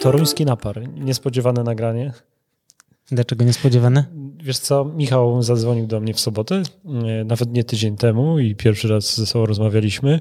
Toruński 0.00 0.44
napar. 0.44 0.88
Niespodziewane 0.88 1.62
nagranie. 1.62 2.12
Dlaczego 3.10 3.44
niespodziewane? 3.44 4.04
Wiesz 4.42 4.58
co, 4.58 4.84
Michał 4.84 5.42
zadzwonił 5.42 5.86
do 5.86 6.00
mnie 6.00 6.14
w 6.14 6.20
sobotę, 6.20 6.62
e, 6.84 7.24
nawet 7.24 7.52
nie 7.52 7.64
tydzień 7.64 7.96
temu 7.96 8.38
i 8.38 8.54
pierwszy 8.54 8.88
raz 8.88 9.16
ze 9.16 9.26
sobą 9.26 9.46
rozmawialiśmy 9.46 10.20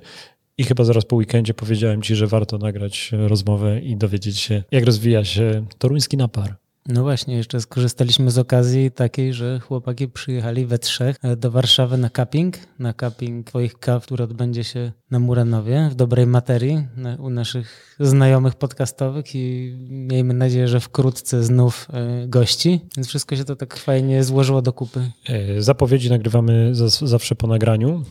i 0.58 0.64
chyba 0.64 0.84
zaraz 0.84 1.06
po 1.06 1.16
weekendzie 1.16 1.54
powiedziałem 1.54 2.02
ci, 2.02 2.16
że 2.16 2.28
warto 2.28 2.58
nagrać 2.58 3.12
rozmowę 3.12 3.80
i 3.80 3.98
dowiedzieć 3.98 4.40
się, 4.40 4.64
jak 4.72 4.86
rozwija 4.86 5.26
się 5.26 5.66
toruński 5.78 6.18
napar. 6.18 6.56
No 6.88 7.02
właśnie, 7.02 7.36
jeszcze 7.36 7.62
skorzystaliśmy 7.62 8.32
z 8.32 8.38
okazji 8.38 8.92
takiej, 8.92 9.34
że 9.34 9.60
chłopaki 9.60 10.08
przyjechali 10.08 10.66
we 10.66 10.80
trzech 10.80 11.16
e, 11.24 11.36
do 11.36 11.52
Warszawy 11.52 11.98
na 11.98 12.10
cupping, 12.10 12.58
na 12.80 12.94
cupping 12.94 13.48
twoich 13.48 13.80
kaw, 13.80 14.04
który 14.04 14.24
odbędzie 14.24 14.64
się 14.64 14.92
na 15.12 15.20
Muranowie 15.20 15.90
w 15.92 15.96
dobrej 15.96 16.28
materii 16.28 16.88
na, 16.98 17.16
u 17.16 17.30
naszych 17.30 17.96
znajomych 18.00 18.56
podcastowych 18.56 19.36
i 19.36 19.76
miejmy 19.90 20.34
nadzieję, 20.34 20.68
że 20.68 20.80
wkrótce 20.80 21.44
znów 21.44 21.88
e, 21.94 22.28
gości, 22.28 22.80
więc 22.98 23.08
wszystko 23.08 23.36
się 23.36 23.44
to 23.44 23.56
tak 23.56 23.78
fajnie 23.78 24.24
złożyło 24.24 24.62
do 24.62 24.74
kupy. 24.74 25.12
E, 25.30 25.62
zapowiedzi 25.62 26.10
nagrywamy 26.10 26.72
zawsze 27.02 27.36
po 27.36 27.48
nagraniu. 27.48 28.04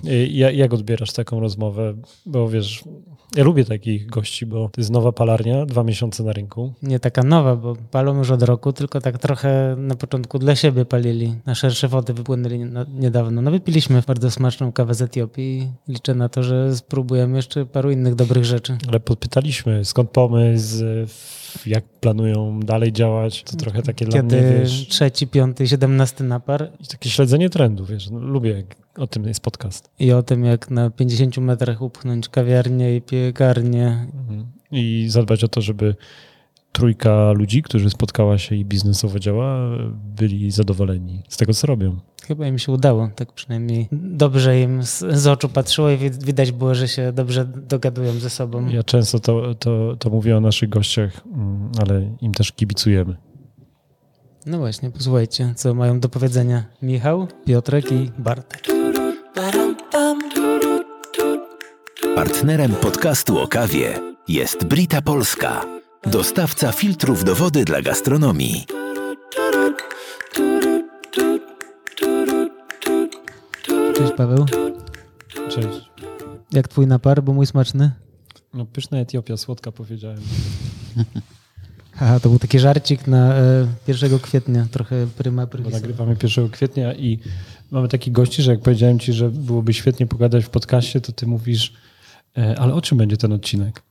Jak 0.52 0.74
odbierasz 0.74 1.12
taką 1.12 1.40
rozmowę? 1.40 1.94
Bo 2.26 2.48
wiesz, 2.48 2.84
ja 3.34 3.44
lubię 3.44 3.64
takich 3.64 4.06
gości, 4.06 4.46
bo 4.46 4.68
to 4.72 4.80
jest 4.80 4.90
nowa 4.90 5.12
palarnia, 5.12 5.66
dwa 5.66 5.84
miesiące 5.84 6.22
na 6.22 6.32
rynku. 6.32 6.72
Nie 6.82 7.00
taka 7.00 7.22
nowa, 7.22 7.56
bo 7.56 7.76
palą 7.90 8.18
już 8.18 8.30
od 8.30 8.42
roku, 8.42 8.72
tylko 8.72 9.00
tak 9.00 9.18
trochę 9.18 9.76
na 9.78 9.94
początku 9.94 10.38
dla 10.38 10.56
siebie 10.56 10.84
palili. 10.84 11.34
Na 11.46 11.54
szersze 11.54 11.88
wody 11.88 12.14
wypłynęli 12.14 12.64
niedawno. 12.94 13.42
No 13.42 13.50
wypiliśmy 13.50 14.02
bardzo 14.06 14.30
smaczną 14.30 14.72
kawę 14.72 14.94
z 14.94 15.02
Etiopii 15.02 15.72
i 15.88 15.92
liczę 15.92 16.14
na 16.14 16.28
to, 16.28 16.42
że 16.42 16.76
spróbujemy 16.76 17.36
jeszcze 17.36 17.66
paru 17.66 17.90
innych 17.90 18.14
dobrych 18.14 18.44
rzeczy. 18.44 18.78
Ale 18.88 19.00
podpytaliśmy, 19.00 19.84
skąd 19.84 20.10
pomysł, 20.10 20.84
jak 21.66 21.84
planują 21.84 22.60
dalej 22.60 22.92
działać, 22.92 23.42
to 23.42 23.56
trochę 23.56 23.82
takie 23.82 24.06
Kiedy 24.06 24.22
dla 24.22 24.22
mnie, 24.22 24.58
wiesz... 24.60 24.88
trzeci, 24.88 25.26
piąty, 25.26 25.68
siedemnasty 25.68 26.24
napar. 26.24 26.70
I 26.80 26.86
takie 26.86 27.10
śledzenie 27.10 27.50
trendu, 27.50 27.84
wiesz, 27.84 28.10
no, 28.10 28.18
lubię, 28.18 28.50
jak 28.50 28.76
o 28.98 29.06
tym 29.06 29.24
jest 29.24 29.40
podcast. 29.40 29.90
I 29.98 30.12
o 30.12 30.22
tym, 30.22 30.44
jak 30.44 30.70
na 30.70 30.90
50 30.90 31.38
metrach 31.38 31.82
upchnąć 31.82 32.28
kawiarnię 32.28 32.96
i 32.96 33.02
piekarnię. 33.02 34.06
Mhm. 34.14 34.46
I 34.70 35.06
zadbać 35.08 35.44
o 35.44 35.48
to, 35.48 35.60
żeby 35.60 35.94
trójka 36.76 37.32
ludzi, 37.32 37.62
którzy 37.62 37.90
spotkała 37.90 38.38
się 38.38 38.56
i 38.56 38.64
biznesowo 38.64 39.18
działa, 39.18 39.58
byli 40.16 40.50
zadowoleni 40.50 41.22
z 41.28 41.36
tego, 41.36 41.54
co 41.54 41.66
robią. 41.66 41.96
Chyba 42.26 42.46
im 42.46 42.58
się 42.58 42.72
udało, 42.72 43.10
tak 43.16 43.32
przynajmniej 43.32 43.88
dobrze 43.92 44.60
im 44.60 44.82
z, 44.82 44.98
z 44.98 45.26
oczu 45.26 45.48
patrzyło 45.48 45.90
i 45.90 45.96
widać 46.10 46.52
było, 46.52 46.74
że 46.74 46.88
się 46.88 47.12
dobrze 47.12 47.44
dogadują 47.44 48.12
ze 48.12 48.30
sobą. 48.30 48.68
Ja 48.68 48.82
często 48.82 49.20
to, 49.20 49.54
to, 49.54 49.96
to 49.98 50.10
mówię 50.10 50.36
o 50.36 50.40
naszych 50.40 50.68
gościach, 50.68 51.20
mm, 51.26 51.70
ale 51.82 52.10
im 52.20 52.34
też 52.34 52.52
kibicujemy. 52.52 53.16
No 54.46 54.58
właśnie, 54.58 54.90
posłuchajcie, 54.90 55.52
co 55.56 55.74
mają 55.74 56.00
do 56.00 56.08
powiedzenia 56.08 56.64
Michał, 56.82 57.28
Piotrek 57.44 57.92
i 57.92 58.10
Bartek. 58.18 58.62
Partnerem 62.14 62.72
podcastu 62.72 63.38
o 63.38 63.48
kawie 63.48 64.00
jest 64.28 64.64
Brita 64.64 65.02
Polska, 65.02 65.75
dostawca 66.06 66.72
filtrów 66.72 67.24
do 67.24 67.34
wody 67.34 67.64
dla 67.64 67.82
gastronomii. 67.82 68.64
Cześć 73.94 74.12
Paweł. 74.16 74.46
Cześć. 75.50 75.90
Jak 76.52 76.68
twój 76.68 76.86
napar, 76.86 77.22
bo 77.22 77.32
mój 77.32 77.46
smaczny? 77.46 77.90
No 78.54 78.66
pyszna 78.66 78.98
Etiopia, 78.98 79.36
słodka 79.36 79.72
powiedziałem. 79.72 80.20
Aha, 82.00 82.20
to 82.20 82.28
był 82.28 82.38
taki 82.38 82.58
żarcik 82.58 83.06
na 83.06 83.34
e, 83.34 83.66
1 83.88 84.18
kwietnia, 84.18 84.66
trochę 84.70 85.06
pryma 85.06 85.46
Bo 85.46 85.70
nagrywamy 85.70 86.16
1 86.22 86.48
kwietnia 86.48 86.94
i 86.94 87.18
mamy 87.70 87.88
takich 87.88 88.12
gości, 88.12 88.42
że 88.42 88.50
jak 88.50 88.60
powiedziałem 88.60 88.98
ci, 88.98 89.12
że 89.12 89.30
byłoby 89.30 89.74
świetnie 89.74 90.06
pogadać 90.06 90.44
w 90.44 90.50
podcaście, 90.50 91.00
to 91.00 91.12
ty 91.12 91.26
mówisz, 91.26 91.72
e, 92.38 92.58
ale 92.58 92.74
o 92.74 92.80
czym 92.80 92.98
będzie 92.98 93.16
ten 93.16 93.32
odcinek? 93.32 93.82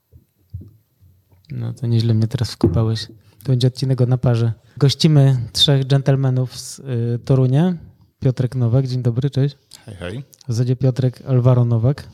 No 1.51 1.73
to 1.73 1.87
nieźle 1.87 2.13
mnie 2.13 2.27
teraz 2.27 2.51
wkopałeś. 2.51 3.07
To 3.43 3.47
będzie 3.47 3.67
odcinek 3.67 4.01
o 4.01 4.05
naparze. 4.05 4.53
Gościmy 4.77 5.37
trzech 5.51 5.85
dżentelmenów 5.85 6.59
z 6.59 6.79
y, 6.79 7.19
Torunia. 7.25 7.77
Piotrek 8.19 8.55
Nowak, 8.55 8.87
dzień 8.87 9.03
dobry, 9.03 9.29
cześć. 9.29 9.57
Hej, 9.85 9.95
hej. 9.95 10.23
W 10.47 10.53
zasadzie 10.53 10.75
Piotrek 10.75 11.21
Alvaro 11.27 11.65
Nowak, 11.65 12.09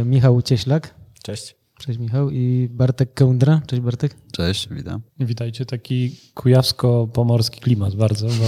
y, 0.00 0.04
Michał 0.04 0.42
Cieślak. 0.42 0.94
Cześć. 1.22 1.56
Cześć 1.78 1.98
Michał 1.98 2.30
i 2.30 2.68
Bartek 2.70 3.14
Kełndra. 3.14 3.62
Cześć 3.66 3.82
Bartek. 3.82 4.16
Cześć, 4.32 4.68
witam. 4.70 5.00
Witajcie, 5.20 5.66
taki 5.66 6.16
kujawsko-pomorski 6.34 7.60
klimat 7.60 7.94
bardzo, 7.94 8.26
bo 8.26 8.44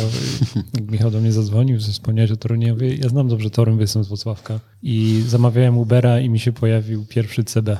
jak 0.74 0.90
Michał 0.92 1.10
do 1.10 1.20
mnie 1.20 1.32
zadzwonił, 1.32 1.78
wspomniałeś 1.78 2.30
o 2.30 2.36
Torunie, 2.36 2.76
ja 2.98 3.08
znam 3.08 3.28
dobrze 3.28 3.50
Torun, 3.50 3.80
jestem 3.80 4.04
z 4.04 4.08
Wrocławka 4.08 4.60
i 4.82 5.22
zamawiałem 5.26 5.78
Ubera 5.78 6.20
i 6.20 6.28
mi 6.28 6.38
się 6.38 6.52
pojawił 6.52 7.06
pierwszy 7.06 7.44
CB. 7.44 7.78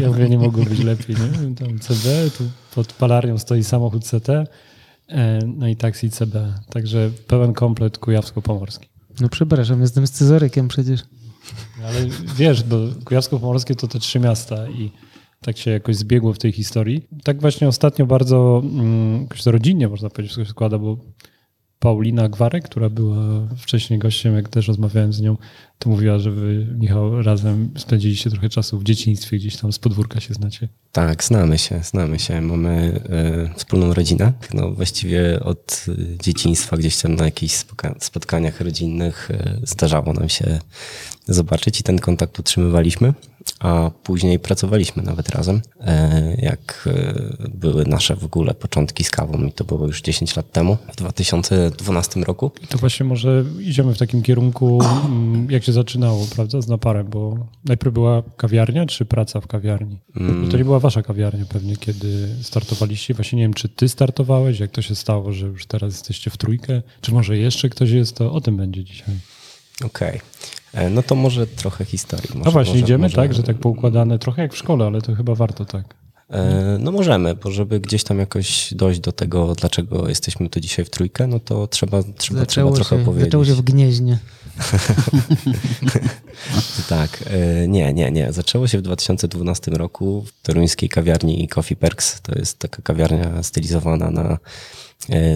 Ja 0.00 0.08
mówię, 0.08 0.28
nie 0.28 0.38
mogło 0.38 0.64
być 0.64 0.78
lepiej, 0.78 1.16
nie? 1.16 1.54
Tam 1.54 1.78
CB, 1.78 2.30
tu 2.38 2.44
pod 2.74 2.92
palarnią 2.92 3.38
stoi 3.38 3.64
samochód 3.64 4.04
CT, 4.04 4.28
e, 5.08 5.38
no 5.46 5.68
i 5.68 5.76
taksi 5.76 6.10
CB, 6.10 6.54
także 6.70 7.10
pełen 7.26 7.52
komplet 7.52 7.98
kujawsko-pomorski. 7.98 8.88
No 9.20 9.28
przepraszam, 9.28 9.80
jestem 9.80 10.06
scyzorykiem 10.06 10.68
przecież. 10.68 11.00
Ale 11.84 12.06
wiesz, 12.36 12.62
bo 12.62 12.76
Kujawsko-Pomorskie 13.04 13.74
to 13.74 13.88
te 13.88 13.98
trzy 13.98 14.20
miasta 14.20 14.68
i 14.68 14.92
tak 15.40 15.56
się 15.58 15.70
jakoś 15.70 15.96
zbiegło 15.96 16.32
w 16.32 16.38
tej 16.38 16.52
historii. 16.52 17.08
Tak 17.24 17.40
właśnie 17.40 17.68
ostatnio 17.68 18.06
bardzo 18.06 18.62
mm, 18.64 19.22
jakoś 19.22 19.46
rodzinnie 19.46 19.88
można 19.88 20.10
powiedzieć 20.10 20.32
wszystko 20.32 20.50
składa, 20.50 20.78
bo 20.78 20.96
Paulina 21.78 22.28
Gwarek, 22.28 22.64
która 22.64 22.90
była 22.90 23.48
wcześniej 23.56 23.98
gościem, 23.98 24.34
jak 24.34 24.48
też 24.48 24.68
rozmawiałem 24.68 25.12
z 25.12 25.20
nią, 25.20 25.36
to 25.78 25.90
mówiła, 25.90 26.18
że 26.18 26.30
wy, 26.30 26.66
Michał, 26.78 27.22
razem 27.22 27.70
spędziliście 27.76 28.30
trochę 28.30 28.48
czasu 28.48 28.78
w 28.78 28.84
dzieciństwie, 28.84 29.36
gdzieś 29.36 29.56
tam 29.56 29.72
z 29.72 29.78
podwórka 29.78 30.20
się 30.20 30.34
znacie. 30.34 30.68
Tak, 30.92 31.24
znamy 31.24 31.58
się, 31.58 31.80
znamy 31.82 32.18
się. 32.18 32.40
Mamy 32.40 33.00
y, 33.50 33.58
wspólną 33.58 33.94
rodzinę. 33.94 34.32
No, 34.54 34.70
właściwie 34.70 35.40
od 35.40 35.86
dzieciństwa 36.22 36.76
gdzieś 36.76 36.96
tam 36.96 37.14
na 37.14 37.24
jakichś 37.24 37.54
spotkaniach 37.98 38.60
rodzinnych 38.60 39.30
y, 39.30 39.60
zdarzało 39.62 40.12
nam 40.12 40.28
się 40.28 40.58
zobaczyć 41.26 41.80
i 41.80 41.82
ten 41.82 41.98
kontakt 41.98 42.38
utrzymywaliśmy 42.38 43.14
a 43.60 43.90
później 44.02 44.38
pracowaliśmy 44.38 45.02
nawet 45.02 45.28
razem, 45.28 45.60
e, 45.80 46.36
jak 46.38 46.88
e, 46.92 47.48
były 47.54 47.84
nasze 47.84 48.16
w 48.16 48.24
ogóle 48.24 48.54
początki 48.54 49.04
z 49.04 49.10
kawą 49.10 49.44
i 49.44 49.52
to 49.52 49.64
było 49.64 49.86
już 49.86 50.02
10 50.02 50.36
lat 50.36 50.52
temu, 50.52 50.76
w 50.92 50.96
2012 50.96 52.20
roku. 52.20 52.50
I 52.62 52.66
to 52.66 52.78
właśnie 52.78 53.06
może 53.06 53.44
idziemy 53.60 53.94
w 53.94 53.98
takim 53.98 54.22
kierunku, 54.22 54.82
mm, 54.82 55.50
jak 55.50 55.64
się 55.64 55.72
zaczynało, 55.72 56.26
prawda, 56.34 56.60
z 56.60 56.68
naparem, 56.68 57.06
bo 57.06 57.46
najpierw 57.64 57.94
była 57.94 58.22
kawiarnia, 58.36 58.86
czy 58.86 59.04
praca 59.04 59.40
w 59.40 59.46
kawiarni? 59.46 59.98
Mm. 60.16 60.50
To 60.50 60.56
nie 60.56 60.64
była 60.64 60.78
wasza 60.78 61.02
kawiarnia 61.02 61.44
pewnie, 61.44 61.76
kiedy 61.76 62.28
startowaliście. 62.42 63.14
Właśnie 63.14 63.36
nie 63.36 63.44
wiem, 63.44 63.54
czy 63.54 63.68
ty 63.68 63.88
startowałeś, 63.88 64.60
jak 64.60 64.70
to 64.70 64.82
się 64.82 64.94
stało, 64.94 65.32
że 65.32 65.46
już 65.46 65.66
teraz 65.66 65.92
jesteście 65.92 66.30
w 66.30 66.36
trójkę, 66.36 66.82
czy 67.00 67.12
może 67.12 67.38
jeszcze 67.38 67.68
ktoś 67.68 67.90
jest, 67.90 68.16
to 68.16 68.32
o 68.32 68.40
tym 68.40 68.56
będzie 68.56 68.84
dzisiaj. 68.84 69.14
Okej. 69.84 70.08
Okay. 70.08 70.20
E, 70.72 70.90
no 70.90 71.02
to 71.02 71.14
może 71.14 71.46
trochę 71.46 71.84
historii. 71.84 72.28
Może, 72.28 72.44
no 72.44 72.50
właśnie, 72.50 72.74
może, 72.74 72.84
idziemy 72.84 73.02
może... 73.02 73.16
tak, 73.16 73.34
że 73.34 73.42
tak 73.42 73.58
poukładane, 73.58 74.18
trochę 74.18 74.42
jak 74.42 74.54
w 74.54 74.56
szkole, 74.56 74.86
ale 74.86 75.02
to 75.02 75.14
chyba 75.14 75.34
warto 75.34 75.64
tak. 75.64 75.94
E, 76.30 76.78
no 76.80 76.92
możemy, 76.92 77.34
bo 77.34 77.50
żeby 77.50 77.80
gdzieś 77.80 78.04
tam 78.04 78.18
jakoś 78.18 78.74
dojść 78.74 79.00
do 79.00 79.12
tego, 79.12 79.54
dlaczego 79.54 80.08
jesteśmy 80.08 80.50
tu 80.50 80.60
dzisiaj 80.60 80.84
w 80.84 80.90
trójkę, 80.90 81.26
no 81.26 81.40
to 81.40 81.66
trzeba, 81.66 82.02
trzeba, 82.18 82.46
trzeba 82.46 82.72
trochę 82.72 82.96
się, 82.96 83.02
opowiedzieć. 83.02 83.26
Zaczęło 83.26 83.44
się 83.44 83.54
w 83.54 83.62
Gnieźnie. 83.62 84.18
tak, 86.88 87.24
e, 87.26 87.68
nie, 87.68 87.92
nie, 87.92 88.10
nie. 88.10 88.32
Zaczęło 88.32 88.68
się 88.68 88.78
w 88.78 88.82
2012 88.82 89.70
roku 89.70 90.24
w 90.26 90.46
toruńskiej 90.46 90.88
kawiarni 90.88 91.48
Coffee 91.48 91.76
Perks. 91.76 92.20
To 92.20 92.38
jest 92.38 92.58
taka 92.58 92.82
kawiarnia 92.82 93.42
stylizowana 93.42 94.10
na 94.10 94.38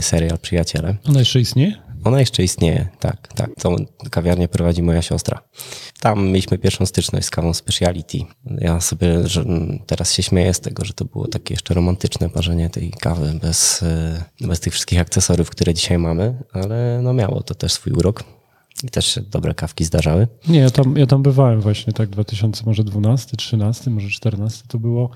serial 0.01 0.39
Przyjaciele. 0.39 0.97
Ona 1.09 1.19
jeszcze 1.19 1.41
istnieje? 1.41 1.92
Ona 2.05 2.21
jeszcze 2.21 2.43
istnieje, 2.43 2.89
tak, 3.01 3.29
tak. 3.29 3.51
Tą 3.61 3.77
kawiarnię 4.11 4.49
prowadzi 4.49 4.83
moja 4.83 5.03
siostra. 5.03 5.43
Tam 6.01 6.27
mieliśmy 6.27 6.59
pierwszą 6.59 6.87
styczność 6.87 7.27
z 7.27 7.31
kawą 7.31 7.55
speciality. 7.55 8.19
Ja 8.59 8.81
sobie 8.81 9.29
że 9.29 9.45
teraz 9.87 10.13
się 10.13 10.23
śmieję 10.23 10.55
z 10.55 10.61
tego, 10.61 10.85
że 10.85 10.93
to 10.93 11.05
było 11.05 11.29
takie 11.29 11.55
jeszcze 11.55 11.75
romantyczne 11.75 12.31
parzenie 12.31 12.71
tej 12.71 12.91
kawy 12.91 13.33
bez, 13.43 13.85
bez 14.41 14.61
tych 14.61 14.73
wszystkich 14.73 15.01
akcesoriów, 15.01 15.51
które 15.51 15.75
dzisiaj 15.75 15.99
mamy, 15.99 16.35
ale 16.53 17.01
no 17.03 17.13
miało 17.13 17.43
to 17.43 17.55
też 17.55 17.73
swój 17.73 17.93
urok. 17.93 18.25
I 18.85 18.89
też 18.89 19.07
się 19.07 19.21
dobre 19.21 19.55
kawki 19.55 19.85
zdarzały. 19.85 20.29
Nie, 20.49 20.59
ja 20.59 20.71
tam, 20.71 20.97
ja 20.97 21.07
tam 21.07 21.23
bywałem 21.23 21.61
właśnie 21.61 21.93
tak 21.93 22.09
2000, 22.09 22.63
może 22.67 22.85
12, 22.85 23.37
13, 23.37 23.91
może 23.91 24.09
14 24.09 24.65
to 24.69 24.79
było. 24.79 25.11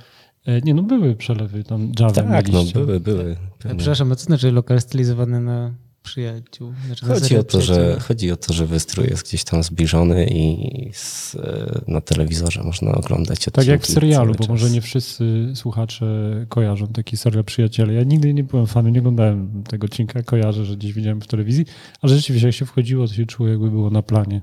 E, 0.46 0.60
Nie, 0.60 0.74
no 0.74 0.82
były 0.82 1.14
przelewy, 1.16 1.64
tam 1.64 1.92
Java 2.00 2.12
Tak, 2.12 2.48
no 2.48 2.64
były, 2.64 3.00
były. 3.00 3.36
Pewnie. 3.58 3.78
Przepraszam, 3.78 4.12
a 4.12 4.16
co 4.16 4.24
znaczy 4.24 4.52
lokal 4.52 4.80
stylizowany 4.80 5.40
na 5.40 5.74
przyjaciół? 6.06 6.72
Znaczy 6.86 7.06
na 7.06 7.14
Chodzi 7.14 7.36
o, 7.36 7.44
to, 7.44 7.60
że, 7.60 8.00
chodzi 8.00 8.32
o 8.32 8.36
to, 8.36 8.52
że 8.52 8.66
wystrój 8.66 9.06
jest 9.06 9.22
gdzieś 9.28 9.44
tam 9.44 9.62
zbliżony 9.62 10.26
i 10.26 10.90
z, 10.94 11.34
e, 11.34 11.80
na 11.88 12.00
telewizorze 12.00 12.62
można 12.62 12.92
oglądać 12.92 13.44
Tak 13.44 13.48
odcinki 13.48 13.70
jak 13.70 13.82
w 13.82 13.86
serialu, 13.86 14.34
bo 14.34 14.46
może 14.46 14.70
nie 14.70 14.80
wszyscy 14.80 15.52
słuchacze 15.54 16.06
kojarzą 16.48 16.86
taki 16.86 17.16
serial 17.16 17.44
Przyjaciele. 17.44 17.94
Ja 17.94 18.02
nigdy 18.02 18.34
nie 18.34 18.44
byłem 18.44 18.66
fanem, 18.66 18.92
nie 18.92 19.00
oglądałem 19.00 19.64
tego 19.68 19.84
odcinka, 19.84 20.22
kojarzę, 20.22 20.64
że 20.64 20.76
gdzieś 20.76 20.92
widziałem 20.92 21.20
w 21.20 21.26
telewizji, 21.26 21.66
ale 22.02 22.14
rzeczywiście 22.14 22.46
jak 22.46 22.56
się 22.56 22.66
wchodziło, 22.66 23.08
to 23.08 23.14
się 23.14 23.26
czuło 23.26 23.48
jakby 23.48 23.70
było 23.70 23.90
na 23.90 24.02
planie 24.02 24.42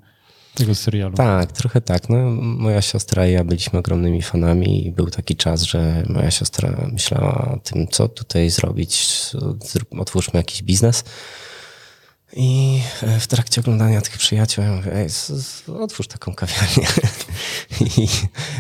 tego 0.54 0.76
serialu. 0.76 1.16
Tak, 1.16 1.52
trochę 1.52 1.82
tak. 1.82 2.10
No, 2.10 2.18
moja 2.42 2.82
siostra 2.82 3.28
i 3.28 3.32
ja 3.32 3.44
byliśmy 3.44 3.80
ogromnymi 3.80 4.22
fanami 4.22 4.88
i 4.88 4.92
był 4.92 5.10
taki 5.10 5.36
czas, 5.36 5.64
że 5.64 6.04
moja 6.10 6.32
siostra 6.32 6.88
myślała 6.92 7.52
o 7.56 7.58
tym, 7.58 7.88
co 7.88 8.08
tutaj 8.08 8.50
zrobić. 8.50 9.10
Otwórzmy 10.00 10.40
jakiś 10.40 10.64
biznes. 10.64 11.04
I 12.36 12.80
e, 13.04 13.20
w 13.20 13.28
trakcie 13.28 13.62
oglądania 13.62 14.02
tych 14.02 14.18
przyjaciół 14.18 14.64
ja 14.64 14.72
mówię, 14.76 14.96
Ej, 14.96 15.08
otwórz 15.80 16.08
taką 16.08 16.36
kawiarnię. 16.36 16.88
I, 17.98 18.08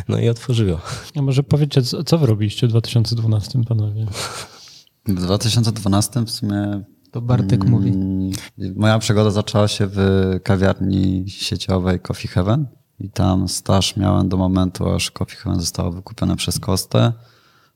no 0.08 0.20
i 0.20 0.30
otworzyło. 0.30 0.81
A 1.16 1.22
może 1.22 1.44
powiedzcie, 1.44 1.81
co, 1.81 2.18
wy 2.18 2.25
robiliście 2.25 2.68
w 2.68 2.70
2012, 2.70 3.64
panowie? 3.68 4.06
W 5.06 5.14
2012 5.14 6.22
w 6.22 6.31
sumie. 6.31 6.84
To 7.12 7.22
Bartek 7.22 7.66
mówi. 7.66 7.90
mm, 7.90 8.31
Moja 8.75 9.00
przygoda 9.00 9.31
zaczęła 9.31 9.68
się 9.68 9.88
w 9.92 10.00
kawiarni 10.44 11.26
sieciowej 11.28 12.00
Coffee 12.00 12.28
Heaven. 12.28 12.68
I 13.00 13.10
tam 13.10 13.50
staż 13.50 13.98
miałem 13.98 14.30
do 14.30 14.38
momentu, 14.38 14.90
aż 14.90 15.12
Coffee 15.12 15.36
Heaven 15.36 15.60
zostało 15.60 15.92
wykupione 15.92 16.36
przez 16.36 16.60
Kostę. 16.60 17.14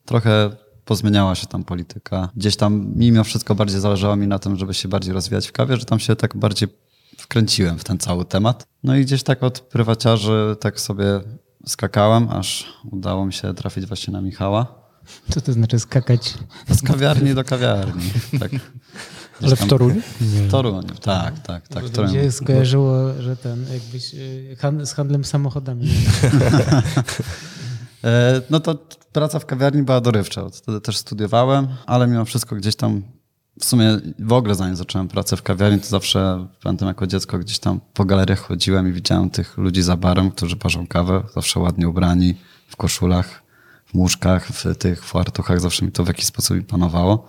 Trochę 0.06 0.50
pozmieniała 0.88 1.36
się 1.36 1.48
tam 1.48 1.64
polityka. 1.64 2.30
Gdzieś 2.36 2.56
tam 2.56 2.92
mimo 2.96 3.24
wszystko 3.24 3.56
bardziej 3.56 3.80
zależało 3.80 4.16
mi 4.16 4.28
na 4.28 4.40
tym, 4.40 4.58
żeby 4.58 4.74
się 4.74 4.88
bardziej 4.88 5.14
rozwijać 5.14 5.48
w 5.48 5.52
kawie, 5.52 5.78
że 5.78 5.86
tam 5.86 6.00
się 6.00 6.16
tak 6.16 6.38
bardziej 6.38 6.70
wkręciłem 7.18 7.80
w 7.80 7.84
ten 7.84 7.98
cały 7.98 8.26
temat. 8.26 8.68
No 8.84 8.96
i 8.96 9.02
gdzieś 9.02 9.24
tak 9.24 9.44
od 9.44 9.60
prywaciarzy 9.60 10.56
tak 10.60 10.80
sobie 10.80 11.06
skakałem, 11.66 12.30
aż 12.30 12.74
udało 12.92 13.26
mi 13.26 13.34
się 13.34 13.54
trafić 13.54 13.86
właśnie 13.86 14.14
na 14.14 14.22
Michała. 14.22 14.88
Co 15.30 15.42
to 15.42 15.54
znaczy 15.54 15.80
skakać? 15.80 16.34
Z 16.70 16.82
kawiarni 16.82 17.36
do 17.36 17.44
kawiarni. 17.44 18.12
Tak. 18.40 18.52
Ale 19.42 19.56
w 19.56 19.68
Toruniu? 19.68 20.02
Nie. 20.22 20.42
W 20.42 20.52
Toruniu, 20.52 20.96
tak, 21.02 21.40
tak, 21.40 21.68
tak. 21.68 21.90
Bo. 21.90 22.04
Gdzie 22.04 22.32
skojarzyło, 22.32 23.22
że 23.22 23.36
ten 23.36 23.66
jakbyś 23.74 24.14
y, 24.14 24.58
z 24.86 24.94
handlem 24.94 25.26
samochodami. 25.26 25.90
E, 28.04 28.42
No 28.50 28.60
to 28.60 28.76
praca 29.12 29.40
w 29.40 29.46
kawiarni 29.46 29.84
była 29.84 30.02
dorywcza. 30.02 30.50
Wtedy 30.50 30.82
też 30.82 30.98
studiowałem, 30.98 31.68
ale 31.86 32.08
mimo 32.08 32.26
wszystko 32.26 32.56
gdzieś 32.56 32.76
tam 32.76 33.02
w 33.60 33.66
sumie 33.66 34.00
w 34.20 34.34
ogóle 34.34 34.56
zanim 34.56 34.76
zacząłem 34.76 35.08
pracę 35.08 35.38
w 35.38 35.44
kawiarni, 35.44 35.80
to 35.80 35.88
zawsze 35.88 36.48
pamiętam 36.64 36.88
jako 36.88 37.08
dziecko 37.08 37.40
gdzieś 37.40 37.60
tam 37.60 37.80
po 37.94 38.06
galeriach 38.06 38.40
chodziłem 38.40 38.90
i 38.90 38.92
widziałem 38.92 39.30
tych 39.30 39.58
ludzi 39.58 39.82
za 39.82 39.98
barem, 39.98 40.32
którzy 40.32 40.56
parzą 40.56 40.88
kawę, 40.88 41.24
zawsze 41.36 41.60
ładnie 41.60 41.90
ubrani, 41.90 42.36
w 42.68 42.76
koszulach, 42.76 43.44
w 43.86 43.94
muszkach, 43.94 44.48
w 44.48 44.76
tych 44.78 45.04
fartuchach. 45.04 45.60
Zawsze 45.60 45.86
mi 45.86 45.92
to 45.92 46.04
w 46.04 46.08
jakiś 46.08 46.26
sposób 46.26 46.58
impanowało. 46.58 47.28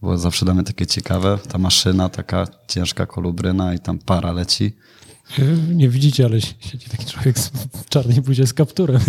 Było 0.00 0.18
zawsze 0.18 0.44
dla 0.44 0.54
mnie 0.54 0.64
takie 0.64 0.86
ciekawe. 0.86 1.38
Ta 1.48 1.58
maszyna, 1.58 2.08
taka 2.08 2.46
ciężka 2.68 3.06
kolubryna 3.06 3.74
i 3.74 3.78
tam 3.78 3.98
para 3.98 4.32
leci. 4.32 4.76
Nie 5.74 5.88
widzicie, 5.88 6.24
ale 6.24 6.40
siedzi 6.40 6.90
taki 6.90 7.06
człowiek 7.06 7.38
z- 7.38 7.48
w 7.82 7.88
czarnej 7.88 8.20
buzie 8.20 8.46
z 8.46 8.54
kapturem. 8.54 9.00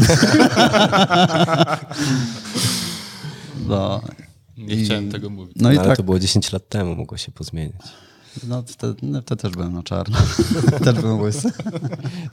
No, 3.67 4.01
Nie 4.57 4.75
I- 4.75 4.85
chciałem 4.85 5.11
tego 5.11 5.29
mówić. 5.29 5.55
no 5.61 5.71
i 5.71 5.75
No, 5.75 5.79
ale 5.81 5.89
tak, 5.89 5.97
to 5.97 6.03
było 6.03 6.19
10 6.19 6.51
lat 6.51 6.69
temu, 6.69 6.95
mogło 6.95 7.17
się 7.17 7.31
pozmieniać. 7.31 7.81
No 8.47 8.63
wtedy, 8.67 8.95
no, 9.03 9.21
wtedy 9.21 9.41
też 9.41 9.51
byłem 9.51 9.73
na 9.73 9.83
czarno. 9.83 10.17
też 10.83 10.95
byłem 10.95 11.19
łysy. 11.21 11.51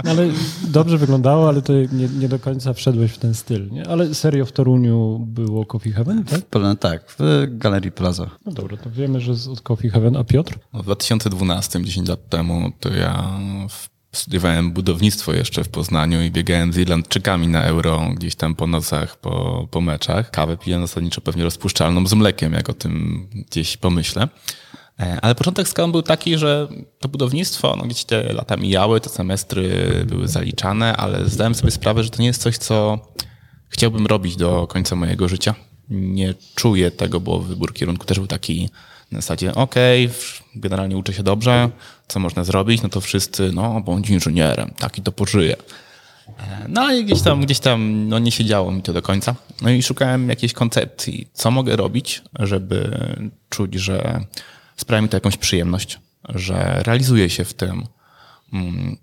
No 0.05 0.11
ale 0.11 0.29
dobrze 0.69 0.99
wyglądało, 0.99 1.49
ale 1.49 1.63
to 1.63 1.73
nie, 1.73 2.09
nie 2.19 2.29
do 2.29 2.39
końca 2.39 2.73
wszedłeś 2.73 3.13
w 3.13 3.19
ten 3.19 3.35
styl. 3.35 3.71
Nie? 3.71 3.89
Ale 3.89 4.15
serio 4.15 4.47
w 4.47 4.53
Toruniu 4.53 5.19
było 5.29 5.67
Coffee 5.67 5.93
Heaven, 5.93 6.25
tak? 6.25 6.41
Pełne- 6.51 6.77
Tak, 6.77 7.03
w 7.19 7.47
Galerii 7.49 7.93
Plaza. 7.93 8.31
No 8.47 8.53
dobra, 8.53 8.77
to 8.77 8.91
wiemy, 8.91 9.21
że 9.21 9.35
z- 9.37 9.49
od 9.49 9.61
Coffee 9.61 9.91
Heaven. 9.91 10.17
A 10.17 10.25
Piotr? 10.25 10.59
W 10.75 10.83
2012, 10.83 11.85
10 11.85 12.09
lat 12.09 12.29
temu, 12.29 12.73
to 12.81 12.89
ja 12.95 13.29
w- 13.69 13.93
studiowałem 14.17 14.73
budownictwo 14.73 15.33
jeszcze 15.35 15.65
w 15.65 15.69
Poznaniu 15.69 16.23
i 16.23 16.31
biegałem 16.31 16.73
z 16.73 16.77
Irlandczykami 16.79 17.49
na 17.49 17.63
euro 17.65 18.01
gdzieś 18.17 18.35
tam 18.35 18.55
po 18.55 18.67
nocach, 18.67 19.17
po, 19.21 19.69
po 19.71 19.81
meczach. 19.81 20.31
Kawę 20.31 20.57
piłem 20.57 20.81
zasadniczo 20.81 21.21
pewnie 21.21 21.45
rozpuszczalną 21.45 22.07
z 22.07 22.15
mlekiem, 22.15 22.53
jak 22.53 22.71
o 22.71 22.73
tym 22.75 23.27
gdzieś 23.51 23.77
pomyślę. 23.77 24.29
E, 25.03 25.19
Ale 25.23 25.35
początek 25.35 25.69
skałą 25.69 25.93
był 25.93 26.03
taki, 26.03 26.39
że 26.39 26.69
to 27.01 27.09
budownictwo, 27.09 27.77
no 27.79 27.85
gdzieś 27.85 28.05
te 28.05 28.33
lata 28.33 28.57
mijały, 28.57 29.01
te 29.01 29.09
semestry 29.09 29.89
były 30.07 30.29
zaliczane, 30.29 30.97
ale 30.97 31.29
zdałem 31.29 31.55
sobie 31.55 31.71
sprawę, 31.71 32.05
że 32.05 32.11
to 32.11 32.21
nie 32.23 32.27
jest 32.29 32.43
coś, 32.43 32.59
co 32.59 32.99
chciałbym 33.69 34.07
robić 34.07 34.37
do 34.37 34.67
końca 34.67 34.97
mojego 34.97 35.29
życia. 35.29 35.55
Nie 35.91 36.35
czuję 36.55 36.91
tego, 36.91 37.21
bo 37.21 37.39
wybór 37.39 37.75
kierunku 37.75 38.07
też 38.07 38.19
był 38.19 38.27
taki 38.27 38.69
na 39.13 39.19
zasadzie, 39.21 39.55
okej, 39.55 40.09
w- 40.09 40.43
generalnie 40.55 40.97
uczę 40.97 41.13
się 41.15 41.23
dobrze, 41.23 41.71
co 42.09 42.21
można 42.21 42.45
zrobić, 42.45 42.83
no 42.83 42.89
to 42.89 43.01
wszyscy, 43.01 43.51
no 43.55 43.81
bądź 43.81 44.11
inżynierem, 44.11 44.71
taki 44.79 45.03
to 45.03 45.13
pożyje. 45.13 45.57
No 46.69 46.93
i 46.93 47.05
gdzieś 47.05 47.23
tam, 47.23 47.41
gdzieś 47.41 47.59
tam 47.59 48.09
no, 48.09 48.19
nie 48.19 48.33
siedziało 48.33 48.71
mi 48.73 48.83
to 48.83 48.93
do 48.93 49.03
końca. 49.03 49.35
No 49.63 49.71
i 49.71 49.83
szukałem 49.83 50.29
jakiejś 50.29 50.53
koncepcji, 50.53 51.29
co 51.33 51.51
mogę 51.51 51.77
robić, 51.77 52.23
żeby 52.39 52.99
czuć, 53.51 53.75
że 53.75 54.21
sprawia 54.83 55.03
mi 55.03 55.09
to 55.09 55.17
jakąś 55.17 55.37
przyjemność, 55.37 56.01
że 56.29 56.83
realizuję 56.83 57.31
się 57.31 57.45
w 57.45 57.55
tym. 57.55 57.87
Mm. 58.53 58.97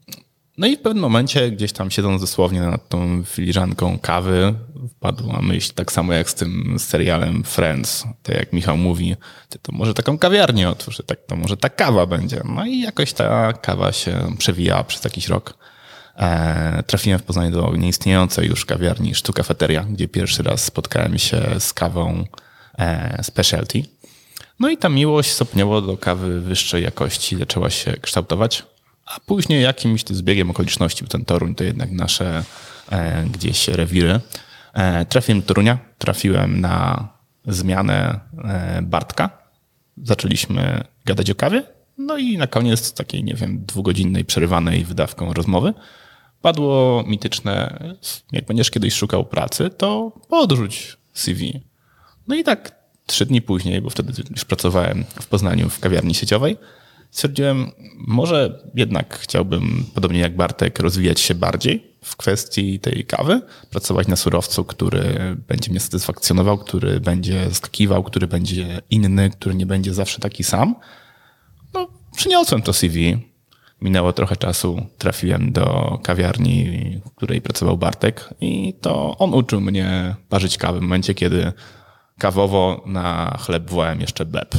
No 0.58 0.68
i 0.68 0.78
w 0.78 0.82
pewnym 0.82 1.02
momencie, 1.02 1.52
gdzieś 1.52 1.72
tam 1.72 1.92
siedząc 1.92 2.22
dosłownie 2.22 2.62
nad 2.62 2.90
tą 2.90 3.24
filiżanką 3.24 4.00
kawy, 4.00 4.54
wpadła 4.92 5.42
myśl, 5.42 5.74
tak 5.76 5.92
samo 5.92 6.14
jak 6.14 6.30
z 6.30 6.34
tym 6.34 6.76
serialem 6.80 7.44
Friends, 7.44 8.04
tak 8.24 8.36
jak 8.36 8.54
Michał 8.54 8.78
mówi, 8.78 9.16
to 9.62 9.72
może 9.72 9.94
taką 9.94 10.18
kawiarnię 10.18 10.70
otwórz, 10.70 11.02
tak 11.06 11.20
to 11.28 11.36
może 11.36 11.58
ta 11.58 11.70
kawa 11.70 12.06
będzie. 12.06 12.42
No 12.46 12.66
i 12.66 12.80
jakoś 12.80 13.14
ta 13.14 13.54
kawa 13.54 13.92
się 13.92 14.36
przewijała 14.38 14.84
przez 14.84 15.04
jakiś 15.04 15.28
rok. 15.28 15.54
E, 16.18 16.84
trafiłem 16.88 17.20
w 17.20 17.24
Poznaniu 17.24 17.52
do 17.52 17.76
nieistniejącej 17.76 18.48
już 18.48 18.66
kawiarni 18.66 19.16
Sztuka 19.16 19.44
Feteria, 19.44 19.84
gdzie 19.84 20.08
pierwszy 20.08 20.44
raz 20.44 20.64
spotkałem 20.64 21.18
się 21.18 21.42
z 21.60 21.74
kawą 21.74 22.26
e, 22.78 23.24
specialty. 23.24 23.84
No 24.60 24.70
i 24.70 24.78
ta 24.78 24.90
miłość 24.90 25.32
stopniowo 25.32 25.82
do 25.82 25.98
kawy 25.98 26.42
wyższej 26.42 26.84
jakości 26.84 27.38
zaczęła 27.38 27.70
się 27.70 27.94
kształtować, 28.02 28.64
a 29.06 29.20
później 29.20 29.64
jakimś 29.64 30.04
zbiegiem 30.06 30.50
okoliczności, 30.50 31.04
bo 31.04 31.10
ten 31.10 31.26
Toruń 31.26 31.56
to 31.56 31.64
jednak 31.64 31.92
nasze 31.92 32.44
e, 32.92 33.26
gdzieś 33.26 33.68
rewiry, 33.68 34.20
e, 34.74 35.06
trafiłem 35.06 35.42
do 35.42 35.48
Torunia, 35.48 35.78
trafiłem 35.98 36.62
na 36.62 37.08
zmianę 37.48 38.20
e, 38.44 38.82
Bartka, 38.82 39.30
zaczęliśmy 40.04 40.84
gadać 41.06 41.32
o 41.32 41.36
kawie, 41.36 41.64
no 41.98 42.18
i 42.18 42.38
na 42.38 42.48
koniec 42.48 42.94
takiej, 42.94 43.24
nie 43.24 43.34
wiem, 43.34 43.66
dwugodzinnej, 43.66 44.26
przerywanej 44.26 44.86
wydawką 44.86 45.34
rozmowy 45.34 45.74
padło 46.42 47.04
mityczne, 47.08 47.80
jak 48.32 48.46
będziesz 48.46 48.72
kiedyś 48.72 48.94
szukał 48.94 49.26
pracy, 49.26 49.70
to 49.70 50.12
podrzuć 50.30 50.98
CV. 51.14 51.62
No 52.28 52.36
i 52.36 52.44
tak 52.44 52.79
trzy 53.10 53.26
dni 53.26 53.42
później, 53.42 53.82
bo 53.82 53.90
wtedy 53.90 54.24
już 54.32 54.46
pracowałem 54.46 55.06
w 55.22 55.28
Poznaniu 55.28 55.70
w 55.70 55.80
kawiarni 55.80 56.14
sieciowej, 56.16 56.58
stwierdziłem, 57.12 57.72
może 58.08 58.64
jednak 58.76 59.20
chciałbym, 59.20 59.86
podobnie 59.94 60.20
jak 60.20 60.36
Bartek, 60.36 60.80
rozwijać 60.80 61.20
się 61.20 61.36
bardziej 61.36 61.90
w 62.04 62.16
kwestii 62.16 62.80
tej 62.80 63.06
kawy, 63.06 63.42
pracować 63.72 64.08
na 64.08 64.16
surowcu, 64.16 64.66
który 64.66 65.36
będzie 65.48 65.72
mnie 65.72 65.80
satysfakcjonował, 65.80 66.58
który 66.58 67.00
będzie 67.00 67.52
skakiwał, 67.52 68.04
który 68.04 68.28
będzie 68.28 68.82
inny, 68.90 69.30
który 69.30 69.56
nie 69.56 69.66
będzie 69.66 69.94
zawsze 69.94 70.20
taki 70.20 70.44
sam. 70.44 70.76
No, 71.74 71.88
przyniosłem 72.16 72.62
to 72.62 72.74
CV. 72.74 73.18
Minęło 73.82 74.14
trochę 74.14 74.36
czasu, 74.38 74.86
trafiłem 74.98 75.52
do 75.52 76.00
kawiarni, 76.04 77.02
w 77.06 77.16
której 77.16 77.42
pracował 77.42 77.78
Bartek 77.78 78.30
i 78.42 78.74
to 78.82 79.18
on 79.18 79.34
uczył 79.34 79.62
mnie 79.62 80.16
parzyć 80.30 80.58
kawę 80.58 80.80
w 80.80 80.82
momencie, 80.82 81.14
kiedy 81.14 81.52
kawowo 82.20 82.84
na 82.86 83.38
chleb 83.42 83.70
wołałem 83.70 84.02
jeszcze 84.02 84.26
beb. 84.26 84.56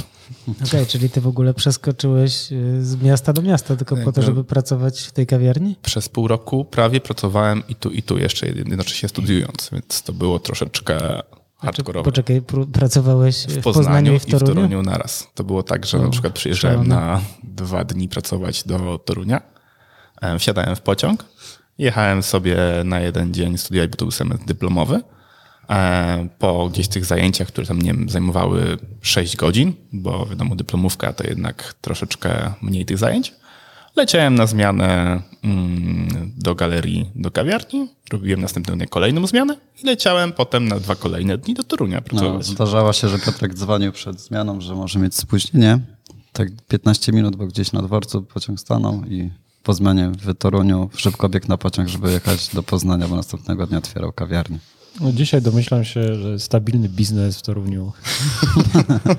Okej, 0.67 0.87
czyli 0.87 1.11
ty 1.11 1.21
w 1.21 1.27
ogóle 1.27 1.55
przeskoczyłeś 1.55 2.53
y, 2.53 2.85
z 2.85 3.03
miasta 3.03 3.33
do 3.33 3.43
miasta 3.43 3.77
tylko 3.77 3.97
po 3.97 4.13
to, 4.13 4.23
żeby 4.23 4.45
pracować 4.45 5.01
w 5.01 5.13
tej 5.13 5.27
kawiarni? 5.27 5.77
Przez 5.83 6.09
pół 6.09 6.29
roku 6.29 6.65
prawie 6.65 7.01
pracowałem 7.01 7.63
i 7.69 7.75
tu, 7.75 7.91
i 7.91 8.03
tu 8.03 8.19
jeszcze 8.19 8.47
jednocześnie 8.47 9.09
studiując, 9.09 9.71
więc 9.73 10.03
to 10.03 10.13
było 10.13 10.39
troszeczkę 10.39 11.23
hardkorowe. 11.57 12.05
Poczekaj, 12.05 12.43
pr- 12.43 12.67
pracowałeś 12.67 13.37
w, 13.37 13.51
w 13.51 13.63
Poznaniu 13.63 13.63
Poznaniu 13.63 14.15
i 14.15 14.19
w 14.19 14.27
Toruniu? 14.27 14.55
Toruniu 14.55 14.83
naraz. 14.83 15.29
To 15.35 15.45
było 15.45 15.63
tak, 15.63 15.87
że 15.87 15.99
na 15.99 16.11
przykład 16.11 16.33
przyjeżdżałem 16.33 16.85
szalone. 16.85 17.01
na 17.01 17.21
dwa 17.45 17.85
dni 17.85 18.09
pracować 18.09 18.65
do 18.65 18.99
Torunia, 19.05 19.43
E, 20.21 20.39
Wsiadałem 20.39 20.77
w 20.77 20.81
pociąg, 20.81 21.25
jechałem 21.79 22.23
sobie 22.23 22.57
na 22.85 23.01
jeden 23.01 23.35
dzień 23.35 23.59
studiować, 23.59 23.91
bo 23.91 23.97
to 23.97 24.05
był 24.05 24.13
semestr 24.13 24.47
dyplomowy. 24.47 25.01
E, 25.69 26.29
Po 26.39 26.69
gdzieś 26.69 26.89
tych 26.89 27.05
zajęciach, 27.05 27.49
które 27.49 27.67
tam 27.67 27.83
nie 27.83 27.93
wiem, 27.95 28.09
zajmowały 28.09 28.79
6 29.03 29.37
godzin, 29.37 29.73
bo 29.93 30.27
wiadomo, 30.27 30.57
dyplomówka 30.57 31.13
to 31.13 31.25
jednak 31.27 31.75
troszeczkę 31.81 32.53
mniej 32.63 32.85
tych 32.87 32.99
zajęć. 32.99 33.35
Leciałem 33.97 34.35
na 34.35 34.47
zmianę 34.47 35.21
mm, 35.45 36.33
do 36.37 36.55
galerii, 36.55 37.11
do 37.15 37.31
kawiarni, 37.31 37.89
robiłem 38.13 38.41
następnego 38.41 38.77
dnia 38.77 38.87
kolejną 38.87 39.27
zmianę 39.27 39.57
i 39.83 39.87
leciałem 39.87 40.33
potem 40.33 40.69
na 40.69 40.81
dwa 40.81 40.95
kolejne 40.95 41.39
dni 41.39 41.55
do 41.55 41.65
Torunia 41.65 41.97
No, 41.97 42.03
pracować. 42.03 42.47
zdarzało 42.47 42.93
się, 42.93 43.09
że 43.09 43.19
Piotrek 43.19 43.55
dzwonił 43.55 43.93
przed 43.93 44.21
zmianą, 44.21 44.61
że 44.61 44.75
może 44.75 44.99
mieć 44.99 45.15
spóźnienie. 45.15 45.79
Tak 46.33 46.49
15 46.69 47.13
minut, 47.13 47.37
bo 47.37 47.47
gdzieś 47.47 47.73
na 47.73 47.83
dworcu 47.83 48.23
pociąg 48.23 48.61
stanął 48.61 49.05
i 49.05 49.31
po 49.63 49.75
zmianie 49.75 50.13
w 50.19 50.35
Toruniu 50.35 50.91
szybko 50.97 51.29
biegł 51.29 51.49
na 51.49 51.57
pociąg, 51.59 51.89
żeby 51.89 52.13
jechać 52.13 52.49
do 52.55 52.63
Poznania, 52.63 53.09
bo 53.09 53.17
następnego 53.17 53.67
dnia 53.67 53.79
otwierał 53.79 54.13
kawiarnię. 54.13 54.59
No 55.01 55.13
dzisiaj 55.13 55.43
domyślam 55.43 55.85
się, 55.85 56.15
że 56.15 56.39
stabilny 56.39 56.89
biznes 56.89 57.39
w 57.39 57.43
Toruniu. 57.43 57.93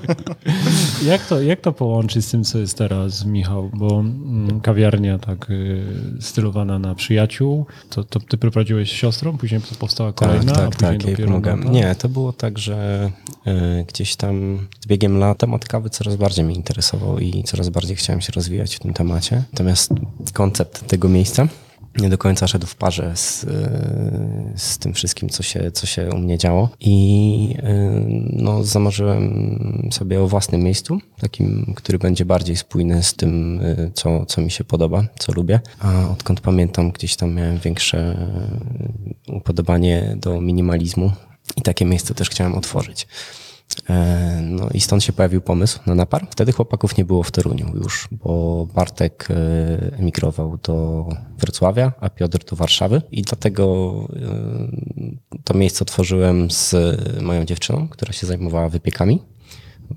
jak, 1.10 1.26
to, 1.26 1.42
jak 1.42 1.60
to 1.60 1.72
połączyć 1.72 2.24
z 2.24 2.30
tym, 2.30 2.44
co 2.44 2.58
jest 2.58 2.78
teraz, 2.78 3.24
Michał? 3.24 3.70
Bo 3.74 4.00
mm, 4.00 4.60
kawiarnia 4.60 5.18
tak 5.18 5.50
y, 5.50 5.84
stylowana 6.20 6.78
na 6.78 6.94
przyjaciół, 6.94 7.66
to, 7.90 8.04
to 8.04 8.20
ty 8.20 8.36
prowadziłeś 8.36 8.90
z 8.90 8.92
siostrą, 8.92 9.38
później 9.38 9.60
powstała 9.78 10.12
kolejna, 10.12 10.52
tak, 10.52 10.66
a 10.66 10.70
tak, 10.70 10.96
później 10.96 11.16
tak, 11.16 11.30
dopiero? 11.30 11.56
Nie, 11.70 11.94
to 11.94 12.08
było 12.08 12.32
tak, 12.32 12.58
że 12.58 13.10
y, 13.46 13.84
gdzieś 13.88 14.16
tam 14.16 14.66
z 14.80 14.86
biegiem 14.86 15.18
lat 15.18 15.38
temat 15.38 15.64
kawy 15.64 15.90
coraz 15.90 16.16
bardziej 16.16 16.44
mnie 16.44 16.54
interesował 16.54 17.18
i 17.18 17.42
coraz 17.44 17.68
bardziej 17.68 17.96
chciałem 17.96 18.20
się 18.20 18.32
rozwijać 18.32 18.76
w 18.76 18.78
tym 18.78 18.92
temacie. 18.92 19.42
Natomiast 19.52 19.92
koncept 20.32 20.86
tego 20.86 21.08
miejsca 21.08 21.48
nie 21.98 22.08
do 22.08 22.18
końca 22.18 22.48
szedł 22.48 22.66
w 22.66 22.74
parze 22.74 23.12
z, 23.16 23.44
y, 23.44 23.48
z 24.56 24.78
tym 24.78 24.92
wszystkim, 24.94 25.28
co 25.28 25.42
się, 25.42 25.70
co 25.70 25.86
się 25.86 26.10
u 26.10 26.18
mnie 26.18 26.38
działo. 26.38 26.68
I 26.80 27.56
y, 27.58 27.62
no, 28.32 28.64
zamarzyłem 28.64 29.88
sobie 29.92 30.22
o 30.22 30.28
własnym 30.28 30.60
miejscu, 30.60 30.98
takim, 31.20 31.74
który 31.76 31.98
będzie 31.98 32.24
bardziej 32.24 32.56
spójny 32.56 33.02
z 33.02 33.14
tym, 33.14 33.60
y, 33.60 33.90
co, 33.94 34.26
co 34.26 34.40
mi 34.40 34.50
się 34.50 34.64
podoba, 34.64 35.04
co 35.18 35.32
lubię. 35.32 35.60
A 35.78 36.08
odkąd 36.10 36.40
pamiętam, 36.40 36.90
gdzieś 36.90 37.16
tam 37.16 37.34
miałem 37.34 37.58
większe 37.58 38.28
upodobanie 39.28 40.16
do 40.16 40.40
minimalizmu 40.40 41.12
i 41.56 41.62
takie 41.62 41.84
miejsce 41.84 42.14
też 42.14 42.30
chciałem 42.30 42.54
otworzyć. 42.54 43.06
E, 43.90 44.40
No 44.42 44.68
i 44.74 44.80
stąd 44.80 45.04
się 45.04 45.12
pojawił 45.12 45.40
pomysł 45.40 45.80
na 45.86 45.94
napar. 45.94 46.26
Wtedy 46.30 46.52
chłopaków 46.52 46.96
nie 46.96 47.04
było 47.04 47.22
w 47.22 47.30
Toruniu 47.30 47.72
już, 47.74 48.08
bo 48.12 48.66
Bartek 48.74 49.28
e, 49.30 49.34
emigrował 49.98 50.58
do 50.58 51.08
Wrocławia, 51.38 51.92
a 52.00 52.10
Piotr 52.10 52.44
do 52.44 52.56
Warszawy 52.56 53.02
i 53.10 53.22
dlatego 53.22 53.94
e, 54.16 55.38
to 55.44 55.54
miejsce 55.54 55.82
otworzyłem 55.82 56.50
z 56.50 56.74
moją 57.22 57.44
dziewczyną, 57.44 57.88
która 57.88 58.12
się 58.12 58.26
zajmowała 58.26 58.68
wypiekami, 58.68 59.22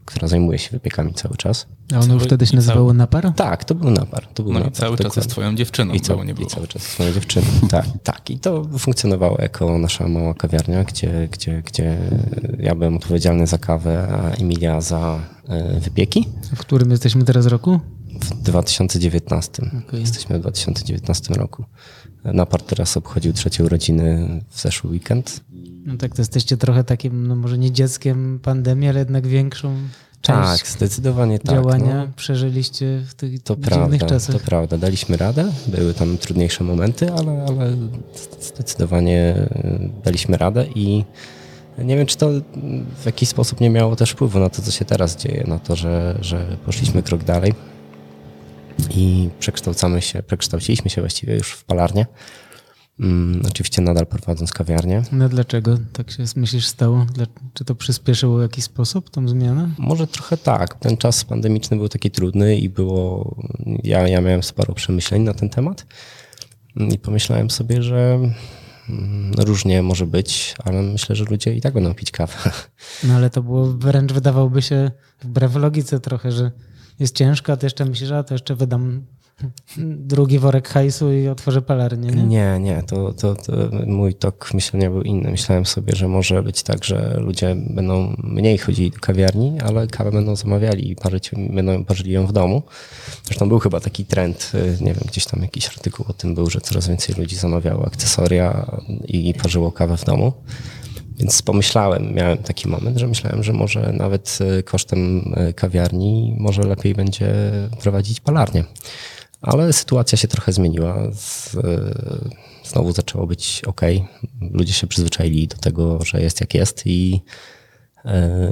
która 0.05 0.27
zajmuje 0.27 0.59
się 0.59 0.69
wypiekami 0.71 1.13
cały 1.13 1.37
czas. 1.37 1.67
A 1.95 1.99
ono 1.99 2.13
już 2.13 2.23
wtedy 2.23 2.45
się 2.45 2.55
nazywało 2.55 2.93
Napar? 2.93 3.33
Tak, 3.35 3.63
to 3.65 3.75
był 3.75 3.91
napar. 3.91 4.27
To 4.33 4.43
był 4.43 4.53
No 4.53 4.59
i 4.59 4.63
napar, 4.63 4.77
cały 4.77 4.97
czas 4.97 5.03
dokładnie. 5.03 5.19
jest 5.19 5.29
twoją 5.29 5.55
dziewczyną, 5.55 5.93
I, 5.93 6.01
cały, 6.01 6.25
nie 6.25 6.31
I 6.31 6.35
było. 6.35 6.49
cały 6.49 6.67
czas 6.67 6.81
swoją 6.81 7.13
dziewczyną. 7.13 7.45
Tak, 7.69 7.85
tak. 8.03 8.29
I 8.29 8.39
to 8.39 8.63
funkcjonowało 8.79 9.37
jako 9.41 9.77
nasza 9.77 10.07
mała 10.07 10.33
kawiarnia, 10.33 10.83
gdzie, 10.83 11.29
gdzie, 11.31 11.61
gdzie 11.65 11.97
ja 12.59 12.75
byłem 12.75 12.95
odpowiedzialny 12.95 13.47
za 13.47 13.57
kawę, 13.57 14.07
a 14.11 14.31
Emilia 14.35 14.81
za 14.81 15.19
e, 15.49 15.79
wypieki. 15.79 16.27
W 16.55 16.59
którym 16.59 16.91
jesteśmy 16.91 17.23
teraz 17.23 17.45
roku? 17.45 17.79
W 18.21 18.29
2019. 18.43 19.63
Okej. 19.87 19.99
Jesteśmy 20.01 20.37
w 20.37 20.41
2019 20.41 21.33
roku. 21.33 21.65
Napar 22.33 22.61
teraz 22.61 22.97
obchodził 22.97 23.33
trzecie 23.33 23.63
urodziny 23.63 24.27
w 24.49 24.61
zeszły 24.61 24.89
weekend. 24.89 25.41
No 25.85 25.97
tak, 25.97 26.15
to 26.15 26.21
jesteście 26.21 26.57
trochę 26.57 26.83
takim, 26.83 27.27
no 27.27 27.35
może 27.35 27.57
nie 27.57 27.71
dzieckiem 27.71 28.39
pandemii, 28.43 28.89
ale 28.89 28.99
jednak 28.99 29.27
większą 29.27 29.75
Tak, 30.21 30.57
część 30.57 30.71
zdecydowanie 30.71 31.39
tak. 31.39 31.55
działania 31.55 31.95
no. 31.95 32.07
przeżyliście 32.15 33.01
w 33.07 33.13
tych 33.13 33.43
To 33.43 33.55
dziwnych 33.55 33.69
prawda, 33.71 34.05
czasach. 34.05 34.35
to 34.35 34.45
prawda. 34.45 34.77
Daliśmy 34.77 35.17
radę, 35.17 35.51
były 35.67 35.93
tam 35.93 36.17
trudniejsze 36.17 36.63
momenty, 36.63 37.13
ale, 37.13 37.45
ale 37.49 37.77
zdecydowanie 38.41 39.35
y, 39.65 39.89
daliśmy 40.03 40.37
radę 40.37 40.65
i 40.75 41.03
nie 41.77 41.97
wiem, 41.97 42.05
czy 42.05 42.17
to 42.17 42.29
w 43.01 43.05
jakiś 43.05 43.29
sposób 43.29 43.61
nie 43.61 43.69
miało 43.69 43.95
też 43.95 44.11
wpływu 44.11 44.39
na 44.39 44.49
to, 44.49 44.61
co 44.61 44.71
się 44.71 44.85
teraz 44.85 45.17
dzieje, 45.17 45.43
na 45.47 45.59
to, 45.59 45.75
że, 45.75 46.17
że 46.21 46.57
poszliśmy 46.65 47.03
krok 47.03 47.23
dalej 47.23 47.53
i 48.91 49.29
przekształcamy 49.39 50.01
się, 50.01 50.23
przekształciliśmy 50.23 50.89
się 50.89 51.01
właściwie 51.01 51.35
już 51.35 51.51
w 51.51 51.63
palarnię. 51.63 52.05
Mm, 52.99 53.41
oczywiście 53.49 53.81
nadal 53.81 54.07
prowadząc 54.07 54.53
kawiarnię. 54.53 55.03
No 55.11 55.29
dlaczego 55.29 55.77
tak 55.93 56.11
się 56.11 56.23
myślisz 56.35 56.67
stało? 56.67 57.05
Dla, 57.13 57.25
czy 57.53 57.65
to 57.65 57.75
przyspieszyło 57.75 58.37
w 58.37 58.41
jakiś 58.41 58.63
sposób 58.63 59.09
tą 59.09 59.27
zmianę? 59.27 59.69
Może 59.77 60.07
trochę 60.07 60.37
tak. 60.37 60.73
Ten 60.73 60.97
czas 60.97 61.23
pandemiczny 61.23 61.77
był 61.77 61.89
taki 61.89 62.11
trudny 62.11 62.57
i 62.57 62.69
było. 62.69 63.35
Ja, 63.83 64.07
ja 64.07 64.21
miałem 64.21 64.43
sporo 64.43 64.73
przemyśleń 64.73 65.21
na 65.21 65.33
ten 65.33 65.49
temat 65.49 65.85
i 66.75 66.99
pomyślałem 66.99 67.49
sobie, 67.49 67.83
że 67.83 68.19
mm, 68.89 69.33
różnie 69.37 69.83
może 69.83 70.07
być, 70.07 70.55
ale 70.63 70.81
myślę, 70.81 71.15
że 71.15 71.25
ludzie 71.25 71.55
i 71.55 71.61
tak 71.61 71.73
będą 71.73 71.93
pić 71.93 72.11
kawę. 72.11 72.51
No 73.03 73.15
ale 73.15 73.29
to 73.29 73.43
było 73.43 73.65
wręcz 73.65 74.13
wydawałoby 74.13 74.61
się 74.61 74.91
wbrew 75.21 75.55
logice 75.55 75.99
trochę, 75.99 76.31
że 76.31 76.51
jest 76.99 77.15
ciężko, 77.15 77.53
a 77.53 77.57
ty 77.57 77.65
jeszcze 77.65 77.85
myślisz, 77.85 78.11
a 78.11 78.23
to 78.23 78.33
jeszcze 78.33 78.55
wydam 78.55 79.05
drugi 79.97 80.39
worek 80.39 80.67
hajsu 80.67 81.13
i 81.13 81.27
otworzę 81.27 81.61
palarnię, 81.61 82.11
nie? 82.11 82.23
Nie, 82.23 82.59
nie, 82.59 82.83
to, 82.83 83.13
to, 83.13 83.35
to 83.35 83.53
mój 83.85 84.13
tok 84.13 84.53
myślenia 84.53 84.89
był 84.89 85.01
inny. 85.01 85.31
Myślałem 85.31 85.65
sobie, 85.65 85.95
że 85.95 86.07
może 86.07 86.43
być 86.43 86.63
tak, 86.63 86.83
że 86.83 87.17
ludzie 87.19 87.55
będą 87.55 88.15
mniej 88.17 88.57
chodzili 88.57 88.91
do 88.91 88.99
kawiarni, 88.99 89.59
ale 89.59 89.87
kawę 89.87 90.11
będą 90.11 90.35
zamawiali 90.35 90.91
i 90.91 90.95
parzyć, 90.95 91.31
będą 91.49 91.85
parzyli 91.85 92.11
ją 92.11 92.27
w 92.27 92.33
domu. 92.33 92.63
Zresztą 93.23 93.49
był 93.49 93.59
chyba 93.59 93.79
taki 93.79 94.05
trend, 94.05 94.51
y, 94.53 94.83
nie 94.83 94.93
wiem, 94.93 95.03
gdzieś 95.07 95.25
tam 95.25 95.41
jakiś 95.41 95.67
artykuł 95.67 96.05
o 96.09 96.13
tym 96.13 96.35
był, 96.35 96.49
że 96.49 96.61
coraz 96.61 96.87
więcej 96.87 97.15
ludzi 97.15 97.35
zamawiało 97.35 97.85
akcesoria 97.85 98.71
i 99.07 99.33
parzyło 99.33 99.71
kawę 99.71 99.97
w 99.97 100.05
domu. 100.05 100.33
Więc 101.19 101.41
pomyślałem, 101.41 102.13
miałem 102.13 102.37
taki 102.37 102.67
moment, 102.67 102.97
że 102.97 103.07
myślałem, 103.07 103.43
że 103.43 103.53
może 103.53 103.93
nawet 103.97 104.39
y, 104.59 104.63
kosztem 104.63 105.33
y, 105.49 105.53
kawiarni 105.53 106.35
może 106.39 106.63
lepiej 106.63 106.95
będzie 106.95 107.33
prowadzić 107.81 108.19
palarnię. 108.19 108.63
Ale 109.41 109.73
sytuacja 109.73 110.17
się 110.17 110.27
trochę 110.27 110.51
zmieniła. 110.51 111.03
Y, 111.03 111.09
znowu 112.63 112.91
zaczęło 112.91 113.27
być 113.27 113.61
ok. 113.65 113.81
Ludzie 114.51 114.73
się 114.73 114.87
przyzwyczaili 114.87 115.47
do 115.47 115.57
tego, 115.57 115.99
że 116.05 116.21
jest 116.21 116.41
jak 116.41 116.53
jest 116.53 116.87
i, 116.87 117.21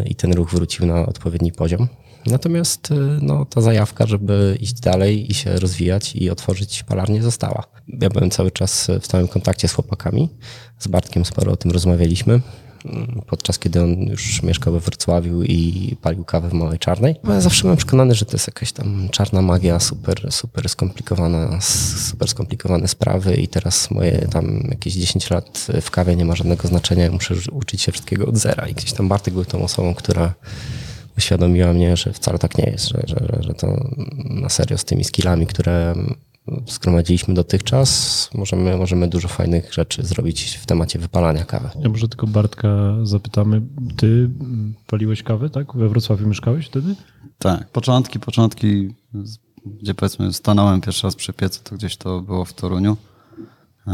i 0.06 0.16
ten 0.16 0.34
ruch 0.34 0.52
wrócił 0.52 0.86
na 0.86 1.06
odpowiedni 1.06 1.52
poziom. 1.52 1.88
Natomiast 2.26 2.92
y, 2.92 2.96
no, 3.22 3.46
ta 3.46 3.62
zajawka, 3.62 4.06
żeby 4.08 4.58
iść 4.60 4.74
dalej 4.74 5.32
i 5.32 5.34
się 5.34 5.60
rozwijać 5.60 6.16
i 6.16 6.30
otworzyć 6.30 6.84
palarnię 6.84 7.24
została. 7.24 7.64
Ja 7.88 8.10
byłem 8.10 8.30
cały 8.30 8.52
czas 8.52 8.92
w 9.02 9.06
stałym 9.06 9.28
kontakcie 9.28 9.68
z 9.68 9.74
chłopakami. 9.74 10.30
Z 10.80 10.88
Bartkiem 10.88 11.26
sporo 11.26 11.52
o 11.52 11.56
tym 11.56 11.72
rozmawialiśmy. 11.72 12.42
mm, 12.86 13.22
Podczas 13.28 13.60
kiedy 13.60 13.82
on 13.84 14.02
już 14.02 14.44
mieszkał 14.44 14.74
we 14.74 14.80
Wrocławiu 14.80 15.44
i 15.44 15.96
palił 16.02 16.24
kawę 16.24 16.50
w 16.50 16.54
Małej 16.54 16.80
Czarnej. 16.80 17.16
Ja 17.30 17.42
zawsze 17.42 17.62
byłem 17.62 17.78
przekonany, 17.78 18.16
że 18.16 18.26
to 18.26 18.32
jest 18.34 18.48
jakaś 18.48 18.72
tam 18.72 19.10
czarna 19.12 19.42
magia, 19.42 19.80
super, 19.80 20.32
super 20.32 20.70
skomplikowana, 20.70 21.62
super 21.62 22.28
skomplikowane 22.28 22.88
sprawy 22.88 23.36
i 23.36 23.48
teraz 23.48 23.92
moje 23.92 24.28
tam 24.32 24.68
jakieś 24.70 24.94
10 24.94 25.30
lat 25.30 25.68
w 25.82 25.92
kawie 25.92 26.16
nie 26.16 26.26
ma 26.26 26.36
żadnego 26.36 26.68
znaczenia. 26.68 27.12
Muszę 27.12 27.36
uczyć 27.52 27.82
się 27.82 27.92
wszystkiego 27.92 28.26
od 28.26 28.38
zera. 28.38 28.68
I 28.68 28.74
gdzieś 28.74 28.94
tam 28.94 29.08
Bartek 29.08 29.34
był 29.34 29.46
tą 29.46 29.64
osobą, 29.64 29.94
która 29.94 30.34
uświadomiła 31.18 31.74
mnie, 31.74 31.98
że 31.98 32.14
wcale 32.14 32.40
tak 32.40 32.58
nie 32.58 32.66
jest, 32.72 32.88
że, 32.90 33.02
że, 33.08 33.16
że- 33.34 33.44
że 33.44 33.54
to 33.54 33.88
na 34.30 34.50
serio 34.50 34.78
z 34.78 34.86
tymi 34.86 35.04
skillami, 35.04 35.48
które 35.48 35.96
zgromadziliśmy 36.68 37.34
dotychczas, 37.34 38.30
możemy, 38.34 38.78
możemy 38.78 39.08
dużo 39.08 39.28
fajnych 39.28 39.74
rzeczy 39.74 40.06
zrobić 40.06 40.58
w 40.62 40.66
temacie 40.66 41.00
wypalania 41.00 41.46
kawy. 41.46 41.70
Ja 41.82 41.90
może 41.90 42.08
tylko 42.08 42.28
Bartka 42.28 42.96
zapytamy. 43.04 43.62
Ty 43.98 44.30
paliłeś 44.88 45.24
kawę, 45.24 45.50
tak? 45.50 45.74
We 45.76 45.90
Wrocławiu 45.90 46.28
mieszkałeś 46.28 46.66
wtedy? 46.68 46.96
Tak, 47.38 47.68
początki, 47.70 48.20
początki, 48.20 48.94
gdzie 49.82 49.94
powiedzmy 49.94 50.34
stanąłem 50.34 50.82
pierwszy 50.82 51.08
raz 51.08 51.16
przy 51.16 51.34
piecu, 51.34 51.60
to 51.64 51.76
gdzieś 51.76 51.98
to 51.98 52.22
było 52.22 52.46
w 52.46 52.54
Toruniu. 52.54 52.98
E, 53.88 53.92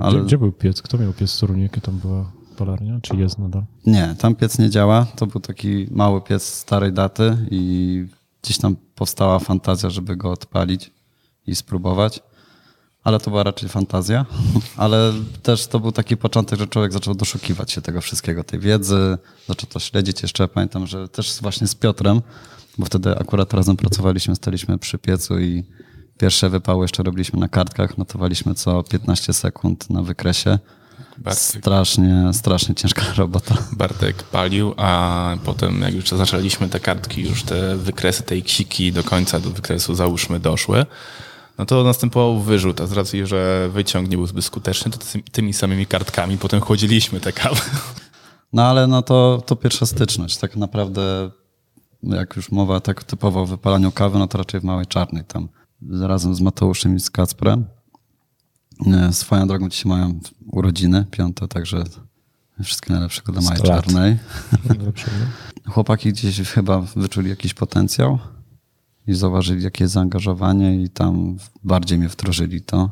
Ale 0.00 0.14
Gdzie, 0.16 0.24
gdzie 0.26 0.38
był 0.38 0.52
piec? 0.52 0.82
Kto 0.82 0.98
miał 0.98 1.12
piec 1.12 1.36
w 1.36 1.40
Toruniu? 1.40 1.62
Jakie 1.62 1.80
tam 1.80 1.98
była 1.98 2.32
palarnia? 2.64 3.00
Czy 3.02 3.16
jest 3.16 3.38
nadal? 3.38 3.64
nie, 3.86 4.14
tam 4.18 4.34
piec 4.34 4.58
nie 4.58 4.70
działa. 4.70 5.06
To 5.16 5.26
był 5.26 5.40
taki 5.40 5.86
mały 5.90 6.20
piec 6.20 6.42
starej 6.42 6.92
daty 6.92 7.36
i 7.50 8.06
gdzieś 8.42 8.58
tam 8.58 8.76
powstała 8.94 9.38
fantazja, 9.38 9.90
żeby 9.90 10.16
go 10.16 10.30
odpalić 10.30 10.90
i 11.46 11.54
spróbować. 11.54 12.20
Ale 13.04 13.20
to 13.20 13.30
była 13.30 13.42
raczej 13.42 13.68
fantazja. 13.68 14.26
Ale 14.76 15.12
też 15.42 15.66
to 15.66 15.80
był 15.80 15.92
taki 15.92 16.16
początek, 16.16 16.58
że 16.58 16.66
człowiek 16.66 16.92
zaczął 16.92 17.14
doszukiwać 17.14 17.72
się 17.72 17.80
tego 17.80 18.00
wszystkiego, 18.00 18.44
tej 18.44 18.60
wiedzy, 18.60 19.18
zaczął 19.48 19.70
to 19.70 19.78
śledzić. 19.78 20.22
Jeszcze 20.22 20.48
pamiętam, 20.48 20.86
że 20.86 21.08
też 21.08 21.38
właśnie 21.42 21.66
z 21.66 21.74
Piotrem, 21.74 22.22
bo 22.78 22.86
wtedy 22.86 23.18
akurat 23.18 23.54
razem 23.54 23.76
pracowaliśmy, 23.76 24.36
staliśmy 24.36 24.78
przy 24.78 24.98
piecu 24.98 25.38
i 25.38 25.64
Pierwsze 26.20 26.50
wypały 26.50 26.84
jeszcze 26.84 27.02
robiliśmy 27.02 27.40
na 27.40 27.48
kartkach, 27.48 27.98
notowaliśmy 27.98 28.54
co 28.54 28.82
15 28.82 29.32
sekund 29.32 29.90
na 29.90 30.02
wykresie. 30.02 30.58
Bartek, 31.20 31.42
Strasznie, 31.42 32.30
strasznie 32.32 32.74
ciężka 32.74 33.02
robota. 33.16 33.54
Bartek 33.72 34.22
palił, 34.22 34.74
a 34.76 35.36
potem 35.44 35.80
jak 35.82 35.94
już 35.94 36.08
zaczęliśmy 36.08 36.68
te 36.68 36.80
kartki, 36.80 37.22
już 37.22 37.42
te 37.42 37.76
wykresy, 37.76 38.22
tej 38.22 38.42
ksiki 38.42 38.92
do 38.92 39.04
końca 39.04 39.40
do 39.40 39.50
wykresu 39.50 39.94
załóżmy 39.94 40.40
doszły, 40.40 40.86
no 41.58 41.66
to 41.66 41.84
następował 41.84 42.40
wyrzut, 42.40 42.80
a 42.80 42.86
z 42.86 42.92
racji, 42.92 43.26
że 43.26 43.68
wyciąg 43.72 44.08
nie 44.10 44.16
był 44.16 44.26
zbyt 44.26 44.44
skuteczny, 44.44 44.90
to 44.90 44.98
ty- 44.98 45.22
tymi 45.32 45.52
samymi 45.52 45.86
kartkami 45.86 46.38
potem 46.38 46.60
chłodziliśmy 46.60 47.20
te 47.20 47.32
kawy. 47.32 47.60
No 48.52 48.62
ale 48.62 48.86
no 48.86 49.02
to, 49.02 49.42
to 49.46 49.56
pierwsza 49.56 49.86
styczność. 49.86 50.36
Tak 50.38 50.56
naprawdę, 50.56 51.30
jak 52.02 52.36
już 52.36 52.52
mowa 52.52 52.80
tak 52.80 53.04
typowo 53.04 53.40
o 53.42 53.46
wypalaniu 53.46 53.92
kawy, 53.92 54.18
no 54.18 54.26
to 54.28 54.38
raczej 54.38 54.60
w 54.60 54.64
Małej 54.64 54.86
Czarnej 54.86 55.24
tam 55.24 55.48
razem 56.00 56.34
z 56.34 56.40
Mateuszem 56.40 56.96
i 56.96 57.00
z 57.00 57.10
Kacprem. 57.10 57.64
E, 58.86 59.12
Swoją 59.12 59.46
drogą 59.46 59.68
dzisiaj 59.68 59.90
mają 59.92 60.20
urodziny, 60.46 61.04
piąte, 61.10 61.48
także 61.48 61.84
wszystkiego 62.62 62.94
najlepszego 62.94 63.32
dla 63.32 63.42
Małej 63.42 63.58
100 63.58 63.68
lat. 63.68 63.84
Czarnej. 63.84 64.18
Chłopaki 65.72 66.12
gdzieś 66.12 66.40
chyba 66.40 66.80
wyczuli 66.80 67.30
jakiś 67.30 67.54
potencjał 67.54 68.18
i 69.06 69.14
zauważyli 69.14 69.64
jakie 69.64 69.84
jest 69.84 69.94
zaangażowanie 69.94 70.82
i 70.82 70.88
tam 70.88 71.36
bardziej 71.64 71.98
mnie 71.98 72.08
wdrożyli 72.08 72.62
to. 72.62 72.90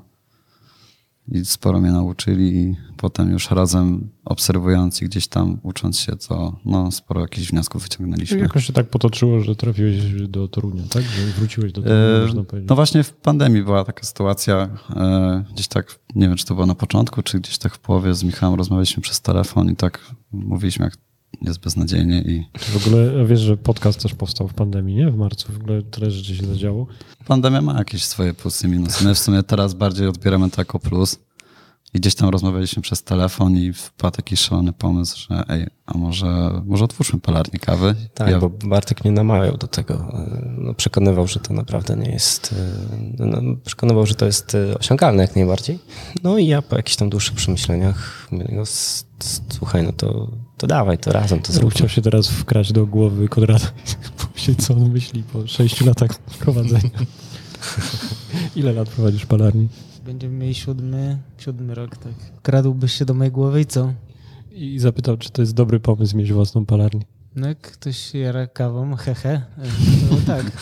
I 1.33 1.45
sporo 1.45 1.81
mnie 1.81 1.93
nauczyli 1.93 2.57
i 2.57 2.77
potem 2.97 3.31
już 3.31 3.51
razem 3.51 4.11
obserwując 4.25 5.03
i 5.03 5.05
gdzieś 5.05 5.29
tam 5.29 5.59
ucząc 5.63 5.99
się, 5.99 6.17
to 6.17 6.57
no, 6.65 6.91
sporo 6.93 7.21
jakichś 7.21 7.51
wniosków 7.51 7.83
wyciągnęliśmy. 7.83 8.39
Jakoś 8.39 8.67
się 8.67 8.73
tak 8.73 8.91
potoczyło, 8.91 9.41
że 9.41 9.57
trafiłeś 9.57 10.29
do 10.29 10.49
Torunia, 10.49 10.83
tak? 10.91 11.03
Że 11.03 11.27
wróciłeś 11.39 11.73
do 11.73 11.83
Torunia, 11.83 12.19
E, 12.19 12.27
można 12.27 12.45
powiedzieć. 12.45 12.69
No 12.69 12.77
właśnie 12.77 13.03
w 13.03 13.13
pandemii 13.13 13.63
była 13.63 13.85
taka 13.85 14.03
sytuacja, 14.03 14.69
e, 14.97 15.45
gdzieś 15.53 15.69
tak, 15.69 15.99
nie 16.15 16.29
wiem 16.29 16.37
czy 16.37 16.47
to 16.47 16.55
było 16.55 16.67
na 16.67 16.75
początku, 16.75 17.23
czy 17.23 17.41
gdzieś 17.41 17.59
tak 17.59 17.75
w 17.75 17.79
połowie 17.79 18.15
z 18.15 18.25
Michałem 18.25 18.59
rozmawialiśmy 18.59 19.03
przez 19.03 19.21
telefon 19.21 19.71
i 19.71 19.77
tak 19.77 20.15
mówiliśmy 20.33 20.85
jak 20.85 20.97
jest 21.43 21.61
beznadziejnie 21.61 22.23
i 22.23 22.47
Czy 22.59 22.79
w 22.79 22.87
ogóle 22.87 23.27
wiesz, 23.27 23.41
że 23.41 23.57
podcast 23.57 24.03
też 24.03 24.15
powstał 24.15 24.49
w 24.49 24.55
pandemii, 24.55 24.97
nie? 24.97 25.11
W 25.11 25.17
marcu. 25.17 25.53
W 25.53 25.57
ogóle 25.57 25.83
tyle 25.83 26.11
rzeczy 26.11 26.37
się 26.37 26.47
zadziało. 26.47 26.87
Pandemia 27.27 27.61
ma 27.61 27.79
jakieś 27.79 28.05
swoje 28.05 28.35
plusy 28.35 28.67
i 28.67 28.71
minusy. 28.71 29.05
My 29.05 29.15
w 29.15 29.19
sumie 29.19 29.43
teraz 29.43 29.75
bardziej 29.75 30.07
odbieramy 30.07 30.51
to 30.51 30.61
jako 30.61 30.79
plus. 30.79 31.19
I 31.95 31.99
gdzieś 32.01 32.15
tam 32.15 32.29
rozmawialiśmy 32.29 32.83
przez 32.83 33.03
telefon 33.03 33.57
i 33.57 33.73
wpadł 33.73 34.17
jakiś 34.19 34.41
szalony 34.41 34.73
pomysł, 34.73 35.19
że 35.29 35.45
ej, 35.49 35.67
a 35.87 35.99
może, 35.99 36.63
może 36.67 36.85
otwórzmy 36.85 37.21
palarnię 37.21 37.59
kawy? 37.59 37.95
Tak, 38.15 38.31
ja, 38.31 38.39
bo 38.41 38.51
Bartek 38.51 39.05
mnie 39.05 39.13
namawiał 39.13 39.57
do 39.57 39.67
tego. 39.67 40.13
No, 40.59 40.75
przekonywał, 40.75 41.27
że 41.27 41.41
to 41.41 41.55
naprawdę 41.55 41.97
nie 41.97 42.11
jest. 42.11 42.55
e, 43.21 43.27
No, 43.27 43.57
przekonywał, 43.65 44.07
że 44.07 44.15
to 44.15 44.27
jest 44.27 44.55
e, 44.55 44.79
osiągalne 44.79 45.23
jak 45.23 45.37
najbardziej. 45.37 45.79
No 46.23 46.39
i 46.39 46.47
ja 46.47 46.63
po 46.63 46.77
jakichś 46.77 46.97
tam 46.97 47.11
dłuższych 47.11 47.35
przemyśleniach 47.35 48.29
mówię, 48.31 48.49
no, 48.53 48.63
słuchaj, 49.51 49.83
no 49.83 49.93
to, 49.93 50.29
to 50.59 50.67
dawaj, 50.67 50.99
to 50.99 51.13
razem 51.13 51.41
to 51.43 51.53
zróbmy. 51.53 51.71
chciał 51.71 51.89
się 51.89 52.03
teraz 52.03 52.29
wkraść 52.29 52.73
do 52.73 52.87
głowy 52.87 53.29
Konrada 53.29 53.67
i 54.17 54.23
pomyśleć, 54.27 54.67
co 54.67 54.75
on 54.75 54.91
myśli 54.91 55.23
po 55.23 55.47
sześciu 55.47 55.87
latach 55.87 56.19
prowadzenia. 56.19 56.91
Ile 58.57 58.73
lat 58.73 58.89
prowadzisz 58.89 59.27
palarni? 59.27 59.69
Będziemy 60.05 60.35
mieli 60.35 60.55
siódmy, 60.55 61.19
siódmy 61.39 61.75
rok, 61.75 61.97
tak. 61.97 62.13
Kradłbyś 62.43 62.93
się 62.93 63.05
do 63.05 63.15
mojej 63.15 63.33
głowy 63.33 63.61
i 63.61 63.67
co? 63.67 63.93
I 64.53 64.79
zapytał, 64.79 65.17
czy 65.17 65.31
to 65.31 65.43
jest 65.43 65.55
dobry 65.55 65.81
pomysł 65.81 66.17
mieć 66.17 66.33
własną 66.33 66.67
palarnię. 66.67 67.03
No 67.37 67.49
jak 67.49 67.61
ktoś 67.61 68.15
jara 68.15 68.47
kawą, 68.47 68.97
hehe, 68.97 69.43
to 70.11 70.17
tak. 70.33 70.53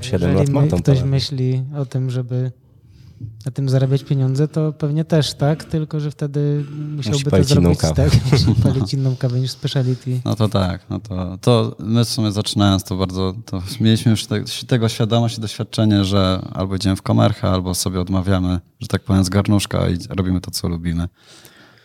Siedem 0.00 0.30
jeżeli 0.30 0.34
lat 0.34 0.48
mam 0.48 0.64
my- 0.64 0.70
tą 0.70 0.76
ktoś 0.76 0.94
palarnię. 0.96 1.10
myśli 1.10 1.64
o 1.76 1.86
tym, 1.86 2.10
żeby 2.10 2.52
na 3.46 3.52
tym 3.52 3.68
zarabiać 3.68 4.04
pieniądze, 4.04 4.48
to 4.48 4.72
pewnie 4.72 5.04
też 5.04 5.34
tak, 5.34 5.64
tylko 5.64 6.00
że 6.00 6.10
wtedy 6.10 6.64
musiałby 6.96 7.24
to 7.24 7.30
palić 7.30 7.50
inną 7.50 7.60
zrobić 7.60 7.80
kawę. 7.80 8.10
tak, 8.10 8.20
musi 8.32 8.62
palić 8.62 8.94
inną 8.94 9.16
kawę 9.16 9.40
niż 9.40 9.50
speciality. 9.50 10.20
No 10.24 10.34
to 10.34 10.48
tak, 10.48 10.90
no 10.90 11.00
to, 11.00 11.38
to 11.38 11.76
my 11.78 12.04
w 12.04 12.08
sumie 12.08 12.32
zaczynając 12.32 12.84
to 12.84 12.96
bardzo, 12.96 13.34
to 13.46 13.62
mieliśmy 13.80 14.10
już 14.10 14.26
te, 14.26 14.44
tego 14.66 14.88
świadomość 14.88 15.38
i 15.38 15.40
doświadczenie, 15.40 16.04
że 16.04 16.42
albo 16.52 16.76
idziemy 16.76 16.96
w 16.96 17.02
komerchę, 17.02 17.48
albo 17.48 17.74
sobie 17.74 18.00
odmawiamy, 18.00 18.60
że 18.80 18.88
tak 18.88 19.02
powiem, 19.02 19.24
z 19.24 19.28
garnuszka 19.28 19.88
i 19.88 19.98
robimy 20.10 20.40
to, 20.40 20.50
co 20.50 20.68
lubimy. 20.68 21.08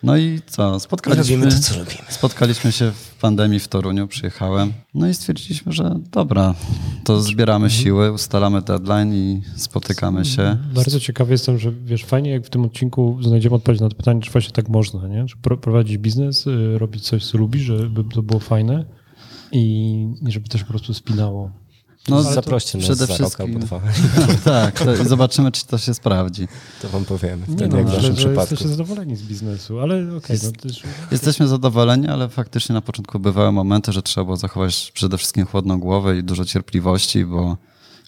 No 0.03 0.17
i 0.17 0.39
co, 0.47 0.79
spotkaliśmy, 0.79 1.23
Robimy 1.35 1.51
to, 1.51 1.59
co 1.59 1.73
robimy. 1.75 1.97
spotkaliśmy 2.09 2.71
się 2.71 2.91
w 2.91 3.15
pandemii 3.21 3.59
w 3.59 3.67
Toruniu, 3.67 4.07
przyjechałem, 4.07 4.73
no 4.93 5.07
i 5.07 5.13
stwierdziliśmy, 5.13 5.71
że 5.71 5.95
dobra, 6.11 6.55
to 7.03 7.21
zbieramy 7.21 7.69
siły, 7.69 8.11
ustalamy 8.11 8.61
deadline 8.61 9.13
i 9.13 9.41
spotykamy 9.55 10.25
się. 10.25 10.57
Bardzo 10.75 10.99
ciekawy 10.99 11.31
jestem, 11.31 11.57
że 11.59 11.71
wiesz, 11.71 12.03
fajnie 12.05 12.31
jak 12.31 12.45
w 12.45 12.49
tym 12.49 12.65
odcinku 12.65 13.17
znajdziemy 13.21 13.55
odpowiedź 13.55 13.81
na 13.81 13.89
to 13.89 13.95
pytanie, 13.95 14.21
czy 14.21 14.31
właśnie 14.31 14.51
tak 14.51 14.69
można, 14.69 15.07
nie? 15.07 15.25
Czy 15.25 15.37
pro, 15.37 15.57
prowadzić 15.57 15.97
biznes, 15.97 16.47
y, 16.47 16.77
robić 16.77 17.03
coś, 17.03 17.25
co 17.25 17.37
lubisz, 17.37 17.61
żeby 17.61 18.03
to 18.03 18.23
było 18.23 18.39
fajne 18.39 18.85
i 19.51 19.91
i 20.27 20.31
żeby 20.31 20.49
też 20.49 20.63
po 20.63 20.69
prostu 20.69 20.93
spinało. 20.93 21.51
No, 22.09 22.23
Zaproście 22.23 22.77
nas 22.77 22.85
przede 22.87 23.05
za 23.05 23.17
rok 23.17 23.41
albo 23.41 23.59
dwa. 23.59 23.81
tak, 24.43 24.79
to, 24.79 24.95
i 25.03 25.05
zobaczymy, 25.05 25.51
czy 25.51 25.65
to 25.65 25.77
się 25.77 25.93
sprawdzi. 25.93 26.47
To 26.81 26.89
wam 26.89 27.05
powiemy. 27.05 27.47
Nie 27.47 27.55
Wtedy 27.55 27.69
no, 27.69 27.77
jak 27.77 27.87
w 27.87 27.93
naszym 27.93 28.15
przypadku. 28.15 28.41
jesteście 28.41 28.67
zadowoleni 28.67 29.15
z 29.15 29.23
biznesu, 29.23 29.79
ale 29.79 30.15
okej, 30.17 30.37
no 30.43 30.51
też... 30.51 30.83
Jesteśmy 31.11 31.47
zadowoleni, 31.47 32.07
ale 32.07 32.29
faktycznie 32.29 32.73
na 32.73 32.81
początku 32.81 33.19
bywały 33.19 33.51
momenty, 33.51 33.91
że 33.91 34.01
trzeba 34.01 34.25
było 34.25 34.37
zachować 34.37 34.91
przede 34.93 35.17
wszystkim 35.17 35.45
chłodną 35.45 35.79
głowę 35.79 36.17
i 36.17 36.23
dużo 36.23 36.45
cierpliwości, 36.45 37.25
bo 37.25 37.57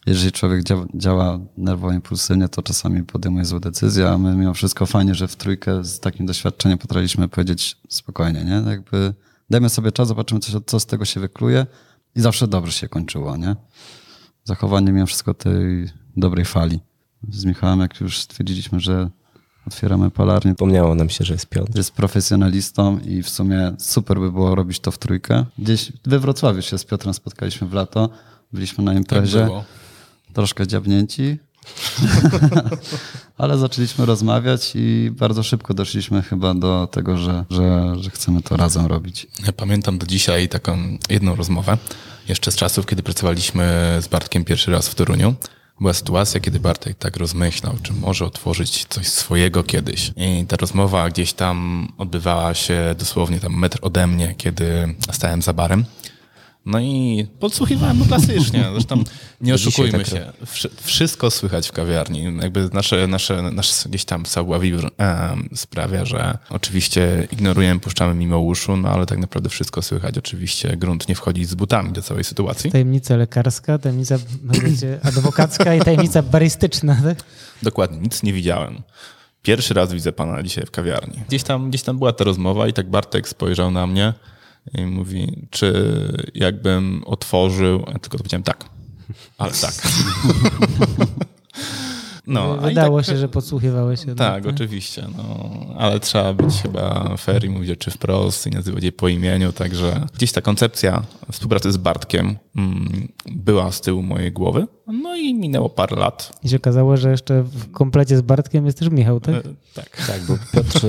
jeżeli 0.06 0.32
człowiek 0.32 0.64
działa, 0.64 0.86
działa 0.96 1.40
nerwowo 1.58 1.94
impulsywnie, 1.94 2.50
to 2.50 2.62
czasami 2.62 3.04
podejmuje 3.04 3.46
złe 3.46 3.60
decyzje, 3.60 4.10
a 4.10 4.18
my 4.18 4.36
mimo 4.36 4.54
wszystko 4.54 4.86
fajnie, 4.86 5.16
że 5.16 5.28
w 5.28 5.36
trójkę 5.36 5.84
z 5.84 6.00
takim 6.00 6.26
doświadczeniem 6.26 6.78
potrafiliśmy 6.78 7.28
powiedzieć 7.28 7.78
spokojnie, 7.90 8.44
nie? 8.44 8.72
Jakby 8.72 9.14
dajmy 9.50 9.70
sobie 9.70 9.92
czas, 9.92 10.08
zobaczymy, 10.08 10.40
co, 10.40 10.62
co 10.62 10.80
z 10.80 10.86
tego 10.86 11.06
się 11.06 11.20
wykluje 11.20 11.66
i 12.16 12.22
zawsze 12.22 12.48
dobrze 12.48 12.72
się 12.72 12.88
kończyło, 12.90 13.38
nie? 13.38 13.56
Zachowanie 14.44 14.92
mimo 14.92 15.06
wszystko 15.06 15.34
tej 15.34 15.90
dobrej 16.18 16.46
fali. 16.46 16.80
Z 17.30 17.46
Michałem, 17.46 17.80
jak 17.80 18.00
już 18.02 18.18
stwierdziliśmy, 18.22 18.80
że 18.80 19.10
otwieramy 19.68 20.12
palarnię, 20.12 20.52
Przypomniało 20.52 20.96
nam 20.96 21.10
się, 21.10 21.26
że 21.26 21.34
jest 21.34 21.46
Piotr. 21.50 21.78
jest 21.78 21.92
profesjonalistą 21.92 23.00
i 23.00 23.24
w 23.24 23.30
sumie 23.30 23.76
super 23.80 24.20
by 24.20 24.32
było 24.32 24.56
robić 24.56 24.80
to 24.80 24.92
w 24.92 24.98
trójkę. 24.98 25.46
Gdzieś 25.60 25.92
we 26.06 26.20
Wrocławiu 26.20 26.62
się 26.62 26.78
z 26.78 26.86
Piotrem 26.86 27.14
spotkaliśmy 27.14 27.68
w 27.68 27.74
lato, 27.74 28.10
byliśmy 28.54 28.84
na 28.84 28.92
Tak 28.92 28.98
imprezie, 28.98 29.46
było. 29.46 29.64
troszkę 30.34 30.68
dziabnięci, 30.68 31.38
ale 33.38 33.58
zaczęliśmy 33.58 34.06
rozmawiać 34.06 34.72
i 34.76 35.12
bardzo 35.12 35.44
szybko 35.44 35.74
doszliśmy 35.74 36.22
chyba 36.22 36.54
do 36.54 36.88
tego, 36.92 37.18
że, 37.18 37.46
że, 37.50 37.96
że 38.00 38.10
chcemy 38.10 38.42
to 38.42 38.58
razem 38.58 38.86
robić. 38.86 39.28
Ja 39.46 39.54
pamiętam 39.54 39.98
do 39.98 40.06
dzisiaj 40.06 40.50
taką 40.50 40.98
jedną 41.10 41.36
rozmowę, 41.36 41.78
jeszcze 42.28 42.52
z 42.52 42.56
czasów, 42.56 42.86
kiedy 42.86 43.04
pracowaliśmy 43.04 43.64
z 44.02 44.08
Bartkiem 44.08 44.46
pierwszy 44.46 44.72
raz 44.72 44.88
w 44.88 44.96
Toruniu. 44.96 45.36
Była 45.80 45.94
sytuacja, 45.94 46.40
kiedy 46.40 46.60
Bartek 46.60 46.98
tak 46.98 47.18
rozmyślał, 47.18 47.74
czy 47.84 47.94
może 47.94 48.26
otworzyć 48.26 48.86
coś 48.90 49.08
swojego 49.08 49.64
kiedyś. 49.64 50.12
I 50.16 50.46
ta 50.48 50.58
rozmowa 50.58 51.10
gdzieś 51.10 51.34
tam 51.34 51.88
odbywała 51.98 52.54
się 52.54 52.96
dosłownie 53.00 53.40
tam 53.40 53.60
metr 53.60 53.80
ode 53.82 54.08
mnie, 54.08 54.36
kiedy 54.38 54.96
stałem 55.12 55.42
za 55.42 55.54
barem. 55.54 55.86
No 56.66 56.80
i 56.80 57.28
podsłuchiwałem 57.40 58.00
go 58.00 58.06
klasycznie. 58.06 58.66
Zresztą 58.74 59.04
nie 59.42 59.54
oszukujmy 59.54 59.92
tak 59.92 60.08
się. 60.08 60.32
Wszy- 60.46 60.70
Wszystko 60.82 61.32
słychać 61.32 61.68
w 61.68 61.72
kawiarni. 61.72 62.24
Jakby 62.42 62.70
nasze, 62.74 63.08
nasze, 63.08 63.42
nasz 63.42 63.88
gdzieś 63.88 64.06
tam 64.06 64.24
savoir-vivre 64.26 64.90
em, 64.98 65.50
sprawia, 65.56 66.06
że 66.06 66.38
oczywiście 66.50 67.28
ignorujemy, 67.32 67.80
puszczamy 67.80 68.14
mimo 68.16 68.40
uszu, 68.40 68.78
no 68.78 68.90
ale 68.90 69.06
tak 69.06 69.20
naprawdę 69.20 69.50
wszystko 69.50 69.82
słychać. 69.82 70.18
Oczywiście 70.18 70.78
grunt 70.78 71.10
nie 71.10 71.16
wchodzi 71.16 71.46
z 71.46 71.56
butami 71.56 71.92
do 71.92 72.02
całej 72.02 72.24
sytuacji. 72.24 72.72
Tajemnica 72.72 73.16
lekarska, 73.16 73.78
tajemnica 73.78 74.16
adwokacka 75.04 75.76
i 75.76 75.82
tajemnica 75.82 76.22
barystyczna. 76.22 76.96
Tak? 77.04 77.18
Dokładnie, 77.64 77.98
nic 78.00 78.24
nie 78.24 78.34
widziałem. 78.34 78.82
Pierwszy 79.42 79.74
raz 79.74 79.94
widzę 79.94 80.12
pana 80.12 80.44
dzisiaj 80.44 80.66
w 80.66 80.72
kawiarni. 80.72 81.20
Gdzieś 81.28 81.44
tam, 81.44 81.70
gdzieś 81.70 81.82
tam 81.82 81.98
była 81.98 82.14
ta 82.14 82.24
rozmowa 82.24 82.68
i 82.68 82.74
tak 82.74 82.90
Bartek 82.90 83.30
spojrzał 83.30 83.72
na 83.72 83.88
mnie 83.88 84.14
i 84.78 84.86
mówi, 84.86 85.48
czy 85.50 85.74
jakbym 86.36 87.04
otworzył, 87.06 87.80
ja 87.88 88.00
tylko 88.00 88.18
powiedziałem 88.18 88.44
tak, 88.44 88.66
ale 89.38 89.52
tak. 89.52 89.74
No, 92.28 92.58
i 92.58 92.60
Wydało 92.60 92.98
tak, 92.98 93.06
się, 93.06 93.18
że 93.18 93.30
podsłuchiwałeś 93.30 94.00
jednak. 94.06 94.44
Tak, 94.44 94.54
oczywiście, 94.54 95.08
no, 95.18 95.50
ale 95.78 96.00
trzeba 96.00 96.34
być 96.34 96.56
chyba 96.62 97.16
fair 97.18 97.46
i 97.46 97.50
mówić 97.50 97.68
rzeczy 97.68 97.92
wprost 97.92 98.48
i 98.48 98.50
nazywać 98.50 98.84
je 98.84 98.92
po 98.92 99.08
imieniu, 99.08 99.52
także 99.52 100.08
gdzieś 100.16 100.32
ta 100.32 100.42
koncepcja 100.42 101.04
współpracy 101.32 101.72
z 101.72 101.78
Bartkiem 101.78 102.38
mm, 102.56 103.08
była 103.32 103.72
z 103.72 103.82
tyłu 103.82 104.02
mojej 104.02 104.32
głowy, 104.32 104.68
no 104.88 105.16
i 105.16 105.34
minęło 105.34 105.70
parę 105.70 105.96
lat. 105.96 106.40
I 106.44 106.50
się 106.50 106.56
okazało, 106.58 106.98
że 106.98 107.12
jeszcze 107.12 107.44
w 107.44 107.72
komplecie 107.72 108.18
z 108.18 108.22
Bartkiem 108.22 108.66
jest 108.66 108.80
też 108.80 108.90
Michał, 108.90 109.20
tak? 109.20 109.36
E, 109.36 109.42
Tak. 109.74 110.08
Tak, 110.08 110.22
bo 110.28 110.38
Piotr, 110.54 110.88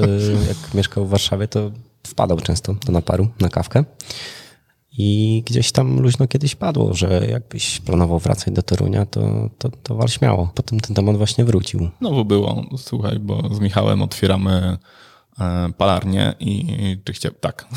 jak 0.49 0.75
mieszkał 0.75 1.07
w 1.07 1.11
Warszawie, 1.11 1.49
to 1.49 1.71
wpadał 2.07 2.41
często 2.41 2.75
do 2.87 2.93
naparu 2.93 3.29
na 3.41 3.49
kawkę. 3.49 3.85
I 4.99 5.43
gdzieś 5.47 5.73
tam 5.73 6.01
luźno 6.01 6.29
kiedyś 6.29 6.55
padło, 6.55 6.95
że 6.95 7.27
jakbyś 7.31 7.81
planował 7.81 8.19
wracać 8.19 8.55
do 8.55 8.63
Torunia, 8.63 9.07
to, 9.07 9.51
to, 9.59 9.69
to 9.83 9.95
wal 9.95 10.09
śmiało. 10.09 10.51
Potem 10.55 10.81
ten 10.81 10.97
temat 10.97 11.17
właśnie 11.17 11.45
wrócił. 11.45 11.91
No 12.01 12.11
bo 12.11 12.25
było, 12.25 12.65
słuchaj, 12.77 13.19
bo 13.19 13.55
z 13.55 13.61
Michałem 13.61 14.03
otwieramy 14.03 14.79
e, 15.41 15.69
palarnię 15.77 16.35
i 16.41 16.67
czy 17.05 17.13
chciał, 17.13 17.33
tak. 17.41 17.69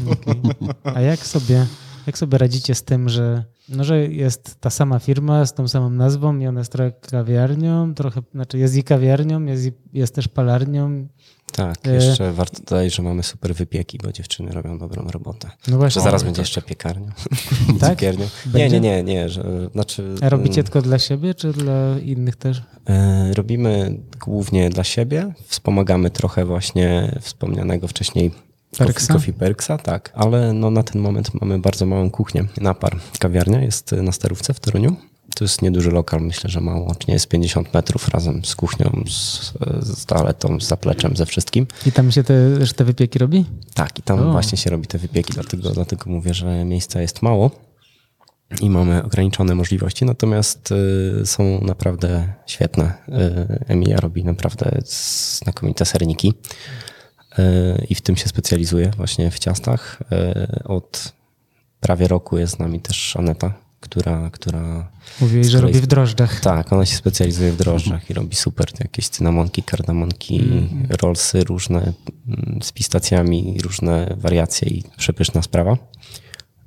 A 0.94 1.00
jak 1.00 1.26
sobie, 1.26 1.66
jak 2.06 2.18
sobie 2.18 2.38
radzicie 2.38 2.74
z 2.74 2.82
tym, 2.82 3.08
że, 3.08 3.44
no, 3.68 3.84
że 3.84 4.06
jest 4.06 4.60
ta 4.60 4.70
sama 4.70 4.98
firma 4.98 5.46
z 5.46 5.54
tą 5.54 5.68
samą 5.68 5.90
nazwą 5.90 6.38
i 6.38 6.46
ona 6.46 6.60
jest 6.60 6.72
trochę 6.72 6.92
kawiarnią, 7.10 7.94
trochę, 7.94 8.22
znaczy 8.34 8.58
jest 8.58 8.76
i 8.76 8.84
kawiarnią, 8.84 9.44
jest, 9.44 9.66
i, 9.66 9.72
jest 9.92 10.14
też 10.14 10.28
palarnią. 10.28 11.08
Tak, 11.52 11.76
E. 11.86 11.94
jeszcze 11.94 12.32
warto 12.32 12.58
dodać, 12.58 12.94
że 12.94 13.02
mamy 13.02 13.22
super 13.22 13.54
wypieki, 13.54 13.98
bo 14.02 14.12
dziewczyny 14.12 14.52
robią 14.52 14.78
dobrą 14.78 15.08
robotę. 15.10 15.50
No 15.68 15.76
właśnie. 15.76 16.00
Że 16.00 16.04
zaraz 16.04 16.22
będzie 16.22 16.42
jeszcze 16.42 16.62
piekarnią. 16.62 17.06
Tak? 17.80 17.90
Cukiernią. 17.90 18.24
Nie, 18.46 18.52
Będzie? 18.52 18.80
nie, 18.80 19.02
nie, 19.02 19.14
nie, 19.14 19.28
że, 19.28 19.68
znaczy... 19.72 20.14
A 20.20 20.28
robicie 20.28 20.60
mm, 20.60 20.64
tylko 20.64 20.82
dla 20.82 20.98
siebie, 20.98 21.34
czy 21.34 21.52
dla 21.52 21.98
innych 21.98 22.36
też? 22.36 22.62
E, 22.88 23.34
Robimy 23.34 23.98
głównie 24.24 24.70
dla 24.70 24.84
siebie. 24.84 25.32
Wspomagamy 25.46 26.10
trochę 26.10 26.44
właśnie 26.44 27.18
wspomnianego 27.20 27.88
wcześniej 27.88 28.30
Perksa? 28.78 29.14
Coffee 29.14 29.32
Perksa, 29.32 29.78
tak. 29.78 30.12
Ale 30.14 30.52
no 30.52 30.70
na 30.70 30.82
ten 30.82 31.02
moment 31.02 31.40
mamy 31.40 31.58
bardzo 31.58 31.86
małą 31.86 32.10
kuchnię. 32.10 32.44
Napar 32.60 32.96
kawiarnia 33.18 33.60
jest 33.62 33.92
na 33.92 34.12
Starówce 34.12 34.54
w 34.54 34.60
Toruniu. 34.60 34.96
To 35.34 35.44
jest 35.44 35.62
nieduży 35.62 35.90
lokal, 35.90 36.20
myślę, 36.20 36.50
że 36.50 36.60
mało. 36.60 36.84
Łącznie 36.84 37.14
jest 37.14 37.28
50 37.28 37.74
metrów 37.74 38.08
razem 38.08 38.44
z 38.44 38.56
kuchnią, 38.56 39.04
z, 39.08 39.52
z 39.80 40.06
toaletą, 40.06 40.60
z 40.60 40.64
zapleczem, 40.64 41.16
ze 41.16 41.26
wszystkim. 41.26 41.66
I 41.86 41.92
tam 41.92 42.12
się 42.12 42.22
te, 42.24 42.34
te 42.76 42.84
wypieki 42.84 43.18
robi? 43.18 43.44
Tak, 43.74 43.98
i 43.98 44.02
tam 44.02 44.18
O. 44.18 44.32
właśnie 44.32 44.58
się 44.58 44.70
robi 44.70 44.86
te 44.86 44.98
wypieki, 44.98 45.32
dlatego, 45.32 45.70
dlatego 45.70 46.10
mówię, 46.10 46.34
że 46.34 46.64
miejsca 46.64 47.00
jest 47.00 47.22
mało 47.22 47.50
i 48.60 48.70
mamy 48.70 49.04
ograniczone 49.04 49.54
możliwości, 49.54 50.04
natomiast 50.04 50.72
y, 51.22 51.26
są 51.26 51.60
naprawdę 51.60 52.32
świetne. 52.46 52.94
Y, 53.08 53.64
Emilia 53.68 53.96
robi 53.96 54.24
naprawdę 54.24 54.80
znakomite 54.84 55.84
serniki 55.84 56.28
y, 56.28 56.85
i 57.88 57.94
w 57.94 58.00
tym 58.00 58.16
się 58.16 58.28
specjalizuje 58.28 58.90
właśnie 58.96 59.30
w 59.30 59.38
ciastach. 59.38 60.02
Y, 60.60 60.64
od 60.64 61.12
prawie 61.80 62.08
roku 62.08 62.38
jest 62.38 62.56
z 62.56 62.58
nami 62.58 62.80
też 62.80 63.16
Aneta, 63.16 63.54
która, 63.80 64.30
która 64.30 64.90
Mówiłeś, 65.20 65.46
że 65.46 65.60
robi 65.60 65.80
w 65.80 65.86
drożdżach. 65.86 66.40
tak, 66.40 66.72
ona 66.72 66.86
się 66.86 66.96
specjalizuje 66.96 67.52
w 67.52 67.56
drożdżach 67.56 68.10
i 68.10 68.14
robi 68.14 68.36
super 68.36 68.66
jakieś 68.80 69.08
cynamonki, 69.08 69.62
kardamonki, 69.62 70.42
rollsy 71.02 71.44
różne 71.44 71.92
mm, 72.28 72.58
z 72.62 72.72
pistacjami, 72.72 73.58
różne 73.62 74.16
wariacje 74.16 74.68
i 74.68 74.84
przepyszna 74.96 75.42
sprawa. 75.42 75.76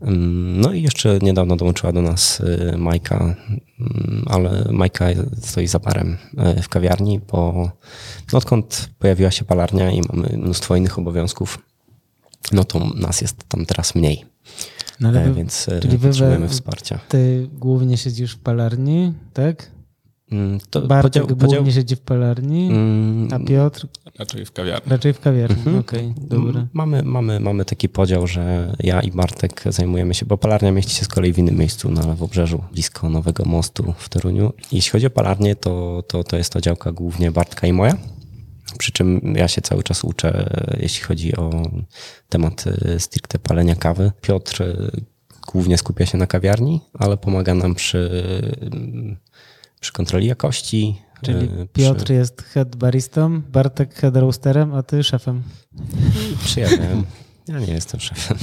No 0.02 0.74
i 0.74 0.82
jeszcze 0.82 1.20
niedawno 1.22 1.56
dołączyła 1.56 1.92
do 1.94 2.02
nas 2.02 2.40
y, 2.40 2.78
Majka, 2.78 3.36
mm, 3.80 4.24
ale 4.28 4.66
Majka 4.72 5.06
stoi 5.42 5.68
za 5.68 5.80
barem 5.80 6.18
y, 6.58 6.62
w 6.62 6.70
kawiarni, 6.70 7.20
bo 7.32 7.72
no 8.34 8.38
odkąd 8.38 8.90
pojawiła 9.00 9.32
się 9.32 9.46
palarnia 9.46 9.92
i 9.92 10.02
mamy 10.14 10.30
mnóstwo 10.38 10.76
innych 10.76 11.00
obowiązków, 11.00 11.60
no 12.52 12.64
to 12.64 12.80
nas 12.96 13.22
jest 13.22 13.44
tam 13.48 13.66
teraz 13.66 13.96
mniej, 13.96 14.26
No, 15.00 15.10
ale 15.10 15.24
E, 15.24 15.28
wy, 15.28 15.34
więc 15.34 15.68
y, 15.68 15.80
we- 15.88 15.98
potrzebujemy 15.98 16.48
wsparcia. 16.50 17.00
ty 17.10 17.50
głównie 17.54 17.98
siedzisz 17.98 18.34
w 18.34 18.40
palarni, 18.40 19.14
tak? 19.34 19.72
Mm, 20.32 20.60
To 20.70 20.82
Bartek 20.82 21.12
podział- 21.24 21.28
głównie 21.38 21.58
podział- 21.58 21.72
siedzi 21.74 21.96
w 21.96 22.00
palarni, 22.02 22.68
Mm, 22.68 23.28
a 23.34 23.40
Piotr 23.40 23.88
Raczej 24.20 24.46
w 24.46 24.52
kawiarni. 24.52 24.92
raczej 24.92 25.14
w 25.14 25.20
kawiarni. 25.20 25.78
Okej, 25.80 26.14
dobra. 26.18 26.68
Mamy, 26.74 27.04
mamy, 27.04 27.40
mamy 27.40 27.66
taki 27.66 27.90
podział, 27.90 28.28
że 28.28 28.76
ja 28.80 29.02
i 29.02 29.12
Bartek 29.12 29.64
zajmujemy 29.66 30.14
się, 30.14 30.26
bo 30.26 30.38
palarnia 30.38 30.72
mieści 30.72 30.96
się 30.96 31.06
z 31.06 31.08
kolei 31.08 31.34
w 31.34 31.38
innym 31.38 31.56
miejscu 31.58 31.92
na 31.92 32.06
Lewobrzeżu, 32.08 32.64
blisko 32.72 33.10
Nowego 33.10 33.46
Mostu 33.46 33.94
w 33.98 34.10
Toruniu. 34.10 34.54
Jeśli 34.72 34.92
chodzi 34.92 35.06
o 35.08 35.10
palarnię, 35.10 35.56
to, 35.56 36.04
to, 36.08 36.24
to 36.24 36.38
jest 36.38 36.54
to 36.54 36.62
działka 36.62 36.92
głównie 36.92 37.32
Bartka 37.32 37.68
i 37.68 37.74
moja. 37.74 37.98
Przy 38.78 38.92
czym 38.92 39.34
ja 39.38 39.48
się 39.48 39.62
cały 39.62 39.84
czas 39.84 40.04
uczę, 40.04 40.50
jeśli 40.80 41.04
chodzi 41.06 41.36
o 41.36 41.50
temat 42.30 42.66
y, 42.96 43.00
stricte 43.00 43.40
palenia 43.40 43.76
kawy. 43.76 44.12
Piotr 44.22 44.62
y, 44.62 44.92
głównie 45.52 45.78
skupia 45.78 46.06
się 46.06 46.18
na 46.18 46.28
kawiarni, 46.28 46.82
ale 46.94 47.18
pomaga 47.18 47.54
nam 47.56 47.76
przy, 47.76 48.24
przy 49.80 49.94
kontroli 49.94 50.28
jakości. 50.28 51.02
Czyli 51.22 51.46
y, 51.46 51.68
Piotr 51.74 52.12
jest 52.12 52.42
head 52.42 52.76
baristą, 52.76 53.42
Bartek 53.42 53.94
head 53.94 54.16
roasterem, 54.18 54.74
a 54.74 54.84
ty 54.84 55.04
szefem. 55.04 55.44
Przy, 56.44 56.62
przy 56.62 56.62
ja, 57.48 57.60
nie 57.60 57.74
jestem 57.74 58.00
szefem. 58.00 58.38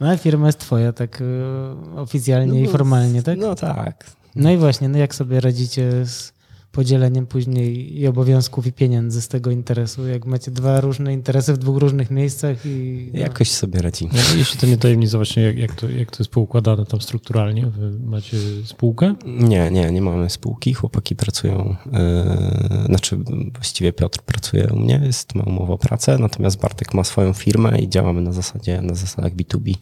No 0.00 0.08
a 0.10 0.16
firma 0.16 0.46
jest 0.46 0.58
twoja, 0.58 0.92
tak 0.92 1.22
e, 1.22 2.00
oficjalnie 2.00 2.62
i 2.62 2.68
formalnie, 2.68 3.22
tak? 3.22 3.38
No 3.38 3.54
tak. 3.54 4.10
No 4.34 4.50
i 4.50 4.56
właśnie, 4.56 4.88
no 4.88 4.98
jak 4.98 5.14
sobie 5.14 5.40
radzicie 5.40 6.06
z 6.06 6.32
podzieleniem 6.72 7.26
później 7.26 7.98
i 8.00 8.06
obowiązków 8.06 8.66
i 8.66 8.72
pieniędzy 8.72 9.22
z 9.22 9.28
tego 9.28 9.50
interesu, 9.50 10.08
jak 10.08 10.26
macie 10.26 10.50
dwa 10.50 10.80
różne 10.80 11.12
interesy 11.12 11.52
w 11.52 11.58
dwóch 11.58 11.76
różnych 11.76 12.10
miejscach 12.10 12.66
i... 12.66 13.10
No. 13.14 13.20
Jakoś 13.20 13.50
sobie 13.50 13.82
radzimy. 13.82 14.10
No, 14.14 14.38
jeśli 14.38 14.60
to 14.60 14.66
nie 14.66 14.76
tajemnica 14.76 15.18
właśnie, 15.18 15.42
jak, 15.42 15.58
jak, 15.58 15.74
to, 15.74 15.88
jak 15.88 16.10
to 16.10 16.16
jest 16.18 16.30
poukładane 16.30 16.86
tam 16.86 17.00
strukturalnie, 17.00 17.66
wy 17.66 17.90
macie 18.00 18.36
spółkę? 18.64 19.14
Nie, 19.26 19.70
nie, 19.70 19.90
nie 19.90 20.02
mamy 20.02 20.30
spółki. 20.30 20.74
Chłopaki 20.74 21.16
pracują, 21.16 21.76
yy, 21.86 22.86
znaczy 22.86 23.18
właściwie 23.54 23.92
Piotr 23.92 24.20
pracuje 24.22 24.68
u 24.72 24.78
mnie, 24.78 25.00
jest, 25.04 25.34
ma 25.34 25.42
umowę 25.42 25.72
o 25.72 25.78
pracę, 25.78 26.18
natomiast 26.18 26.60
Bartek 26.60 26.94
ma 26.94 27.04
swoją 27.04 27.32
firmę 27.32 27.78
i 27.78 27.88
działamy 27.88 28.20
na 28.20 28.32
zasadzie, 28.32 28.82
na 28.82 28.94
zasadach 28.94 29.34
B2B. 29.34 29.74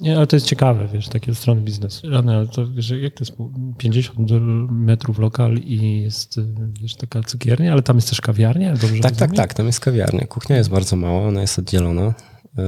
Nie, 0.00 0.16
ale 0.16 0.26
to 0.26 0.36
jest 0.36 0.46
ciekawe, 0.46 0.88
wiesz, 0.92 1.08
takie 1.08 1.34
strony 1.34 1.60
biznesu. 1.60 2.06
Ale 2.26 2.46
to 2.46 2.70
wiesz, 2.70 2.90
jak 2.90 3.14
to 3.14 3.24
jest 3.24 3.36
50 3.78 4.18
metrów 4.70 5.18
lokal 5.18 5.58
i 5.58 6.02
jest, 6.02 6.27
wiesz, 6.82 6.94
taka 6.94 7.22
cukiernia, 7.22 7.72
ale 7.72 7.82
tam 7.82 7.96
jest 7.96 8.08
też 8.08 8.20
kawiarnia, 8.20 8.70
dobrze 8.72 8.88
Tak, 9.00 9.02
tak, 9.02 9.12
rozumiem? 9.12 9.36
tak, 9.36 9.54
tam 9.54 9.66
jest 9.66 9.80
kawiarnia. 9.80 10.26
Kuchnia 10.26 10.56
jest 10.56 10.70
bardzo 10.70 10.96
mała, 10.96 11.28
ona 11.28 11.40
jest 11.40 11.58
oddzielona. 11.58 12.14
Yy, 12.56 12.64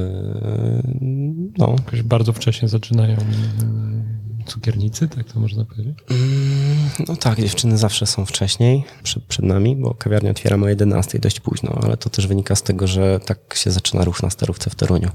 no, 1.59 1.75
Jakoś 1.79 2.03
bardzo 2.03 2.33
wcześnie 2.33 2.69
zaczynają 2.69 3.17
mm, 3.17 4.03
cukiernicy, 4.47 5.09
tak 5.09 5.33
to 5.33 5.41
można 5.41 5.65
powiedzieć? 5.65 5.99
Mm, 6.11 6.91
No 7.09 7.17
tak, 7.17 7.41
dziewczyny 7.41 7.79
zawsze 7.79 8.07
są 8.07 8.27
wcześniej 8.27 8.85
przed, 9.03 9.25
przed 9.25 9.45
nami, 9.45 9.77
bo 9.77 9.95
kawiarnia 9.95 10.31
otwieramy 10.31 10.67
o 10.67 10.69
11 10.69 11.19
dość 11.19 11.41
późno, 11.41 11.79
ale 11.83 11.97
to 11.97 12.11
też 12.11 12.27
wynika 12.27 12.55
z 12.57 12.63
tego, 12.63 12.87
że 12.87 13.21
tak 13.27 13.55
się 13.55 13.71
zaczyna 13.71 14.05
ruch 14.05 14.23
na 14.23 14.31
starówce 14.31 14.71
w 14.71 14.75
Toruniu. 14.75 15.11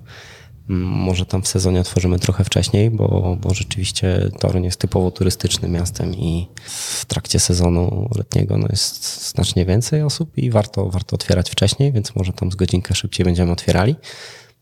Może 0.68 1.26
tam 1.26 1.42
w 1.42 1.48
sezonie 1.48 1.80
otworzymy 1.80 2.20
trochę 2.20 2.44
wcześniej, 2.44 2.92
bo, 2.92 3.38
bo 3.42 3.54
rzeczywiście 3.54 4.32
Toruń 4.40 4.64
jest 4.64 4.80
typowo 4.80 5.12
turystycznym 5.12 5.72
miastem 5.72 6.14
i 6.14 6.48
w 6.66 7.06
trakcie 7.06 7.40
sezonu 7.40 8.10
letniego 8.16 8.58
no 8.58 8.68
jest 8.70 9.30
znacznie 9.30 9.66
więcej 9.66 10.02
osób 10.02 10.38
i 10.38 10.52
warto, 10.52 10.90
warto 10.90 11.16
otwierać 11.16 11.50
wcześniej, 11.50 11.92
więc 11.92 12.16
może 12.16 12.34
tam 12.34 12.52
z 12.52 12.56
godzinkę 12.56 12.96
szybciej 12.96 13.24
będziemy 13.24 13.52
otwierali. 13.52 13.96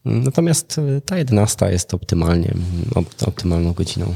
Natomiast 0.05 0.81
ta 1.05 1.17
11 1.17 1.71
jest 1.71 1.93
optymalnie, 1.93 2.53
op- 2.95 3.27
optymalną 3.27 3.73
godziną. 3.73 4.13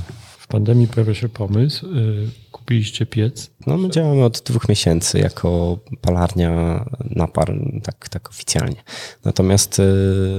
W 0.47 0.49
pandemii 0.49 0.87
pojawia 0.87 1.13
się 1.13 1.29
pomysł, 1.29 1.85
y, 1.85 2.29
kupiliście 2.51 3.05
piec. 3.05 3.51
No, 3.67 3.77
my 3.77 3.89
działamy 3.89 4.23
od 4.25 4.41
dwóch 4.45 4.69
miesięcy 4.69 5.19
jako 5.19 5.79
palarnia 6.01 6.85
napar, 7.09 7.53
tak, 7.83 8.09
tak 8.09 8.29
oficjalnie. 8.29 8.83
Natomiast 9.25 9.79
y, 9.79 9.83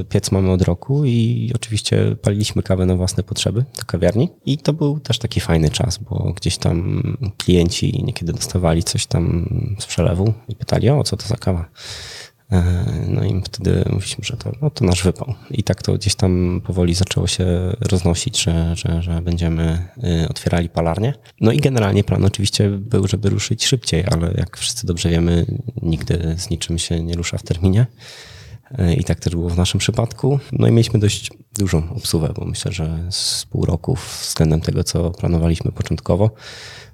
piec 0.09 0.33
mamy 0.33 0.51
od 0.51 0.62
roku 0.62 1.05
i 1.05 1.53
oczywiście 1.55 2.16
paliliśmy 2.23 2.62
kawę 2.62 2.87
na 2.87 2.97
własne 2.97 3.23
potrzeby 3.23 3.64
do 3.79 3.85
kawiarni. 3.87 4.29
I 4.47 4.59
to 4.59 4.73
był 4.73 5.01
też 5.01 5.18
taki 5.18 5.40
fajny 5.40 5.71
czas, 5.71 5.99
bo 5.99 6.33
gdzieś 6.37 6.59
tam 6.59 7.03
klienci 7.37 8.05
niekiedy 8.05 8.33
dostawali 8.33 8.83
coś 8.83 9.07
tam 9.07 9.49
z 9.79 9.87
przelewu 9.87 10.33
i 10.49 10.57
pytali, 10.57 10.90
o 10.90 11.05
co 11.05 11.16
to 11.16 11.27
za 11.27 11.37
kawa. 11.37 11.68
E, 12.52 12.84
No 13.08 13.24
i 13.24 13.42
wtedy 13.44 13.84
mówiliśmy, 13.90 14.24
że 14.24 14.37
to, 14.37 14.52
no 14.62 14.70
to 14.70 14.84
nasz 14.84 15.02
wypał. 15.02 15.34
I 15.50 15.62
tak 15.62 15.82
to 15.82 15.94
gdzieś 15.94 16.14
tam 16.14 16.61
powoli 16.66 16.94
zaczęło 16.94 17.26
się 17.26 17.46
roznosić, 17.80 18.42
że, 18.42 18.76
że, 18.76 19.02
że 19.02 19.22
będziemy 19.22 19.88
y, 20.24 20.28
otwierali 20.28 20.68
palarnię. 20.68 21.14
No 21.40 21.52
i 21.52 21.58
generalnie 21.58 22.04
plan 22.04 22.24
oczywiście 22.24 22.70
był, 22.70 23.08
żeby 23.08 23.30
ruszyć 23.30 23.66
szybciej, 23.66 24.04
ale 24.11 24.34
jak 24.37 24.56
wszyscy 24.56 24.87
dobrze 24.87 25.08
wiemy, 25.08 25.46
nigdy 25.82 26.34
z 26.38 26.50
niczym 26.50 26.78
się 26.78 27.02
nie 27.02 27.14
rusza 27.14 27.38
w 27.38 27.42
terminie. 27.42 27.87
E, 28.78 28.94
I 28.94 29.04
tak 29.04 29.20
też 29.20 29.32
było 29.32 29.48
w 29.48 29.56
naszym 29.56 29.80
przypadku. 29.80 30.38
No 30.52 30.66
i 30.66 30.72
mieliśmy 30.72 31.00
dość 31.00 31.30
dużą 31.58 31.90
obsługę, 31.90 32.32
bo 32.37 32.44
myślę, 32.44 32.72
że 32.72 32.98
z 33.11 33.46
pół 33.46 33.64
roku 33.64 33.98
względem 34.22 34.61
tego, 34.61 34.84
co 34.84 35.11
planowaliśmy 35.11 35.72
początkowo, 35.72 36.30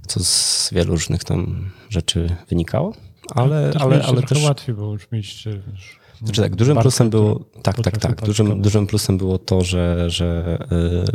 co 0.06 0.24
z 0.24 0.70
wielu 0.72 0.92
różnych 0.92 1.24
tam 1.24 1.70
rzeczy 1.88 2.36
wynikało. 2.48 2.94
Ale, 3.34 3.72
Też 3.72 3.82
ale, 3.82 4.02
ale 4.02 4.22
też 4.22 4.44
łatwiej, 4.44 4.74
bo 4.74 4.92
już 4.92 5.10
mieliście, 5.12 5.50
wiesz, 5.50 5.98
znaczy 6.22 6.42
tak, 6.42 6.56
dużym 6.56 6.74
Bartka, 6.74 6.82
plusem 6.82 7.10
było, 7.10 7.44
tak, 7.62 7.82
tak, 7.82 7.98
tak, 7.98 8.22
dużym, 8.22 8.62
dużym 8.62 8.86
plusem 8.86 9.18
było 9.18 9.38
to, 9.38 9.64
że, 9.64 10.10
że, 10.10 10.58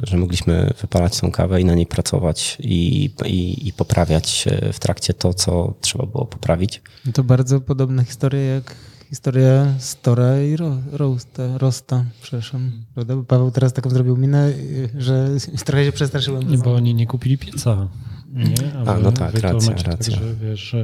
y, 0.04 0.08
że 0.08 0.17
mogliśmy 0.17 0.74
wypalać 0.82 1.19
tą 1.19 1.32
kawę 1.32 1.62
i 1.62 1.65
na 1.65 1.76
niej 1.76 1.86
pracować 1.86 2.58
i, 2.60 3.12
i, 3.26 3.67
i 3.67 3.74
poprawiać 3.74 4.48
y, 4.48 4.74
w 4.74 4.80
trakcie 4.80 5.13
to, 5.13 5.34
co 5.34 5.74
trzeba 5.82 6.06
było 6.06 6.26
poprawić. 6.26 6.82
To 7.13 7.24
bardzo 7.24 7.62
podobna 7.62 8.04
historia 8.04 8.41
jak, 8.41 8.76
historia 9.10 9.74
Stora 9.80 10.41
i 10.41 10.56
Ro, 10.56 10.78
Roasta, 10.91 11.58
Rosta, 11.58 12.06
przepraszam. 12.22 12.72
Prawda? 12.93 13.15
Bo 13.15 13.24
Paweł 13.24 13.52
teraz 13.52 13.74
taką 13.74 13.89
zrobił 13.89 14.17
minę, 14.17 14.48
y, 14.50 14.89
że 14.98 15.28
trochę 15.65 15.86
się 15.86 15.91
przestraszyłem. 15.91 16.52
Nie, 16.52 16.58
bo 16.58 16.74
oni 16.74 16.93
nie 16.95 17.08
kupili 17.08 17.38
pieca. 17.38 17.88
Nie? 18.34 18.74
A, 18.88 18.98
no 18.98 19.12
tak, 19.12 19.34
racja, 19.34 19.72
macie 19.72 19.84
racja. 19.84 20.13
Tak, 20.13 20.24
że, 20.24 20.36
wiesz, 20.36 20.76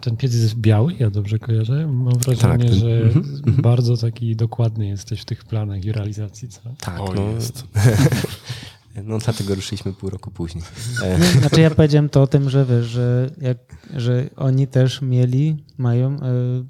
ten 0.00 0.16
piec 0.16 0.34
jest 0.34 0.54
biały, 0.54 0.92
ja 0.98 1.10
dobrze 1.10 1.38
kojarzę. 1.38 1.86
Mam 1.86 2.18
wrażenie, 2.18 2.64
Tak, 2.64 2.74
że 2.74 3.02
mhm, 3.02 3.42
bardzo 3.62 3.96
taki 3.96 4.36
dokładny 4.36 4.86
jesteś 4.86 5.20
w 5.20 5.24
tych 5.24 5.44
planach 5.44 5.84
i 5.84 5.92
realizacji. 5.92 6.48
Co? 6.48 6.60
Tak, 6.80 7.00
O, 7.00 7.12
no, 7.14 7.22
jest. 7.30 7.64
no 9.04 9.18
dlatego 9.18 9.54
ruszyliśmy 9.54 9.92
pół 9.92 10.10
roku 10.10 10.30
później. 10.30 10.64
E, 11.02 11.18
Znaczy 11.40 11.60
ja 11.60 11.70
powiedziałem 11.70 12.08
to 12.08 12.22
o 12.22 12.26
tym, 12.26 12.50
że 12.50 12.64
wiesz, 12.64 12.86
że, 12.86 13.30
jak, 13.40 13.58
że 13.96 14.24
oni 14.36 14.66
też 14.66 15.02
mieli, 15.02 15.64
mają 15.78 16.12
e, 16.12 16.20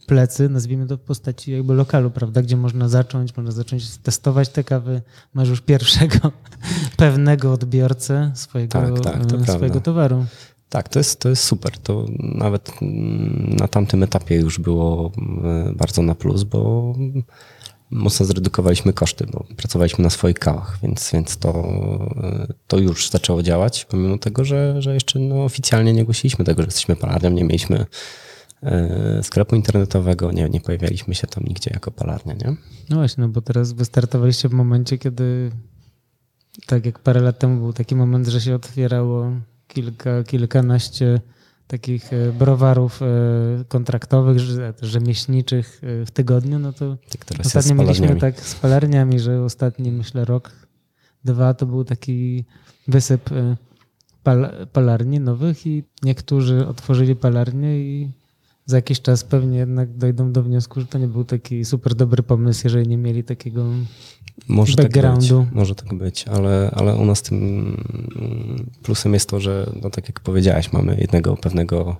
plecy, 0.06 0.48
nazwijmy 0.48 0.86
to 0.86 0.96
w 0.96 1.00
postaci 1.00 1.52
jakby 1.52 1.74
lokalu, 1.74 2.10
prawda, 2.10 2.42
gdzie 2.42 2.56
można 2.56 2.88
zacząć, 2.88 3.36
można 3.36 3.52
zacząć 3.52 3.96
testować 3.96 4.48
te 4.48 4.64
kawy. 4.64 5.02
Masz 5.34 5.48
już 5.48 5.60
pierwszego 5.60 6.32
pewnego 6.96 7.52
odbiorcę 7.52 8.32
swojego, 8.34 8.72
Tak, 8.72 9.00
tak, 9.00 9.26
to 9.26 9.36
e, 9.36 9.42
swojego 9.42 9.58
prawda. 9.58 9.80
towaru. 9.80 10.26
Tak, 10.68 10.88
to 10.88 10.98
jest, 10.98 11.20
to 11.20 11.28
jest 11.28 11.42
super. 11.42 11.78
To 11.78 12.06
nawet 12.18 12.72
na 13.60 13.68
tamtym 13.68 14.02
etapie 14.02 14.36
już 14.36 14.58
było 14.58 15.12
mm, 15.18 15.74
bardzo 15.76 16.02
na 16.02 16.14
plus, 16.14 16.42
bo 16.42 16.94
mocno 17.90 18.26
zredukowaliśmy 18.26 18.92
koszty, 18.92 19.26
bo 19.32 19.46
pracowaliśmy 19.56 20.04
na 20.04 20.10
swoich 20.10 20.38
kawach, 20.38 20.78
więc, 20.82 21.10
więc 21.12 21.36
to, 21.36 21.74
y, 22.50 22.54
to 22.66 22.78
już 22.78 23.10
zaczęło 23.10 23.42
działać, 23.42 23.84
pomimo 23.84 24.18
tego, 24.18 24.44
że, 24.44 24.82
że 24.82 24.94
jeszcze 24.94 25.18
no, 25.18 25.44
oficjalnie 25.44 25.92
nie 25.92 26.04
głosiliśmy 26.04 26.44
tego, 26.44 26.62
że 26.62 26.66
jesteśmy 26.66 26.96
palarnią, 26.96 27.30
nie 27.30 27.44
mieliśmy 27.44 27.86
y, 29.18 29.22
sklepu 29.22 29.56
internetowego, 29.56 30.32
nie, 30.32 30.48
nie 30.48 30.60
pojawialiśmy 30.60 31.14
się 31.14 31.26
tam 31.26 31.44
nigdzie 31.44 31.70
jako 31.74 31.90
palarnia, 31.90 32.34
nie? 32.34 32.56
No 32.90 32.96
właśnie, 32.96 33.22
no 33.22 33.28
bo 33.28 33.40
teraz 33.40 33.72
wystartowaliście 33.72 34.48
w 34.48 34.52
momencie, 34.52 34.98
kiedy 34.98 35.50
tak 36.66 36.86
jak 36.86 36.98
parę 36.98 37.20
lat 37.20 37.38
temu 37.38 37.60
był 37.60 37.72
taki 37.72 37.96
moment, 37.96 38.26
że 38.26 38.40
się 38.40 38.54
otwierało 38.54 39.32
kilka, 39.68 40.24
kilkanaście 40.24 41.20
takich 41.66 42.12
e, 42.12 42.32
browarów 42.32 43.02
e, 43.02 43.06
kontraktowych, 43.68 44.38
rzemieślniczych 44.82 45.80
e, 45.82 46.06
w 46.06 46.10
tygodniu, 46.10 46.58
no 46.58 46.72
to 46.72 46.96
Tak 47.38 47.46
ostatnio 47.46 47.74
mieliśmy 47.74 48.16
tak 48.16 48.40
z 48.40 48.54
palarniami, 48.54 49.20
że 49.20 49.42
ostatni 49.42 49.92
myślę 49.92 50.24
rok, 50.24 50.52
dwa 51.24 51.54
to 51.54 51.66
był 51.66 51.84
taki 51.84 52.44
wysyp 52.88 53.30
pal, 54.22 54.66
palarni 54.72 55.20
nowych 55.20 55.66
i 55.66 55.84
niektórzy 56.02 56.66
otworzyli 56.66 57.16
palarnię 57.16 57.78
i 57.78 58.10
za 58.66 58.76
jakiś 58.76 59.00
czas 59.00 59.24
pewnie 59.24 59.58
jednak 59.58 59.96
dojdą 59.96 60.32
do 60.32 60.42
wniosku, 60.42 60.80
że 60.80 60.86
to 60.86 60.98
nie 60.98 61.08
był 61.08 61.24
taki 61.24 61.64
super 61.64 61.94
dobry 61.94 62.22
pomysł, 62.22 62.60
jeżeli 62.64 62.88
nie 62.88 62.96
mieli 62.96 63.24
takiego 63.24 63.64
Może 64.48 64.76
tak 64.76 64.92
być, 64.92 65.32
może 65.52 65.74
tak 65.74 65.94
być, 65.94 66.28
ale, 66.28 66.70
ale 66.74 66.96
u 66.96 67.04
nas 67.04 67.22
tym 67.22 67.36
mm, 68.16 68.70
plusem 68.82 69.14
jest 69.14 69.28
to, 69.28 69.40
że 69.40 69.70
no 69.82 69.90
tak 69.90 70.08
jak 70.08 70.20
powiedziałeś, 70.20 70.72
mamy 70.72 70.96
jednego 71.00 71.36
pewnego 71.36 71.96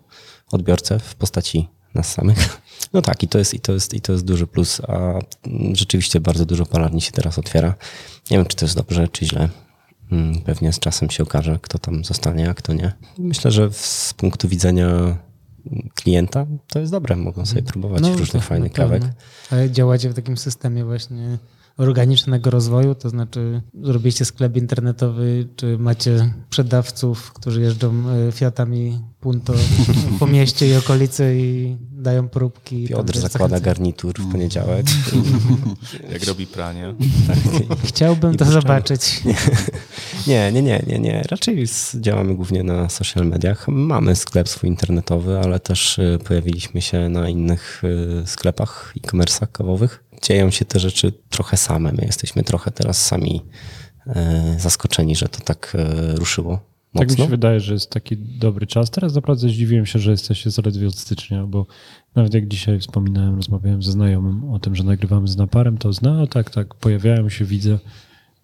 odbiorcę 0.53 0.99
w 0.99 1.15
postaci 1.15 1.69
nas 1.95 2.13
samych. 2.13 2.39
No 2.93 3.03
tak, 3.03 3.23
i 3.23 3.29
to 3.29 3.39
jest, 3.39 3.55
i 3.55 3.61
to 3.61 3.73
jest, 3.73 3.95
i 3.95 4.01
to 4.01 4.13
jest 4.13 4.25
duży 4.25 4.47
plus, 4.47 4.81
a 4.89 4.93
mm, 4.93 5.77
rzeczywiście 5.77 6.21
bardzo 6.21 6.47
dużo 6.47 6.67
palarni 6.67 7.01
się 7.01 7.13
teraz 7.13 7.39
otwiera. 7.39 7.75
Nie 8.31 8.37
wiem, 8.37 8.47
czy 8.47 8.57
to 8.57 8.65
jest 8.65 8.77
dobrze, 8.77 9.09
czy 9.09 9.27
źle. 9.27 9.49
Mm, 10.13 10.41
Pewnie 10.41 10.73
z 10.73 10.79
czasem 10.79 11.11
się 11.11 11.23
okaże, 11.23 11.59
kto 11.63 11.79
tam 11.79 12.05
zostanie, 12.05 12.51
a 12.51 12.55
kto 12.55 12.73
nie. 12.73 12.93
Myślę, 13.19 13.51
że 13.51 13.73
z 13.73 14.15
punktu 14.17 14.49
widzenia 14.49 15.17
klienta 15.95 16.47
to 16.69 16.79
jest 16.79 16.93
dobre. 16.93 17.17
Mogą 17.17 17.47
sobie 17.47 17.63
próbować 17.63 18.03
No, 18.03 18.09
różnych 18.17 18.43
to 18.43 18.49
fajnych 18.49 18.73
kawek. 18.73 19.03
Ale 19.51 19.71
działacie 19.71 20.11
w 20.11 20.15
takim 20.15 20.37
systemie 20.37 20.85
właśnie 20.85 21.39
organicznego 21.77 22.51
rozwoju, 22.51 22.95
to 22.95 23.09
znaczy 23.09 23.63
zrobiliście 23.83 24.25
sklep 24.25 24.57
internetowy, 24.57 25.49
czy 25.57 25.79
macie 25.79 26.33
sprzedawców, 26.47 27.33
którzy 27.33 27.61
jeżdżą 27.61 27.95
e, 28.29 28.33
Fiatami 28.33 29.01
Punto 29.21 29.55
po 30.19 30.27
mieście 30.37 30.69
i 30.69 30.77
okolicy 30.77 31.37
i 31.39 31.77
dają 31.93 32.29
próbki. 32.29 32.89
Piotr 32.89 33.19
zakłada 33.19 33.61
garnitur 33.61 34.15
w 34.19 34.33
poniedziałek. 34.33 34.87
Jak 36.13 36.25
robi 36.25 36.47
pranie. 36.47 36.95
Chciałbym 37.89 38.37
to 38.37 38.45
puszczamy. 38.45 38.63
zobaczyć. 38.63 39.23
Nie, 40.27 40.53
nie, 40.53 40.63
nie, 40.63 40.83
nie, 40.87 40.99
nie. 40.99 41.23
Raczej 41.31 41.65
działamy 41.95 42.35
głównie 42.35 42.63
na 42.63 42.89
social 42.89 43.27
mediach. 43.27 43.69
Mamy 43.69 44.17
sklep 44.17 44.49
swój 44.49 44.71
internetowy, 44.71 45.39
ale 45.39 45.61
też 45.61 45.99
y, 45.99 46.19
pojawiliśmy 46.25 46.83
się 46.83 47.09
na 47.09 47.29
innych 47.29 47.83
y, 47.85 48.27
sklepach 48.27 48.95
e-commerce'ach 48.97 49.53
kawowych. 49.53 50.05
Dzieją 50.23 50.51
się 50.51 50.65
te 50.65 50.79
rzeczy 50.81 51.13
trochę 51.29 51.57
same. 51.57 51.93
My 51.93 52.05
jesteśmy 52.07 52.43
trochę 52.43 52.71
teraz 52.71 53.07
sami 53.07 53.43
y, 54.07 54.13
zaskoczeni, 54.61 55.17
że 55.17 55.29
to 55.29 55.41
tak 55.41 55.77
y, 56.15 56.17
ruszyło 56.17 56.61
Tak 56.95 57.09
mi 57.09 57.13
mocno. 57.13 57.25
się 57.25 57.31
wydaje, 57.31 57.61
że 57.61 57.73
jest 57.73 57.91
taki 57.91 58.17
dobry 58.17 58.67
czas. 58.67 58.91
Teraz 58.91 59.15
naprawdę 59.15 59.49
zdziwiłem 59.49 59.87
się, 59.87 59.99
że 59.99 60.11
jesteście 60.11 60.51
zaledwie 60.51 60.89
od 60.89 60.99
stycznia, 60.99 61.47
bo 61.47 61.67
nawet 62.15 62.35
jak 62.35 62.49
dzisiaj 62.49 62.81
wspominałem, 62.81 63.37
rozmawiałem 63.37 63.83
ze 63.83 63.93
znajomym 63.93 64.51
o 64.51 64.59
tym, 64.59 64.75
że 64.77 64.85
nagrywamy 64.85 65.29
z 65.29 65.37
naparem, 65.37 65.79
to 65.79 65.93
zna, 65.93 66.15
no 66.15 66.27
tak, 66.27 66.51
tak, 66.51 66.75
pojawiałem 66.75 67.31
się, 67.31 67.45
widzę 67.45 67.79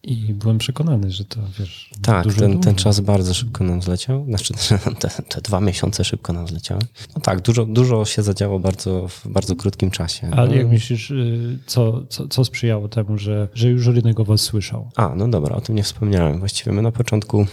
i 0.04 0.34
byłem 0.34 0.58
przekonany, 0.58 1.10
że 1.10 1.24
to, 1.24 1.40
wiesz, 1.58 1.90
Tak, 2.02 2.24
dużo 2.24 2.40
ten, 2.40 2.60
ten 2.60 2.74
czas 2.74 3.00
bardzo 3.00 3.34
szybko 3.34 3.64
nam 3.64 3.82
zleciał. 3.82 4.24
Znaczy, 4.24 4.54
te, 5.00 5.08
te 5.28 5.40
dwa 5.40 5.60
miesiące 5.60 6.04
szybko 6.04 6.32
nam 6.32 6.48
zleciały. 6.48 6.80
No 7.14 7.20
tak, 7.20 7.40
dużo, 7.40 7.66
dużo 7.66 8.04
się 8.04 8.22
zadziało 8.22 8.58
bardzo, 8.58 9.08
w 9.08 9.28
bardzo 9.28 9.56
krótkim 9.56 9.90
czasie. 9.90 10.30
Ale 10.30 10.56
jak 10.56 10.68
myślisz, 10.68 11.10
y, 11.10 11.58
co, 11.66 12.02
co, 12.08 12.28
co 12.28 12.44
sprzyjało 12.44 12.88
temu, 12.88 13.18
że, 13.18 13.48
że 13.54 13.68
już 13.68 13.86
rynek 13.86 14.20
o 14.20 14.24
was 14.24 14.40
słyszał? 14.40 14.90
A, 14.96 15.14
no 15.16 15.28
dobra, 15.28 15.56
o 15.56 15.60
tym 15.60 15.74
nie 15.74 15.82
wspomniałem. 15.82 16.38
Właściwie 16.38 16.72
my 16.72 16.82
na 16.82 16.92
początku 16.92 17.46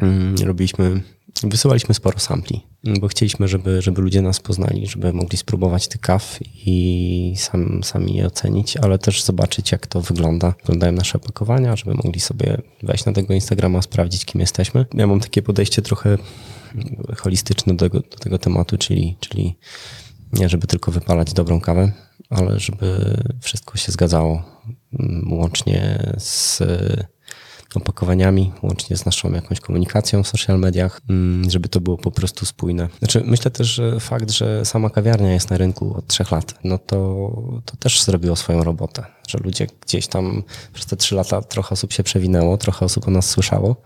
mm, 0.00 0.34
robiliśmy, 0.44 1.00
wysyłaliśmy 1.42 1.94
sporo 1.94 2.18
sampli, 2.18 2.66
bo 3.00 3.08
chcieliśmy, 3.08 3.48
żeby, 3.48 3.82
żeby 3.82 4.02
ludzie 4.02 4.22
nas 4.22 4.40
poznali, 4.40 4.86
żeby 4.86 5.12
mogli 5.12 5.38
spróbować 5.38 5.88
tych 5.88 6.00
kaw 6.00 6.38
i 6.66 7.34
sam, 7.36 7.84
sami 7.84 8.14
je 8.14 8.26
ocenić, 8.26 8.76
ale 8.76 8.98
też 8.98 9.22
zobaczyć, 9.22 9.72
jak 9.72 9.86
to 9.86 10.00
wygląda. 10.00 10.54
Wyglądają 10.60 10.92
nasze 10.92 11.18
opakowania, 11.18 11.76
żeby 11.76 11.94
mogli 11.94 12.20
sobie 12.20 12.62
wejść 12.82 13.04
na 13.04 13.12
tego 13.12 13.34
Instagrama, 13.34 13.82
sprawdzić, 13.82 14.24
kim 14.24 14.40
jesteśmy. 14.40 14.86
Ja 14.94 15.06
mam 15.06 15.20
takie 15.20 15.42
podejście 15.42 15.82
trochę 15.82 16.18
holistyczne 17.16 17.74
do 17.74 17.88
do 17.88 18.00
tego 18.02 18.38
tematu, 18.38 18.78
czyli, 18.78 19.16
czyli 19.20 19.56
nie 20.32 20.48
żeby 20.48 20.66
tylko 20.66 20.92
wypalać 20.92 21.32
dobrą 21.32 21.60
kawę, 21.60 21.92
ale 22.30 22.60
żeby 22.60 23.16
wszystko 23.40 23.78
się 23.78 23.92
zgadzało 23.92 24.42
mm, 24.98 25.32
łącznie 25.32 25.98
z 26.18 26.62
opakowaniami, 27.74 28.52
łącznie 28.62 28.96
z 28.96 29.06
naszą 29.06 29.32
jakąś 29.32 29.60
komunikacją 29.60 30.22
w 30.22 30.28
social 30.28 30.58
mediach, 30.58 31.00
mm, 31.10 31.50
żeby 31.50 31.68
to 31.68 31.80
było 31.80 31.98
po 31.98 32.10
prostu 32.10 32.46
spójne. 32.46 32.88
Znaczy, 32.98 33.22
myślę 33.26 33.50
też, 33.50 33.68
że 33.68 34.00
fakt, 34.00 34.30
że 34.30 34.64
sama 34.64 34.90
kawiarnia 34.90 35.32
jest 35.32 35.50
na 35.50 35.56
rynku 35.56 35.94
od 35.96 36.06
trzech 36.06 36.30
lat, 36.30 36.54
no 36.64 36.78
to, 36.78 36.96
to 37.64 37.76
też 37.76 38.02
zrobiło 38.02 38.36
swoją 38.36 38.64
robotę, 38.64 39.04
że 39.28 39.38
ludzie 39.38 39.66
gdzieś 39.86 40.06
tam 40.06 40.42
przez 40.72 40.86
te 40.86 40.96
trzy 40.96 41.14
lata 41.14 41.42
trochę 41.42 41.70
osób 41.70 41.92
się 41.92 42.02
przewinęło, 42.02 42.58
trochę 42.58 42.84
osób 42.84 43.08
o 43.08 43.10
nas 43.10 43.30
słyszało, 43.30 43.76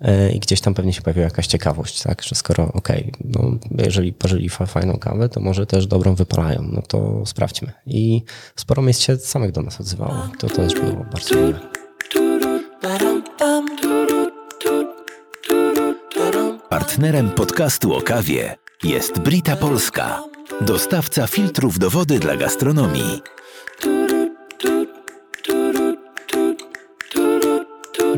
e, 0.00 0.32
i 0.32 0.40
gdzieś 0.40 0.60
tam 0.60 0.74
pewnie 0.74 0.92
się 0.92 1.02
pojawiła 1.02 1.24
jakaś 1.24 1.46
ciekawość, 1.46 2.02
tak, 2.02 2.22
że 2.22 2.34
skoro 2.34 2.72
okej, 2.72 3.12
no 3.24 3.50
jeżeli 3.84 4.12
parzyli 4.12 4.48
fa- 4.48 4.66
fajną 4.66 4.96
kawę, 4.96 5.28
to 5.28 5.40
może 5.40 5.66
też 5.66 5.86
dobrą 5.86 6.14
wypalają, 6.14 6.62
no 6.72 6.82
to 6.82 7.26
sprawdźmy. 7.26 7.72
I 7.86 8.22
sporo 8.56 8.82
miejsc 8.82 9.00
się 9.00 9.16
samych 9.16 9.52
do 9.52 9.62
nas 9.62 9.80
odzywało. 9.80 10.28
To 10.38 10.46
też 10.46 10.74
było 10.74 11.04
bardzo 11.12 11.34
miłe. 11.34 11.87
Partnerem 16.92 17.30
podcastu 17.30 17.94
o 17.94 18.02
kawie 18.02 18.56
jest 18.84 19.18
Brita 19.18 19.56
Polska, 19.56 20.22
dostawca 20.60 21.26
filtrów 21.26 21.78
do 21.78 21.90
wody 21.90 22.18
dla 22.18 22.36
gastronomii. 22.36 23.20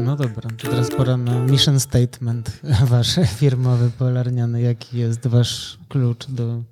No 0.00 0.16
dobra, 0.16 0.50
to 0.62 0.68
teraz 0.70 0.90
pora 0.90 1.16
na 1.16 1.38
mission 1.40 1.80
statement 1.80 2.50
wasz 2.90 3.16
firmowy, 3.36 3.90
polarniany. 3.98 4.60
Jaki 4.62 4.98
jest 4.98 5.26
wasz 5.26 5.78
klucz 5.88 6.26
do 6.28 6.62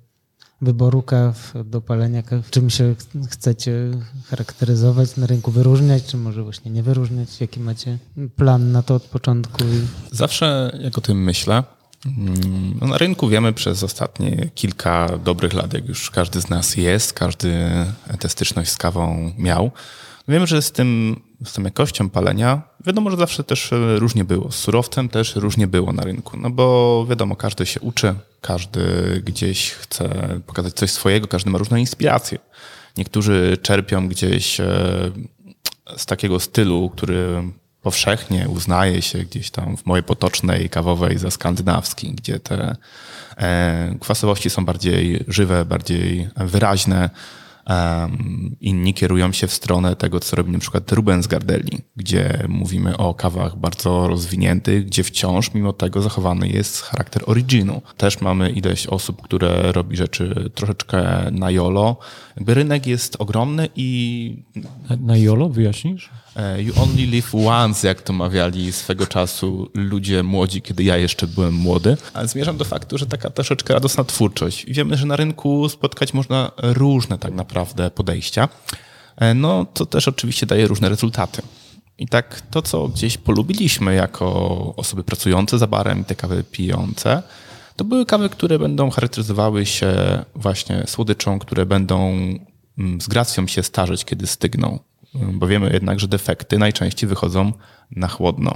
wyboru 0.61 1.01
kaw, 1.01 1.53
do 1.65 1.81
palenia 1.81 2.23
kaw? 2.23 2.49
Czym 2.49 2.69
się 2.69 2.95
ch- 2.95 3.29
chcecie 3.31 3.91
charakteryzować 4.29 5.17
na 5.17 5.27
rynku, 5.27 5.51
wyróżniać, 5.51 6.03
czy 6.05 6.17
może 6.17 6.43
właśnie 6.43 6.71
nie 6.71 6.83
wyróżniać? 6.83 7.41
Jaki 7.41 7.59
macie 7.59 7.97
plan 8.35 8.71
na 8.71 8.83
to 8.83 8.95
od 8.95 9.03
początku? 9.03 9.63
Zawsze 10.11 10.77
jak 10.81 10.97
o 10.97 11.01
tym 11.01 11.23
myślę, 11.23 11.63
no 12.81 12.87
na 12.87 12.97
rynku 12.97 13.27
wiemy 13.27 13.53
przez 13.53 13.83
ostatnie 13.83 14.49
kilka 14.55 15.17
dobrych 15.17 15.53
lat, 15.53 15.73
jak 15.73 15.87
już 15.87 16.11
każdy 16.11 16.41
z 16.41 16.49
nas 16.49 16.75
jest, 16.75 17.13
każdy 17.13 17.69
tę 18.19 18.29
styczność 18.29 18.71
z 18.71 18.77
kawą 18.77 19.33
miał. 19.37 19.71
Wiemy, 20.27 20.47
że 20.47 20.61
z 20.61 20.71
tym 20.71 21.19
z 21.45 21.53
tą 21.53 21.63
jakością 21.63 22.09
palenia, 22.09 22.61
wiadomo, 22.85 23.11
że 23.11 23.17
zawsze 23.17 23.43
też 23.43 23.69
różnie 23.97 24.23
było. 24.23 24.51
Z 24.51 24.55
surowcem 24.55 25.09
też 25.09 25.35
różnie 25.35 25.67
było 25.67 25.93
na 25.93 26.03
rynku, 26.03 26.37
no 26.37 26.49
bo 26.49 27.05
wiadomo, 27.09 27.35
każdy 27.35 27.65
się 27.65 27.79
uczy, 27.79 28.15
każdy 28.41 28.81
gdzieś 29.25 29.71
chce 29.71 30.09
pokazać 30.47 30.73
coś 30.73 30.91
swojego, 30.91 31.27
każdy 31.27 31.49
ma 31.49 31.57
różne 31.57 31.79
inspiracje. 31.79 32.39
Niektórzy 32.97 33.57
czerpią 33.61 34.07
gdzieś 34.07 34.59
e, 34.59 34.65
z 35.97 36.05
takiego 36.05 36.39
stylu, 36.39 36.89
który 36.89 37.43
powszechnie 37.81 38.49
uznaje 38.49 39.01
się 39.01 39.19
gdzieś 39.19 39.49
tam 39.51 39.77
w 39.77 39.85
mojej 39.85 40.03
potocznej 40.03 40.69
kawowej 40.69 41.17
za 41.17 41.31
skandynawski, 41.31 42.11
gdzie 42.11 42.39
te 42.39 42.75
e, 43.37 43.95
kwasowości 43.99 44.49
są 44.49 44.65
bardziej 44.65 45.23
żywe, 45.27 45.65
bardziej 45.65 46.29
wyraźne. 46.35 47.09
Inni 48.61 48.93
kierują 48.93 49.31
się 49.31 49.47
w 49.47 49.53
stronę 49.53 49.95
tego, 49.95 50.19
co 50.19 50.35
robi 50.35 50.51
na 50.51 50.59
przykład 50.59 50.91
Ruben 50.91 51.23
z 51.23 51.27
Gardelli, 51.27 51.79
gdzie 51.95 52.45
mówimy 52.47 52.97
o 52.97 53.13
kawach 53.13 53.55
bardzo 53.55 54.07
rozwiniętych, 54.07 54.85
gdzie 54.85 55.03
wciąż 55.03 55.53
mimo 55.53 55.73
tego 55.73 56.01
zachowany 56.01 56.47
jest 56.47 56.81
charakter 56.81 57.23
originu. 57.25 57.81
Też 57.97 58.21
mamy 58.21 58.49
ileś 58.49 58.87
osób, 58.87 59.21
które 59.21 59.71
robi 59.71 59.97
rzeczy 59.97 60.51
troszeczkę 60.55 61.31
na 61.31 61.51
jolo. 61.51 61.97
Jakby 62.35 62.53
rynek 62.53 62.87
jest 62.87 63.15
ogromny 63.19 63.69
i... 63.75 64.43
Na, 64.89 64.95
na 64.95 65.17
jolo 65.17 65.49
wyjaśnisz? 65.49 66.09
E, 66.39 66.61
you 66.61 66.73
only 66.83 67.05
live 67.05 67.35
once, 67.35 67.87
jak 67.87 68.01
to 68.01 68.13
mawiali 68.13 68.71
swego 68.71 69.07
czasu 69.07 69.71
ludzie 69.73 70.23
młodzi, 70.23 70.61
kiedy 70.61 70.83
ja 70.83 70.97
jeszcze 70.97 71.27
byłem 71.27 71.53
młody. 71.53 71.97
Ale 72.13 72.27
zmierzam 72.27 72.57
do 72.57 72.65
faktu, 72.65 72.97
że 72.97 73.05
taka 73.05 73.29
troszeczkę 73.29 73.73
radosna 73.73 74.03
twórczość. 74.03 74.65
Wiemy, 74.65 74.97
że 74.97 75.05
na 75.05 75.15
rynku 75.15 75.69
spotkać 75.69 76.13
można 76.13 76.51
różne 76.57 77.17
tak 77.17 77.33
naprawdę 77.33 77.91
podejścia. 77.91 78.49
E, 79.17 79.33
no, 79.33 79.65
to 79.73 79.85
też 79.85 80.07
oczywiście 80.07 80.45
daje 80.45 80.67
różne 80.67 80.89
rezultaty. 80.89 81.41
I 81.97 82.07
tak 82.07 82.41
to, 82.51 82.61
co 82.61 82.87
gdzieś 82.87 83.17
polubiliśmy 83.17 83.95
jako 83.95 84.27
osoby 84.75 85.03
pracujące 85.03 85.57
za 85.57 85.67
barem 85.67 86.01
i 86.01 86.03
te 86.03 86.15
kawy 86.15 86.43
pijące, 86.43 87.23
to 87.75 87.83
były 87.83 88.05
kawy, 88.05 88.29
które 88.29 88.59
będą 88.59 88.89
charakteryzowały 88.89 89.65
się 89.65 89.93
właśnie 90.35 90.83
słodyczą, 90.87 91.39
które 91.39 91.65
będą 91.65 92.11
mm, 92.77 93.01
z 93.01 93.07
gracją 93.07 93.47
się 93.47 93.63
starzeć, 93.63 94.05
kiedy 94.05 94.27
stygną 94.27 94.79
bo 95.13 95.47
wiemy 95.47 95.69
jednak, 95.73 95.99
że 95.99 96.07
defekty 96.07 96.57
najczęściej 96.57 97.09
wychodzą 97.09 97.53
na 97.91 98.07
chłodno. 98.07 98.53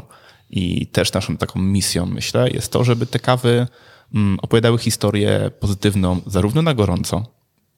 I 0.50 0.88
też 0.88 1.14
naszą 1.14 1.38
taką 1.38 1.62
misją, 1.62 2.06
myślę, 2.06 2.50
jest 2.50 2.72
to, 2.72 2.84
żeby 2.84 3.06
te 3.06 3.20
kawy 3.20 3.68
mm, 4.14 4.40
opowiadały 4.40 4.78
historię 4.78 5.52
pozytywną 5.60 6.22
zarówno 6.26 6.62
na 6.62 6.74
gorąco, 6.74 7.26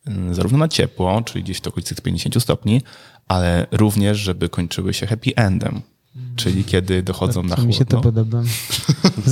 mm, 0.06 0.34
zarówno 0.34 0.58
na 0.58 0.68
ciepło, 0.68 1.22
czyli 1.22 1.44
gdzieś 1.44 1.62
w 1.62 1.68
okolicy 1.68 1.96
50 1.96 2.44
stopni, 2.44 2.82
ale 3.28 3.68
również, 3.72 4.18
żeby 4.18 4.50
kończyły 4.50 4.94
się 4.94 5.08
happy 5.08 5.36
endem. 5.36 5.82
Czyli 6.36 6.64
kiedy 6.64 7.04
dochodzą 7.04 7.42
to, 7.42 7.48
na 7.48 7.56
chłodno. 7.56 7.68
Mi 7.68 7.74
się 7.74 7.86
to 7.86 8.02
podoba. 8.02 8.44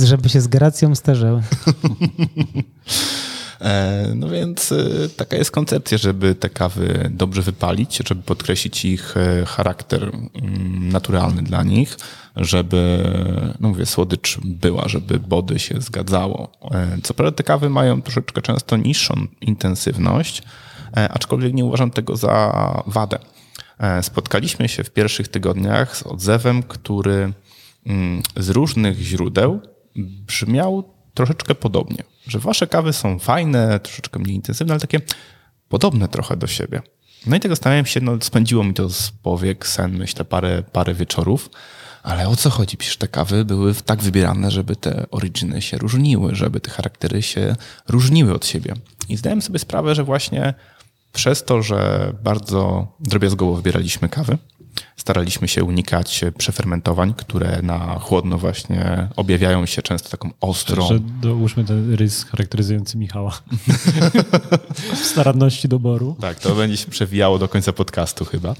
żeby 0.04 0.28
się 0.28 0.40
z 0.40 0.48
gracją 0.48 0.94
starzały. 0.94 1.42
E, 3.64 4.12
no 4.14 4.28
więc 4.28 4.72
e, 4.72 5.08
taka 5.16 5.36
jest 5.36 5.50
koncepcja, 5.50 5.98
żeby 5.98 6.34
te 6.34 6.50
kawy 6.50 7.10
dobrze 7.10 7.42
wypalić, 7.42 7.98
żeby 8.08 8.22
podkreślić 8.22 8.84
ich 8.84 9.16
e, 9.16 9.44
charakter 9.46 10.02
mm, 10.02 10.88
naturalny 10.88 11.42
dla 11.42 11.62
nich, 11.62 11.96
żeby, 12.36 13.04
no 13.60 13.68
mówię, 13.68 13.86
słodycz 13.86 14.38
była, 14.44 14.88
żeby 14.88 15.18
body 15.18 15.58
się 15.58 15.80
zgadzało. 15.80 16.52
Co 17.02 17.14
prawda 17.14 17.36
te 17.36 17.42
kawy 17.42 17.70
mają 17.70 18.02
troszeczkę 18.02 18.42
często 18.42 18.76
niższą 18.76 19.14
intensywność, 19.40 20.42
aczkolwiek 20.92 21.54
nie 21.54 21.64
uważam 21.64 21.90
tego 21.90 22.16
za 22.16 22.52
wadę. 22.86 23.18
Spotkaliśmy 24.02 24.68
się 24.68 24.84
w 24.84 24.90
pierwszych 24.90 25.28
tygodniach 25.28 25.96
z 25.96 26.02
odzewem, 26.02 26.62
który 26.62 27.32
mm, 27.86 28.22
z 28.36 28.48
różnych 28.48 28.98
źródeł 28.98 29.60
brzmiał 29.96 30.93
troszeczkę 31.14 31.54
podobnie 31.54 32.04
że 32.26 32.38
wasze 32.38 32.66
kawy 32.66 32.92
są 32.92 33.18
fajne, 33.18 33.80
troszeczkę 33.80 34.18
mniej 34.18 34.34
intensywne, 34.34 34.72
ale 34.72 34.80
takie 34.80 35.00
podobne 35.68 36.08
trochę 36.08 36.36
do 36.36 36.46
siebie. 36.46 36.82
No 37.26 37.36
i 37.36 37.40
tego 37.40 37.54
zastanawiałem 37.54 37.86
się, 37.86 38.00
no 38.00 38.18
spędziło 38.20 38.64
mi 38.64 38.74
to 38.74 38.90
z 38.90 39.10
powiek, 39.10 39.66
sen, 39.66 39.98
myślę, 39.98 40.24
parę, 40.24 40.62
parę 40.72 40.94
wieczorów. 40.94 41.50
Ale 42.02 42.28
o 42.28 42.36
co 42.36 42.50
chodzi? 42.50 42.76
Przecież 42.76 42.96
te 42.96 43.08
kawy 43.08 43.44
były 43.44 43.74
tak 43.74 44.02
wybierane, 44.02 44.50
żeby 44.50 44.76
te 44.76 45.06
originy 45.10 45.62
się 45.62 45.78
różniły, 45.78 46.34
żeby 46.34 46.60
te 46.60 46.70
charaktery 46.70 47.22
się 47.22 47.56
różniły 47.88 48.34
od 48.34 48.46
siebie. 48.46 48.74
I 49.08 49.16
zdałem 49.16 49.42
sobie 49.42 49.58
sprawę, 49.58 49.94
że 49.94 50.04
właśnie 50.04 50.54
przez 51.12 51.44
to, 51.44 51.62
że 51.62 52.12
bardzo 52.22 52.86
drobiazgowo 53.00 53.54
wybieraliśmy 53.54 54.08
kawy, 54.08 54.38
staraliśmy 54.96 55.48
się 55.48 55.64
unikać 55.64 56.24
przefermentowań, 56.38 57.14
które 57.16 57.62
na 57.62 57.98
chłodno 57.98 58.38
właśnie 58.38 59.08
objawiają 59.16 59.66
się 59.66 59.82
często 59.82 60.08
taką 60.08 60.30
ostrą. 60.40 60.88
Że 60.88 60.98
dołóżmy 61.00 61.64
ten 61.64 61.94
rys 61.94 62.24
charakteryzujący 62.24 62.98
Michała. 62.98 63.32
w 64.94 65.04
staranności 65.04 65.68
doboru. 65.68 66.16
Tak, 66.20 66.38
to 66.38 66.54
będzie 66.54 66.76
się 66.76 66.90
przewijało 66.90 67.38
do 67.38 67.48
końca 67.48 67.72
podcastu 67.72 68.24
chyba. 68.24 68.54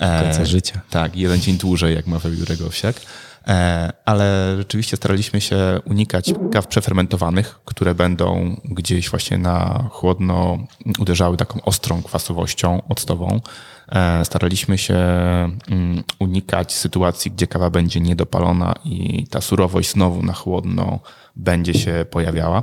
Do 0.00 0.22
końca 0.24 0.42
e, 0.42 0.46
życia. 0.46 0.80
Tak, 0.90 1.16
jeden 1.16 1.40
dzień 1.40 1.58
dłużej, 1.58 1.94
jak 1.94 2.06
ma 2.06 2.18
Jurek 2.24 2.40
Grzegowsiak. 2.40 3.00
E, 3.48 3.92
ale 4.04 4.54
rzeczywiście 4.58 4.96
staraliśmy 4.96 5.40
się 5.40 5.80
unikać 5.84 6.32
kaw 6.52 6.66
przefermentowanych, 6.66 7.60
które 7.64 7.94
będą 7.94 8.56
gdzieś 8.64 9.10
właśnie 9.10 9.38
na 9.38 9.84
chłodno 9.90 10.58
uderzały 10.98 11.36
taką 11.36 11.62
ostrą 11.62 12.02
kwasowością 12.02 12.82
octową. 12.88 13.40
E, 13.88 14.24
staraliśmy 14.24 14.78
się 14.78 14.94
mm, 14.94 16.02
unikać 16.18 16.72
sytuacji, 16.72 17.30
gdzie 17.30 17.46
kawa 17.46 17.70
będzie 17.70 18.00
niedopalona 18.00 18.74
i 18.84 19.26
ta 19.30 19.40
surowość 19.40 19.90
znowu 19.90 20.22
na 20.22 20.32
chłodno 20.32 21.00
będzie 21.36 21.74
się 21.74 22.06
pojawiała. 22.10 22.62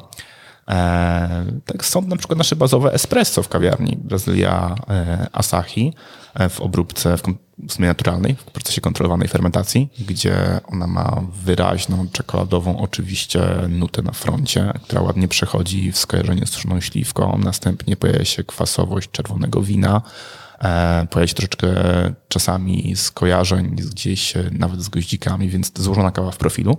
E, 0.70 1.46
tak 1.66 1.86
są 1.86 2.02
na 2.02 2.16
przykład 2.16 2.38
nasze 2.38 2.56
bazowe 2.56 2.94
espresso 2.94 3.44
w 3.44 3.50
kawiarni 3.50 3.98
Brazylia 4.04 4.76
Asahi 5.32 5.94
w 6.50 6.62
obróbce, 6.62 7.18
w 7.68 7.74
sumie 7.74 7.88
naturalnej, 7.88 8.36
w 8.36 8.44
procesie 8.44 8.82
kontrolowanej 8.82 9.28
fermentacji, 9.28 9.90
gdzie 10.00 10.60
ona 10.68 10.88
ma 10.88 11.22
wyraźną 11.44 12.08
czekoladową 12.12 12.80
oczywiście 12.80 13.42
nutę 13.70 14.02
na 14.02 14.12
froncie, 14.12 14.74
która 14.84 15.02
ładnie 15.02 15.28
przechodzi 15.28 15.92
w 15.92 15.98
skojarzenie 15.98 16.46
z 16.46 16.50
suszoną 16.50 16.82
śliwką. 16.82 17.40
Następnie 17.44 17.96
pojawia 17.96 18.26
się 18.26 18.44
kwasowość 18.44 19.12
czerwonego 19.12 19.62
wina, 19.62 20.02
e, 20.02 20.45
pojawia 21.10 21.28
się 21.28 21.34
troszeczkę 21.34 21.68
czasami 22.28 22.96
skojarzeń 22.96 23.76
gdzieś 23.76 24.34
nawet 24.52 24.82
z 24.82 24.89
goździkami, 24.89 25.50
więc 25.50 25.72
złożona 25.76 26.12
kawa 26.12 26.32
w 26.32 26.38
profilu, 26.38 26.78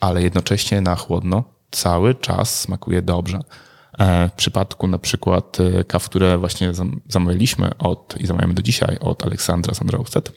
ale 0.00 0.22
jednocześnie 0.22 0.80
na 0.80 0.96
chłodno 0.96 1.44
cały 1.70 2.14
czas 2.14 2.60
smakuje 2.60 3.02
dobrze. 3.02 3.40
E, 3.98 4.28
w 4.28 4.32
przypadku 4.32 4.86
na 4.86 4.98
przykład 4.98 5.58
e, 5.60 5.84
kaw, 5.84 6.04
które 6.04 6.38
właśnie 6.38 6.72
zamawialiśmy 7.08 7.78
od 7.78 8.14
i 8.20 8.26
zamawiamy 8.26 8.54
do 8.54 8.62
dzisiaj 8.62 8.98
od 9.00 9.26
Aleksandra 9.26 9.74
Sandrowsted, 9.74 10.32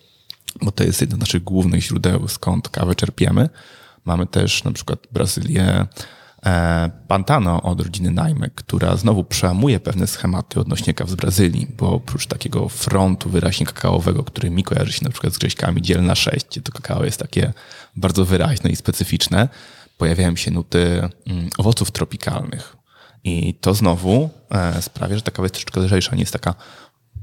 bo 0.62 0.72
to 0.72 0.84
jest 0.84 1.02
jedno 1.02 1.18
z 1.18 1.20
naszych 1.20 1.44
głównych 1.44 1.84
źródeł, 1.84 2.28
skąd 2.28 2.70
kawę 2.70 2.96
czerpiemy. 2.96 3.50
Mamy 4.06 4.26
też 4.26 4.64
na 4.64 4.72
przykład 4.72 5.00
Brazylię 5.12 5.64
e, 5.64 5.88
Pantano 7.08 7.62
od 7.62 7.82
rodziny 7.82 8.12
Najmek, 8.12 8.54
która 8.54 8.96
znowu 8.96 9.24
przełamuje 9.24 9.80
pewne 9.80 10.08
schematy 10.08 10.60
odnośnie 10.60 10.94
kaw 10.94 11.10
z 11.10 11.16
Brazylii, 11.16 11.68
bo 11.78 11.92
oprócz 11.94 12.28
takiego 12.28 12.70
frontu 12.70 13.30
wyraźnie 13.30 13.66
kakaowego, 13.66 14.24
który 14.24 14.50
mi 14.50 14.64
kojarzy 14.64 14.94
się 14.94 15.06
na 15.06 15.12
przykład 15.12 15.34
z 15.34 15.38
grześkami 15.38 15.82
dzielna 15.82 16.16
6, 16.16 16.46
gdzie 16.46 16.62
to 16.62 16.72
kakao 16.72 17.06
jest 17.06 17.20
takie 17.20 17.54
bardzo 17.96 18.26
wyraźne 18.26 18.70
i 18.70 18.76
specyficzne, 18.76 19.50
pojawiają 19.98 20.36
się 20.36 20.52
nuty 20.52 21.10
mm, 21.28 21.50
owoców 21.58 21.92
tropikalnych. 21.92 22.76
I 23.24 23.54
to 23.54 23.74
znowu 23.74 24.30
e, 24.52 24.82
sprawia, 24.82 25.16
że 25.16 25.22
ta 25.22 25.32
kawa 25.32 25.46
jest 25.46 25.56
troszeczkę 25.56 25.82
lżejsza, 25.82 26.16
nie 26.16 26.22
jest 26.22 26.34
taka 26.34 26.56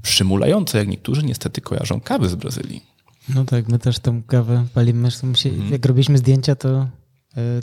przymulająca, 0.03 0.79
jak 0.79 0.89
niektórzy 0.89 1.23
niestety 1.23 1.61
kojarzą 1.61 2.01
kawy 2.01 2.29
z 2.29 2.35
Brazylii. 2.35 2.85
No 3.29 3.45
tak, 3.45 3.69
my 3.69 3.79
też 3.79 3.99
tą 3.99 4.23
kawę 4.23 4.67
palimy. 4.75 5.09
Mhm. 5.23 5.73
Jak 5.73 5.87
robiliśmy 5.87 6.19
zdjęcia, 6.19 6.55
to, 6.55 6.69
e, 6.69 6.89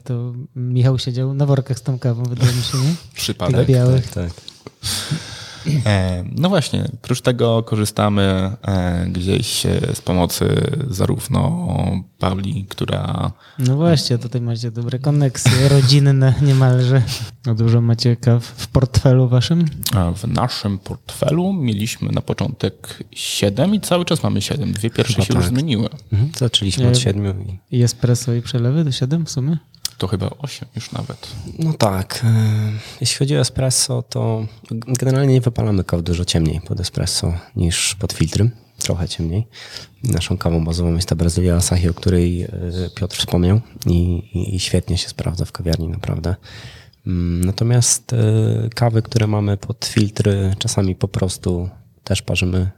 to 0.04 0.34
Michał 0.56 1.00
siedział 1.00 1.34
na 1.34 1.46
workach 1.46 1.80
z 1.80 1.82
tą 1.82 2.00
kawą, 2.00 2.24
wydaje 2.24 2.54
mi 2.54 2.64
się, 2.64 2.78
nie? 2.78 2.94
Przypadek. 3.14 3.56
Tych 3.56 3.68
białych. 3.76 4.12
Tak, 4.12 4.34
tak. 4.34 4.42
E, 5.86 6.23
no 6.36 6.49
właśnie, 6.49 6.89
oprócz 6.93 7.21
tego 7.21 7.63
korzystamy 7.63 8.21
e, 8.67 9.06
gdzieś 9.10 9.63
z 9.93 10.02
pomocy 10.02 10.71
zarówno 10.89 11.67
Pauli, 12.19 12.65
która... 12.69 13.32
No 13.60 13.76
właśnie, 13.76 14.17
tutaj 14.17 14.41
macie 14.41 14.71
dobre 14.71 14.99
koneksje 14.99 15.70
rodzinne 15.70 16.34
niemalże. 16.47 17.01
No 17.45 17.55
dużo 17.55 17.82
macie 17.82 18.16
kaw 18.16 18.43
w 18.43 18.68
portfelu 18.68 19.28
waszym? 19.28 19.66
W 20.16 20.28
naszym 20.28 20.80
portfelu 20.80 21.53
mieliśmy 21.53 22.11
na 22.11 22.22
początek 22.22 23.03
siedem 23.11 23.76
i 23.76 23.82
cały 23.82 24.05
czas 24.05 24.24
mamy 24.24 24.41
siedem. 24.41 24.72
Dwie 24.74 24.89
pierwsze 24.89 25.14
Chyba 25.14 25.26
się 25.26 25.34
tak. 25.34 25.41
już 25.43 25.51
zmieniły. 25.51 25.89
Mhm. 26.11 26.32
Zaczęliśmy 26.38 26.88
od 26.88 26.97
siedmiu. 26.97 27.34
I 27.72 27.84
espresso 27.84 28.34
i 28.34 28.41
przelewy 28.41 28.84
do 28.84 28.91
siedem 28.91 29.26
w 29.26 29.30
sumie? 29.32 29.57
To 29.98 30.08
chyba 30.08 30.30
8 30.38 30.68
już 30.76 30.91
nawet. 30.91 31.28
No 31.60 31.74
tak. 31.74 32.22
E, 32.24 32.72
jeśli 33.02 33.18
chodzi 33.18 33.38
o 33.38 33.39
espresso, 33.39 34.02
to 34.10 34.46
generalnie 34.72 35.34
nie 35.34 35.41
wypalamy 35.41 35.84
kaw 35.84 36.02
dużo 36.04 36.26
ciemniej 36.26 36.62
pod 36.62 36.80
espresso 36.80 37.34
niż 37.56 37.96
pod 37.96 38.14
filtrem. 38.14 38.52
trochę 38.78 39.08
ciemniej. 39.10 39.48
Naszą 40.04 40.38
kawą 40.38 40.66
bazową 40.66 40.96
jest 40.96 41.10
ta 41.10 41.16
Brazylia 41.16 41.56
Asahi, 41.56 41.89
o 41.89 41.94
której 41.94 42.41
e, 42.44 42.50
Piotr 42.96 43.18
wspomniał 43.18 43.62
i, 43.86 44.24
i, 44.56 44.60
świetnie 44.60 44.98
się 44.98 45.10
sprawdza 45.10 45.46
w 45.46 45.52
kawiarni, 45.52 45.88
naprawdę. 45.88 46.36
Mm, 47.08 47.44
Natomiast 47.44 48.14
e, 48.14 48.18
kawy, 48.76 49.02
które 49.02 49.28
mamy 49.28 49.58
pod 49.58 49.86
filtry, 49.86 50.56
czasami 50.60 50.96
po 50.96 51.08
prostu 51.08 51.70
też 52.04 52.22
parzymy 52.22 52.72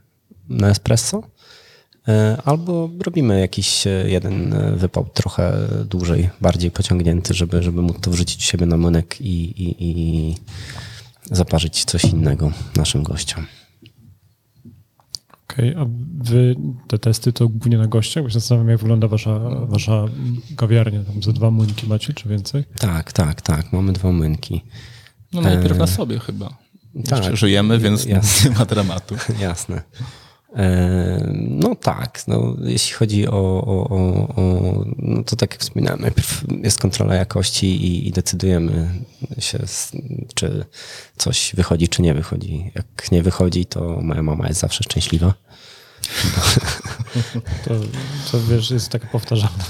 na 0.50 0.70
espresso. 0.70 1.24
E, 2.08 2.42
Albo 2.46 2.90
robimy 3.06 3.40
jakiś 3.40 3.88
e, 3.88 3.90
jeden 3.90 4.54
e, 4.54 4.72
wypał 4.72 5.06
trochę 5.14 5.68
dłużej, 5.90 6.30
bardziej 6.42 6.72
pociągnięty, 6.72 7.34
żeby, 7.34 7.64
żeby 7.64 7.82
móc 7.82 7.98
to 8.02 8.12
wrzucić 8.12 8.40
u 8.40 8.46
siebie 8.46 8.66
na 8.66 8.78
młynek 8.78 9.22
i, 9.22 9.64
i, 9.64 9.76
i 9.80 10.36
zaparzyć 11.32 11.86
coś 11.86 12.04
innego 12.04 12.52
naszym 12.76 13.04
gościom. 13.04 13.46
Okej, 15.50 15.76
a 15.76 15.86
wy 16.24 16.56
te 16.88 17.00
testy 17.00 17.34
to 17.34 17.50
głównie 17.50 17.78
na 17.78 17.88
gościach? 17.88 18.24
Bo 18.24 18.30
się 18.30 18.34
zastanawiam, 18.34 18.70
jak 18.70 18.80
wygląda 18.80 19.08
wasza, 19.08 19.40
wasza 19.66 20.06
kawiarnia. 20.58 21.04
Tam 21.04 21.24
ze 21.24 21.34
dwa 21.34 21.52
młynki 21.52 21.88
macie, 21.88 22.14
czy 22.14 22.30
więcej? 22.30 22.64
Tak, 22.80 23.14
tak, 23.14 23.42
tak. 23.42 23.74
Mamy 23.74 23.94
dwa 23.94 24.12
młynki. 24.12 24.62
No 25.34 25.42
najpierw 25.42 25.78
na 25.78 25.88
sobie 25.88 26.20
chyba. 26.20 26.50
tak. 27.10 27.20
Jeszcze 27.20 27.38
żyjemy, 27.38 27.80
więc 27.80 28.06
Jasne. 28.06 28.50
nie 28.50 28.56
ma 28.56 28.66
dramatu. 28.66 29.16
Jasne. 29.40 29.82
No 31.34 31.76
tak, 31.76 32.24
no, 32.28 32.56
jeśli 32.64 32.96
chodzi 32.96 33.28
o, 33.28 33.64
o, 33.66 33.90
o, 33.90 34.28
o 34.36 34.86
no 34.98 35.24
to 35.24 35.36
tak 35.36 35.52
jak 35.52 35.62
wspominałem, 35.62 36.02
najpierw 36.02 36.44
jest 36.64 36.80
kontrola 36.80 37.16
jakości 37.16 37.68
i, 37.86 38.08
i 38.08 38.12
decydujemy 38.12 38.90
się, 39.40 39.60
czy 40.36 40.66
coś 41.18 41.52
wychodzi, 41.56 41.88
czy 41.88 42.02
nie 42.02 42.14
wychodzi. 42.14 42.72
Jak 42.76 43.12
nie 43.12 43.24
wychodzi, 43.24 43.66
to 43.66 44.00
moja 44.02 44.24
mama 44.24 44.48
jest 44.48 44.60
zawsze 44.60 44.84
szczęśliwa. 44.84 45.34
To, 47.66 47.76
to 48.32 48.44
wiesz, 48.50 48.72
jest 48.72 48.90
taka 48.90 49.08
powtarzalna. 49.08 49.66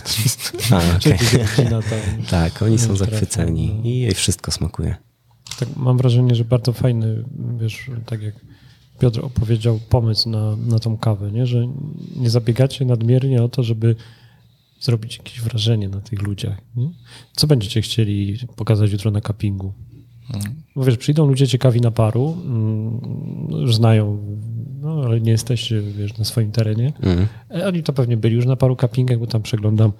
A, 0.72 0.82
tam. 1.90 2.26
Tak, 2.30 2.62
oni 2.62 2.80
są 2.80 2.96
zachwyceni 2.96 3.74
no. 3.78 3.84
i 3.84 4.00
jej 4.00 4.14
wszystko 4.14 4.52
smakuje. 4.52 4.96
Tak, 5.60 5.70
mam 5.76 5.98
wrażenie, 5.98 6.36
że 6.36 6.46
bardzo 6.46 6.74
fajny, 6.74 7.24
wiesz, 7.58 7.90
tak 8.06 8.22
jak 8.22 8.36
Piotr 9.00 9.26
opowiedział, 9.26 9.80
pomysł 9.90 10.30
na, 10.30 10.56
na 10.56 10.80
tą 10.80 10.98
kawę, 10.98 11.32
nie? 11.32 11.46
że 11.46 11.68
nie 12.16 12.30
zabiegacie 12.30 12.86
nadmiernie 12.86 13.44
o 13.44 13.50
to, 13.50 13.64
żeby 13.64 13.96
zrobić 14.80 15.18
jakieś 15.18 15.42
wrażenie 15.42 15.90
na 15.90 16.02
tych 16.02 16.22
ludziach. 16.22 16.58
Nie? 16.76 16.90
Co 17.36 17.48
będziecie 17.48 17.82
chcieli 17.82 18.38
pokazać 18.56 18.92
jutro 18.92 19.12
na 19.12 19.22
cuppingu? 19.22 19.74
Bo 20.76 20.84
wiesz, 20.84 20.98
przyjdą 20.98 21.26
ludzie 21.28 21.48
ciekawi 21.48 21.82
na 21.82 21.92
paru, 21.92 22.38
mm, 22.46 23.00
już 23.62 23.76
znają, 23.76 24.18
no 24.82 25.02
ale 25.06 25.22
nie 25.22 25.32
jesteście, 25.32 25.82
wiesz, 25.82 26.18
na 26.18 26.26
swoim 26.26 26.52
terenie. 26.52 26.94
Mm. 27.02 27.28
E, 27.52 27.68
Oni 27.68 27.84
to 27.84 27.94
pewnie 27.94 28.18
byli 28.18 28.36
już 28.36 28.46
na 28.46 28.56
paru 28.56 28.76
cuppingach, 28.76 29.20
bo 29.20 29.28
tam 29.28 29.42
przeglądam 29.42 29.92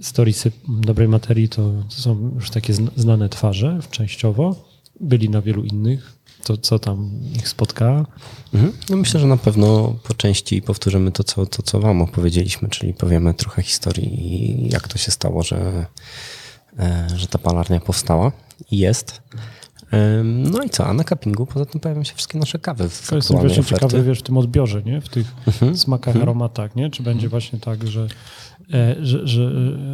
storiesy 0.00 0.52
dobrej 0.68 1.08
materii, 1.08 1.48
to, 1.48 1.72
to 1.88 1.94
są 1.96 2.32
już 2.34 2.50
takie 2.50 2.72
zna- 2.74 2.90
znane 2.96 3.28
twarze 3.28 3.78
częściowo. 3.90 4.64
Byli 5.00 5.30
na 5.30 5.42
wielu 5.42 5.64
innych. 5.64 6.16
To, 6.44 6.56
co 6.56 6.78
tam 6.78 7.10
ich 7.36 7.48
spotka. 7.48 8.06
Mhm. 8.54 8.72
No 8.90 8.96
myślę, 8.96 9.20
że 9.20 9.26
na 9.26 9.36
pewno 9.36 9.94
po 10.08 10.14
części 10.14 10.62
powtórzymy 10.62 11.12
to 11.12 11.24
co, 11.24 11.46
to, 11.46 11.62
co 11.62 11.80
Wam 11.80 12.02
opowiedzieliśmy, 12.02 12.68
czyli 12.68 12.94
powiemy 12.94 13.34
trochę 13.34 13.62
historii 13.62 14.32
i 14.34 14.68
jak 14.72 14.88
to 14.88 14.98
się 14.98 15.10
stało, 15.10 15.42
że, 15.42 15.86
e, 16.78 17.06
że 17.16 17.26
ta 17.26 17.38
palarnia 17.38 17.80
powstała 17.80 18.32
i 18.70 18.78
jest. 18.78 19.22
No 20.24 20.62
i 20.62 20.70
co, 20.70 20.86
a 20.86 20.92
na 20.92 21.04
cuppingu 21.04 21.46
poza 21.46 21.66
tym 21.66 21.80
pojawią 21.80 22.04
się 22.04 22.14
wszystkie 22.14 22.38
nasze 22.38 22.58
kawy 22.58 22.88
To 22.88 23.16
aktualnej 23.16 23.22
właśnie 23.48 23.60
oferty. 23.60 23.74
ciekawy, 23.86 24.02
wiesz, 24.02 24.18
w 24.18 24.22
tym 24.22 24.36
odbiorze, 24.36 24.82
nie? 24.82 25.00
W 25.00 25.08
tych 25.08 25.26
Mhm. 25.46 25.76
smakach, 25.76 26.16
aromatach, 26.16 26.76
nie? 26.76 26.90
Czy 26.90 27.02
będzie 27.02 27.28
właśnie 27.28 27.58
tak, 27.58 27.86
że, 27.88 28.06
e, 28.74 28.96
że, 29.06 29.26
że, 29.28 29.50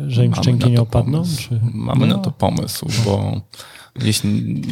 że 0.08 0.24
im 0.24 0.30
Mamy 0.30 0.42
szczęki 0.42 0.70
nie 0.70 0.80
opadną? 0.80 1.12
pomysł. 1.12 1.42
Czy... 1.48 1.60
Mamy 1.72 2.06
No. 2.06 2.16
na 2.16 2.22
to 2.22 2.30
pomysł, 2.30 2.86
bo 3.04 3.40
gdzieś 3.98 4.20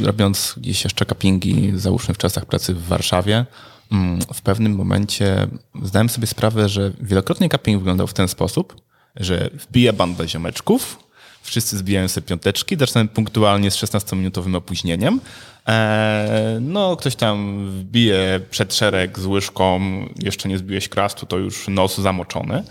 robiąc 0.02 0.54
gdzieś 0.56 0.84
jeszcze 0.84 1.06
cuppingi, 1.06 1.72
załóżmy 1.74 2.14
w 2.14 2.18
czasach 2.18 2.46
pracy 2.46 2.74
w 2.74 2.86
Warszawie, 2.86 3.46
mm, 3.92 4.20
w 4.34 4.42
pewnym 4.42 4.74
momencie 4.74 5.46
zdałem 5.82 6.08
sobie 6.08 6.26
sprawę, 6.26 6.68
że 6.68 6.92
wielokrotnie 7.00 7.48
cupping 7.48 7.78
wyglądał 7.78 8.06
w 8.06 8.14
ten 8.14 8.28
sposób, 8.28 8.76
że 9.16 9.50
wbija 9.52 9.92
banda 9.92 10.26
ziomeczków, 10.26 10.98
wszyscy 11.42 11.78
zbijają 11.78 12.08
sobie 12.08 12.26
piąteczki, 12.26 12.76
zaczynamy 12.76 13.08
punktualnie 13.08 13.70
z 13.70 13.76
16-minutowym 13.76 14.56
opóźnieniem. 14.56 15.20
Eee, 15.66 16.60
no, 16.60 16.96
ktoś 16.96 17.16
tam 17.16 17.66
wbije 17.70 18.40
przed 18.50 18.74
szereg 18.74 19.18
z 19.18 19.26
łyżką, 19.26 19.80
jeszcze 20.18 20.48
nie 20.48 20.58
zbiłeś 20.58 20.88
krastu, 20.88 21.26
to 21.26 21.38
już 21.38 21.68
nos 21.68 21.98
zamoczony. 21.98 22.64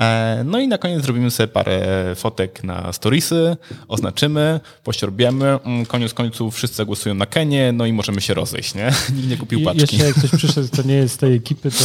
E, 0.00 0.42
No 0.44 0.58
i 0.60 0.68
na 0.68 0.78
koniec 0.78 1.02
zrobimy 1.02 1.30
sobie 1.30 1.46
parę 1.48 1.82
fotek 2.16 2.64
na 2.64 2.92
storiesy, 2.92 3.56
oznaczymy, 3.88 4.60
pościorbiemy. 4.84 5.46
Mm, 5.64 5.86
Koniec 5.86 6.14
końców 6.14 6.54
wszyscy 6.54 6.84
głosują 6.84 7.14
na 7.14 7.26
Kenię, 7.26 7.72
no 7.72 7.86
i 7.86 7.92
możemy 7.92 8.20
się 8.20 8.34
rozejść, 8.34 8.74
nie? 8.74 8.90
Nikt 9.16 9.28
nie 9.28 9.36
kupił 9.36 9.60
I 9.60 9.64
paczki. 9.64 9.80
jeszcze 9.80 10.06
jak 10.06 10.14
ktoś 10.16 10.30
przyszedł, 10.30 10.68
kto 10.68 10.82
nie 10.82 10.94
jest 10.94 11.14
z 11.14 11.16
tej 11.18 11.34
ekipy, 11.36 11.70
to 11.70 11.84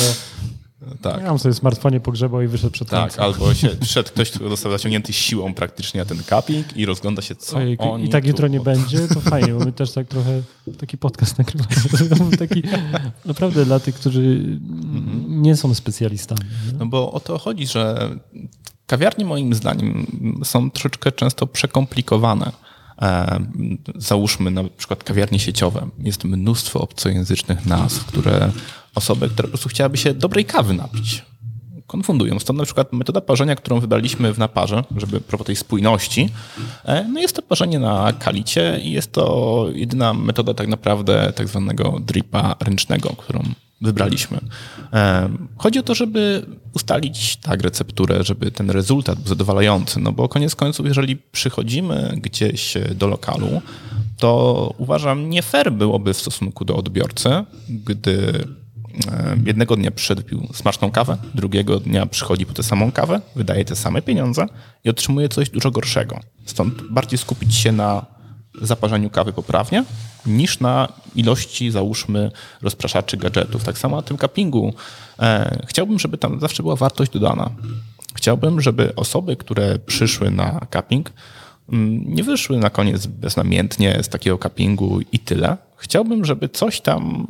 Tak. 1.02 1.18
ja 1.22 1.28
mam 1.28 1.40
sobie 1.40 1.54
smartfonie 1.56 2.00
pogrzebał 2.00 2.42
i 2.42 2.48
wyszedł 2.48 2.72
przed 2.72 2.90
Tak, 2.90 3.00
końcem. 3.02 3.24
albo 3.24 3.54
się 3.54 3.68
przyszedł 3.82 4.10
ktoś, 4.10 4.32
kto 4.32 4.50
został 4.50 4.72
zaciągnięty 4.72 5.14
siłą 5.14 5.54
praktycznie 5.54 6.00
na 6.00 6.06
ten 6.06 6.18
cupping 6.24 6.78
i 6.78 6.86
rozgląda 6.86 7.22
się, 7.22 7.36
co 7.36 7.58
oni 7.80 8.06
I 8.06 8.10
tak 8.10 8.26
jutro 8.28 8.48
nie 8.48 8.58
od- 8.60 8.66
będzie, 8.66 9.08
to 9.08 9.22
fajnie, 9.32 9.54
bo 9.54 9.60
my 9.66 9.72
też 9.72 9.92
tak 9.92 10.08
trochę 10.08 10.42
taki 10.80 10.98
podcast 10.98 11.38
nagrywamy. 11.38 12.38
taki 12.48 12.64
naprawdę 13.26 13.66
dla 13.66 13.80
tych, 13.80 13.96
którzy 13.96 14.58
nie 15.28 15.56
są 15.56 15.74
specjalistami. 15.76 16.42
nie? 16.68 16.78
No 16.80 16.86
bo 16.86 17.12
o 17.12 17.20
to 17.20 17.38
chodzi, 17.38 17.68
że 17.68 18.10
kawiarnie 18.88 19.26
moim 19.26 19.54
zdaniem 19.54 20.06
są 20.44 20.72
troszeczkę 20.72 21.12
często 21.12 21.48
przekomplikowane. 21.48 22.52
E, 23.02 23.40
Załóżmy 23.96 24.52
na 24.52 24.64
przykład 24.78 25.04
kawiarnie 25.04 25.40
sieciowe. 25.40 25.90
Jest 26.00 26.24
mnóstwo 26.24 26.82
obcojęzycznych 26.82 27.66
nazw, 27.66 28.06
które 28.06 28.52
osoby, 28.96 29.30
które 29.30 29.48
po 29.48 29.52
prostu 29.52 29.70
chciałaby 29.70 29.98
się 29.98 30.14
dobrej 30.14 30.46
kawy 30.46 30.74
napić, 30.74 31.26
konfundują. 31.94 32.40
Stąd 32.40 32.60
na 32.60 32.66
przykład 32.66 32.94
metoda 32.94 33.22
parzenia, 33.22 33.56
którą 33.56 33.80
wybraliśmy 33.80 34.34
w 34.34 34.38
naparze, 34.38 34.84
żeby 34.98 35.22
propos 35.22 35.48
tej 35.48 35.56
spójności, 35.56 36.30
e, 36.86 37.08
no 37.14 37.20
jest 37.20 37.36
to 37.36 37.42
parzenie 37.42 37.80
na 37.80 38.14
kalicie 38.20 38.80
i 38.84 38.92
jest 38.92 39.12
to 39.12 39.68
jedyna 39.74 40.14
metoda 40.14 40.54
tak 40.54 40.68
naprawdę 40.68 41.34
tak 41.36 41.48
zwanego 41.48 42.00
dripa 42.00 42.56
ręcznego, 42.60 43.10
którą 43.10 43.44
wybraliśmy. 43.82 44.40
E, 44.94 45.30
Chodzi 45.58 45.80
o 45.80 45.84
to, 45.84 45.96
żeby 45.96 46.46
ustalić 46.74 47.38
tak 47.38 47.62
recepturę, 47.62 48.24
żeby 48.24 48.52
ten 48.52 48.70
rezultat 48.70 49.20
był 49.20 49.28
zadowalający, 49.28 50.00
no 50.00 50.12
bo 50.12 50.30
koniec 50.30 50.56
końców, 50.56 50.86
jeżeli 50.86 51.18
przychodzimy 51.18 52.14
gdzieś 52.18 52.74
do 52.96 53.08
lokalu, 53.08 53.62
to 54.18 54.74
uważam 54.78 55.30
nie 55.30 55.42
fair 55.42 55.72
byłoby 55.72 56.14
w 56.14 56.18
stosunku 56.18 56.66
do 56.66 56.76
odbiorcy, 56.76 57.30
gdy 57.70 58.48
Jednego 59.46 59.76
dnia 59.76 59.92
przyszedł, 59.92 60.24
pił 60.24 60.48
smaczną 60.54 60.92
kawę, 60.92 61.18
drugiego 61.36 61.80
dnia 61.80 62.06
przychodzi 62.06 62.46
po 62.46 62.54
tę 62.54 62.64
samą 62.64 62.92
kawę, 62.92 63.22
wydaje 63.36 63.66
te 63.66 63.76
same 63.76 64.02
pieniądze 64.02 64.46
i 64.84 64.90
otrzymuje 64.90 65.30
coś 65.30 65.50
dużo 65.50 65.72
gorszego. 65.72 66.20
Stąd 66.46 66.92
bardziej 66.92 67.20
skupić 67.20 67.56
się 67.56 67.72
na 67.72 68.06
zaparzeniu 68.62 69.10
kawy 69.10 69.34
poprawnie, 69.34 69.84
niż 70.26 70.60
na 70.60 70.88
ilości, 71.16 71.72
załóżmy, 71.72 72.32
rozpraszaczy, 72.62 73.18
gadżetów. 73.18 73.64
Tak 73.64 73.78
samo 73.78 73.96
na 73.96 74.02
tym 74.02 74.18
cuppingu. 74.18 74.74
E, 75.20 75.60
chciałbym, 75.68 76.00
żeby 76.00 76.18
tam 76.18 76.40
zawsze 76.40 76.64
była 76.64 76.76
wartość 76.76 77.12
dodana. 77.12 77.50
Chciałbym, 78.16 78.62
żeby 78.62 78.96
osoby, 78.96 79.36
które 79.36 79.80
przyszły 79.80 80.32
na 80.32 80.60
cupping, 80.74 81.12
mm, 81.70 82.16
nie 82.16 82.24
wyszły 82.24 82.58
na 82.58 82.70
koniec 82.70 83.06
beznamiętnie 83.06 84.00
z 84.04 84.10
takiego 84.10 84.38
cuppingu 84.38 85.00
i 85.12 85.20
tyle. 85.20 85.58
Chciałbym, 85.78 86.26
żeby 86.26 86.50
coś 86.50 86.82
tam 86.82 87.28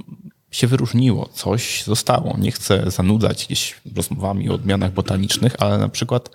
się 0.53 0.67
wyróżniło, 0.67 1.29
coś 1.33 1.83
zostało. 1.83 2.35
Nie 2.37 2.51
chcę 2.51 2.91
zanudzać 2.91 3.41
jakieś 3.41 3.75
rozmowami 3.95 4.49
o 4.49 4.53
odmianach 4.53 4.93
botanicznych, 4.93 5.55
ale 5.59 5.77
na 5.77 5.89
przykład 5.89 6.29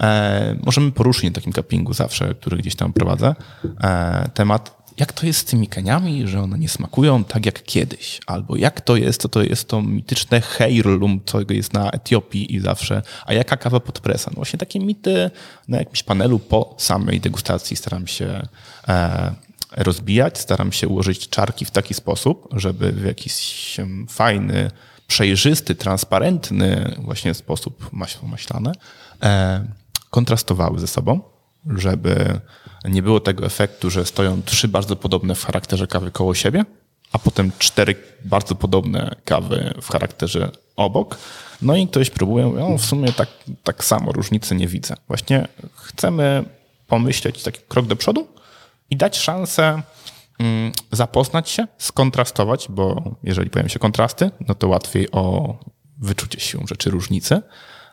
e, 0.00 0.56
możemy 0.62 0.92
poruszyć 0.92 1.24
na 1.24 1.30
takim 1.30 1.52
cuppingu 1.52 1.92
zawsze, 1.92 2.34
który 2.34 2.56
gdzieś 2.56 2.74
tam 2.76 2.92
prowadzę, 2.92 3.34
e, 3.80 4.30
temat 4.34 4.80
jak 4.96 5.12
to 5.12 5.26
jest 5.26 5.40
z 5.40 5.44
tymi 5.44 5.68
keniami, 5.68 6.26
że 6.26 6.42
one 6.42 6.58
nie 6.58 6.68
smakują 6.68 7.24
tak 7.24 7.46
jak 7.46 7.62
kiedyś, 7.62 8.20
albo 8.26 8.56
jak 8.56 8.80
to 8.80 8.96
jest, 8.96 9.22
to 9.22 9.28
to 9.28 9.42
jest 9.42 9.68
to 9.68 9.82
mityczne 9.82 10.40
heirloom, 10.40 11.20
co 11.26 11.38
jest 11.48 11.72
na 11.72 11.90
Etiopii 11.90 12.54
i 12.54 12.60
zawsze, 12.60 13.02
a 13.26 13.34
jaka 13.34 13.56
kawa 13.56 13.80
pod 13.80 14.00
presa? 14.00 14.30
No 14.30 14.36
właśnie 14.36 14.58
takie 14.58 14.80
mity 14.80 15.30
na 15.68 15.78
jakimś 15.78 16.02
panelu 16.02 16.38
po 16.38 16.74
samej 16.78 17.20
degustacji 17.20 17.76
staram 17.76 18.06
się 18.06 18.46
e, 18.88 19.34
rozbijać, 19.76 20.38
staram 20.38 20.72
się 20.72 20.88
ułożyć 20.88 21.28
czarki 21.28 21.64
w 21.64 21.70
taki 21.70 21.94
sposób, 21.94 22.48
żeby 22.52 22.92
w 22.92 23.04
jakiś 23.04 23.76
fajny, 24.08 24.70
przejrzysty, 25.06 25.74
transparentny 25.74 26.94
właśnie 26.98 27.34
sposób 27.34 27.92
maśło 27.92 28.28
maślane 28.28 28.72
e, 29.22 29.64
kontrastowały 30.10 30.80
ze 30.80 30.86
sobą, 30.86 31.20
żeby 31.66 32.40
nie 32.84 33.02
było 33.02 33.20
tego 33.20 33.46
efektu, 33.46 33.90
że 33.90 34.06
stoją 34.06 34.42
trzy 34.42 34.68
bardzo 34.68 34.96
podobne 34.96 35.34
w 35.34 35.44
charakterze 35.44 35.86
kawy 35.86 36.10
koło 36.10 36.34
siebie, 36.34 36.64
a 37.12 37.18
potem 37.18 37.52
cztery 37.58 37.94
bardzo 38.24 38.54
podobne 38.54 39.16
kawy 39.24 39.74
w 39.82 39.90
charakterze 39.90 40.50
obok. 40.76 41.18
No 41.62 41.76
i 41.76 41.88
ktoś 41.88 42.10
próbuje, 42.10 42.46
no 42.46 42.78
w 42.78 42.84
sumie 42.84 43.12
tak, 43.12 43.28
tak 43.62 43.84
samo 43.84 44.12
różnicy 44.12 44.54
nie 44.54 44.68
widzę. 44.68 44.94
Właśnie 45.08 45.48
chcemy 45.74 46.44
pomyśleć 46.86 47.42
taki 47.42 47.60
krok 47.68 47.86
do 47.86 47.96
przodu 47.96 48.28
i 48.90 48.96
dać 48.96 49.18
szansę 49.18 49.82
mm, 50.38 50.72
zapoznać 50.92 51.50
się, 51.50 51.66
skontrastować, 51.78 52.66
bo 52.68 53.14
jeżeli 53.22 53.50
pojawią 53.50 53.68
się 53.68 53.78
kontrasty, 53.78 54.30
no 54.48 54.54
to 54.54 54.68
łatwiej 54.68 55.10
o 55.10 55.54
wyczucie 55.98 56.40
siłą 56.40 56.66
rzeczy 56.66 56.90
różnicy, 56.90 57.42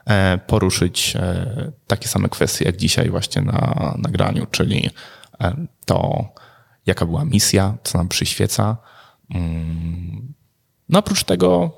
e, 0.06 0.38
poruszyć 0.48 1.16
e, 1.16 1.72
takie 1.88 2.08
same 2.08 2.30
kwestie 2.30 2.66
jak 2.66 2.78
dzisiaj 2.78 3.10
właśnie 3.10 3.41
na 3.41 3.93
nagraniu, 3.98 4.45
czyli 4.52 4.89
e, 5.41 5.56
to, 5.86 6.26
jaka 6.86 7.06
była 7.06 7.26
misja, 7.26 7.78
co 7.84 7.98
nam 7.98 8.08
przyświeca. 8.08 8.78
Mm, 9.36 10.34
no 10.89 11.00
oprócz 11.00 11.24
tego 11.24 11.72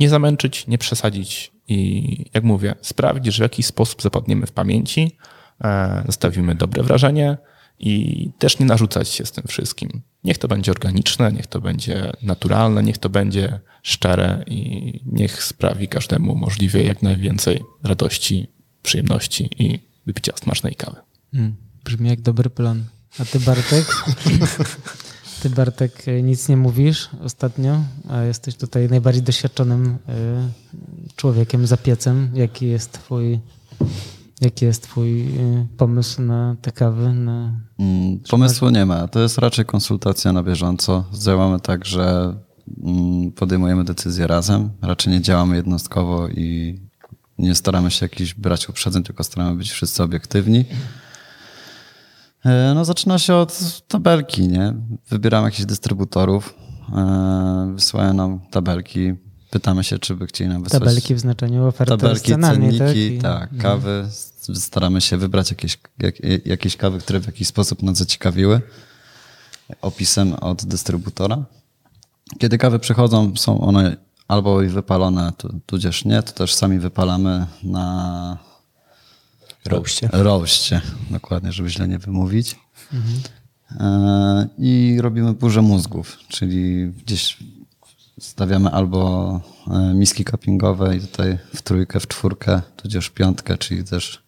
nie 0.00 0.08
zamęczyć, 0.08 0.66
nie 0.66 0.78
przesadzić 0.78 1.52
i 1.68 2.30
jak 2.34 2.44
mówię, 2.44 2.74
sprawić, 2.80 3.26
że 3.26 3.42
w 3.42 3.48
jakiś 3.50 3.66
sposób 3.66 4.02
zapadniemy 4.02 4.46
w 4.46 4.52
pamięci, 4.52 5.16
zostawimy 6.06 6.54
dobre 6.54 6.82
wrażenie 6.82 7.38
i 7.78 8.30
też 8.38 8.58
nie 8.58 8.66
narzucać 8.66 9.08
się 9.08 9.26
z 9.26 9.32
tym 9.32 9.44
wszystkim. 9.48 10.02
Niech 10.24 10.38
to 10.38 10.48
będzie 10.48 10.72
organiczne, 10.72 11.32
niech 11.32 11.46
to 11.46 11.60
będzie 11.60 12.12
naturalne, 12.22 12.82
niech 12.82 12.98
to 12.98 13.08
będzie 13.08 13.60
szczere 13.82 14.44
i 14.46 15.00
niech 15.06 15.44
sprawi 15.44 15.88
każdemu 15.88 16.34
możliwie 16.34 16.82
jak 16.82 17.02
najwięcej 17.02 17.60
radości, 17.82 18.46
przyjemności 18.82 19.50
i 19.58 19.78
wypicia 20.06 20.32
smacznej 20.36 20.74
kawy. 20.74 20.96
Hmm, 21.32 21.56
brzmi 21.84 22.08
jak 22.08 22.20
dobry 22.20 22.50
plan. 22.50 22.84
A 23.18 23.24
ty 23.24 23.40
Bartek? 23.40 23.86
Ty 25.42 25.50
Bartek 25.50 26.04
nic 26.22 26.48
nie 26.48 26.56
mówisz 26.56 27.08
ostatnio, 27.20 27.84
a 28.08 28.22
jesteś 28.22 28.54
tutaj 28.54 28.88
najbardziej 28.88 29.22
doświadczonym 29.22 29.86
y, 29.86 29.96
człowiekiem 31.16 31.66
za 31.66 31.76
piecem. 31.76 32.30
Jaki 32.34 32.66
jest 32.66 32.92
twój 32.92 33.40
Jaki 34.40 34.64
jest 34.64 34.82
Twój 34.82 35.20
y, 35.20 35.66
pomysł 35.76 36.22
na 36.22 36.56
te 36.62 36.72
kawy? 36.72 37.12
Na... 37.12 37.52
Mm, 37.78 38.20
pomysłu 38.30 38.70
nie 38.70 38.86
ma. 38.86 39.08
To 39.08 39.20
jest 39.20 39.38
raczej 39.38 39.64
konsultacja 39.64 40.32
na 40.32 40.42
bieżąco. 40.42 41.04
Działamy 41.12 41.60
tak, 41.60 41.84
że 41.84 42.34
mm, 42.84 43.32
podejmujemy 43.32 43.84
decyzje 43.84 44.26
razem. 44.26 44.70
Raczej 44.82 45.12
nie 45.12 45.20
działamy 45.20 45.56
jednostkowo 45.56 46.28
i 46.28 46.78
nie 47.38 47.54
staramy 47.54 47.90
się 47.90 48.04
jakichś 48.04 48.34
brać 48.34 48.68
uprzedzeń, 48.68 49.02
tylko 49.02 49.24
staramy 49.24 49.56
być 49.56 49.70
wszyscy 49.70 50.02
obiektywni. 50.02 50.64
E, 52.44 52.72
no, 52.74 52.84
zaczyna 52.84 53.18
się 53.18 53.34
od 53.34 53.80
tabelki, 53.88 54.48
nie? 54.48 54.74
Wybieramy 55.08 55.46
jakichś 55.46 55.64
dystrybutorów, 55.64 56.54
e, 56.96 57.72
wysyłają 57.74 58.14
nam 58.14 58.40
tabelki, 58.50 59.14
pytamy 59.54 59.84
się, 59.84 59.98
czy 59.98 60.14
by 60.14 60.26
chcieli 60.26 60.50
nam 60.50 60.62
wysłać... 60.62 60.82
Tabelki 60.82 61.14
w 61.14 61.20
znaczeniu 61.20 61.66
oferty 61.66 61.90
Tabelki, 61.90 62.32
cenami, 62.32 62.78
cenniki, 62.78 63.18
tak? 63.18 63.50
tak, 63.50 63.58
kawy. 63.58 64.08
Staramy 64.54 65.00
się 65.00 65.16
wybrać 65.16 65.50
jakieś, 65.50 65.78
jak, 65.98 66.14
jakieś 66.46 66.76
kawy, 66.76 66.98
które 66.98 67.20
w 67.20 67.26
jakiś 67.26 67.48
sposób 67.48 67.82
nas 67.82 67.98
zaciekawiły 67.98 68.60
opisem 69.82 70.32
od 70.34 70.64
dystrybutora. 70.64 71.44
Kiedy 72.38 72.58
kawy 72.58 72.78
przychodzą, 72.78 73.36
są 73.36 73.60
one 73.60 73.96
albo 74.28 74.56
wypalone, 74.56 75.32
tudzież 75.66 76.04
nie, 76.04 76.22
to 76.22 76.32
też 76.32 76.54
sami 76.54 76.78
wypalamy 76.78 77.46
na 77.62 78.38
roście. 79.64 80.08
Roście, 80.12 80.80
dokładnie, 81.10 81.52
żeby 81.52 81.68
źle 81.70 81.88
nie 81.88 81.98
wymówić. 81.98 82.56
Mhm. 82.92 83.22
I 84.58 84.98
robimy 85.00 85.32
burzę 85.32 85.62
mózgów, 85.62 86.18
czyli 86.28 86.86
gdzieś 86.88 87.38
stawiamy 88.20 88.70
albo 88.70 89.40
e, 89.70 89.94
miski 89.94 90.24
cuppingowe 90.24 90.96
i 90.96 91.00
tutaj 91.00 91.38
w 91.54 91.62
trójkę, 91.62 92.00
w 92.00 92.08
czwórkę, 92.08 92.62
tudzież 92.76 93.10
piątkę, 93.10 93.58
czyli 93.58 93.84
też 93.84 94.22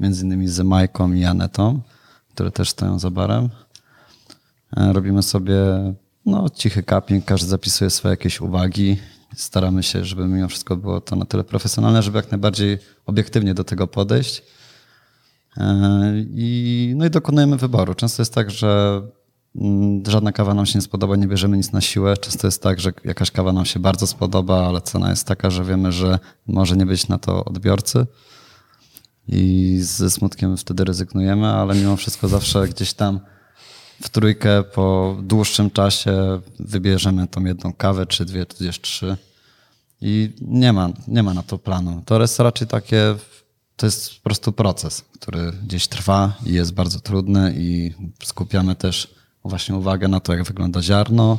między 0.00 0.24
innymi 0.24 0.48
z 0.48 0.60
Majką 0.60 1.12
i 1.12 1.24
Anetą, 1.24 1.80
które 2.34 2.50
też 2.50 2.70
stoją 2.70 2.98
za 2.98 3.10
barem. 3.10 3.48
E, 4.76 4.92
robimy 4.92 5.22
sobie 5.22 5.54
no, 6.26 6.48
cichy 6.48 6.82
cupping, 6.82 7.24
każdy 7.24 7.48
zapisuje 7.48 7.90
swoje 7.90 8.10
jakieś 8.10 8.40
uwagi. 8.40 8.96
Staramy 9.36 9.82
się, 9.82 10.04
żeby 10.04 10.26
mimo 10.26 10.48
wszystko 10.48 10.76
było 10.76 11.00
to 11.00 11.16
na 11.16 11.24
tyle 11.24 11.44
profesjonalne, 11.44 12.02
żeby 12.02 12.16
jak 12.16 12.30
najbardziej 12.30 12.78
obiektywnie 13.06 13.54
do 13.54 13.64
tego 13.64 13.86
podejść. 13.86 14.42
E, 15.56 16.12
I, 16.30 16.92
no 16.96 17.06
i 17.06 17.10
dokonujemy 17.10 17.56
wyboru. 17.56 17.94
Często 17.94 18.22
jest 18.22 18.34
tak, 18.34 18.50
że 18.50 19.02
żadna 20.08 20.32
kawa 20.32 20.54
nam 20.54 20.66
się 20.66 20.78
nie 20.78 20.82
spodoba, 20.82 21.16
nie 21.16 21.26
bierzemy 21.26 21.56
nic 21.56 21.72
na 21.72 21.80
siłę. 21.80 22.16
Często 22.16 22.46
jest 22.46 22.62
tak, 22.62 22.80
że 22.80 22.92
jakaś 23.04 23.30
kawa 23.30 23.52
nam 23.52 23.64
się 23.64 23.80
bardzo 23.80 24.06
spodoba, 24.06 24.66
ale 24.66 24.80
cena 24.80 25.10
jest 25.10 25.26
taka, 25.26 25.50
że 25.50 25.64
wiemy, 25.64 25.92
że 25.92 26.18
może 26.46 26.76
nie 26.76 26.86
być 26.86 27.08
na 27.08 27.18
to 27.18 27.44
odbiorcy 27.44 28.06
i 29.28 29.78
ze 29.82 30.10
smutkiem 30.10 30.56
wtedy 30.56 30.84
rezygnujemy, 30.84 31.46
ale 31.46 31.74
mimo 31.74 31.96
wszystko 31.96 32.28
zawsze 32.28 32.68
gdzieś 32.68 32.92
tam 32.92 33.20
w 34.02 34.08
trójkę 34.08 34.62
po 34.62 35.16
dłuższym 35.22 35.70
czasie 35.70 36.40
wybierzemy 36.60 37.26
tą 37.26 37.44
jedną 37.44 37.72
kawę, 37.72 38.06
czy 38.06 38.24
dwie, 38.24 38.46
tudzież 38.46 38.80
trzy. 38.80 39.16
I 40.00 40.32
nie 40.40 40.72
ma, 40.72 40.88
nie 41.08 41.22
ma 41.22 41.34
na 41.34 41.42
to 41.42 41.58
planu. 41.58 42.02
To 42.06 42.20
jest 42.20 42.40
raczej 42.40 42.68
takie, 42.68 43.14
to 43.76 43.86
jest 43.86 44.14
po 44.14 44.22
prostu 44.22 44.52
proces, 44.52 45.04
który 45.20 45.52
gdzieś 45.52 45.88
trwa 45.88 46.32
i 46.46 46.52
jest 46.52 46.74
bardzo 46.74 47.00
trudny 47.00 47.54
i 47.56 47.94
skupiamy 48.24 48.74
też 48.74 49.15
właśnie 49.48 49.74
uwagę 49.74 50.08
na 50.08 50.20
to, 50.20 50.32
jak 50.32 50.44
wygląda 50.44 50.82
ziarno. 50.82 51.38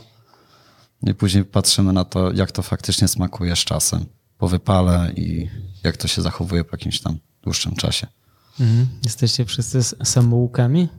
I 1.03 1.13
później 1.13 1.45
patrzymy 1.45 1.93
na 1.93 2.05
to, 2.05 2.31
jak 2.31 2.51
to 2.51 2.61
faktycznie 2.61 3.07
smakuje 3.07 3.55
z 3.55 3.59
czasem, 3.59 4.05
po 4.37 4.47
wypale 4.47 5.11
i 5.15 5.49
jak 5.83 5.97
to 5.97 6.07
się 6.07 6.21
zachowuje 6.21 6.63
po 6.63 6.75
jakimś 6.75 7.01
tam 7.01 7.17
dłuższym 7.43 7.75
czasie. 7.75 8.07
Mhm. 8.59 8.87
Jesteście 9.03 9.45
wszyscy 9.45 9.83
samoułkami? 9.83 10.89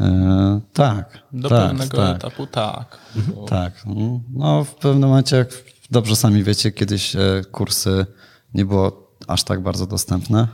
E, 0.00 0.60
tak. 0.72 1.18
Do 1.32 1.48
tak, 1.48 1.68
pewnego 1.68 1.96
tak. 1.96 2.16
etapu 2.16 2.46
tak. 2.46 2.98
Bo... 3.34 3.44
Tak. 3.44 3.84
No 4.32 4.64
w 4.64 4.74
pewnym 4.74 5.08
momencie, 5.08 5.36
jak 5.36 5.48
dobrze 5.90 6.16
sami 6.16 6.44
wiecie, 6.44 6.72
kiedyś 6.72 7.16
e, 7.16 7.42
kursy 7.52 8.06
nie 8.54 8.64
było 8.64 9.16
aż 9.28 9.44
tak 9.44 9.62
bardzo 9.62 9.86
dostępne. 9.86 10.48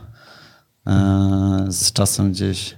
E, 0.87 1.65
z 1.69 1.91
czasem 1.91 2.31
gdzieś 2.31 2.77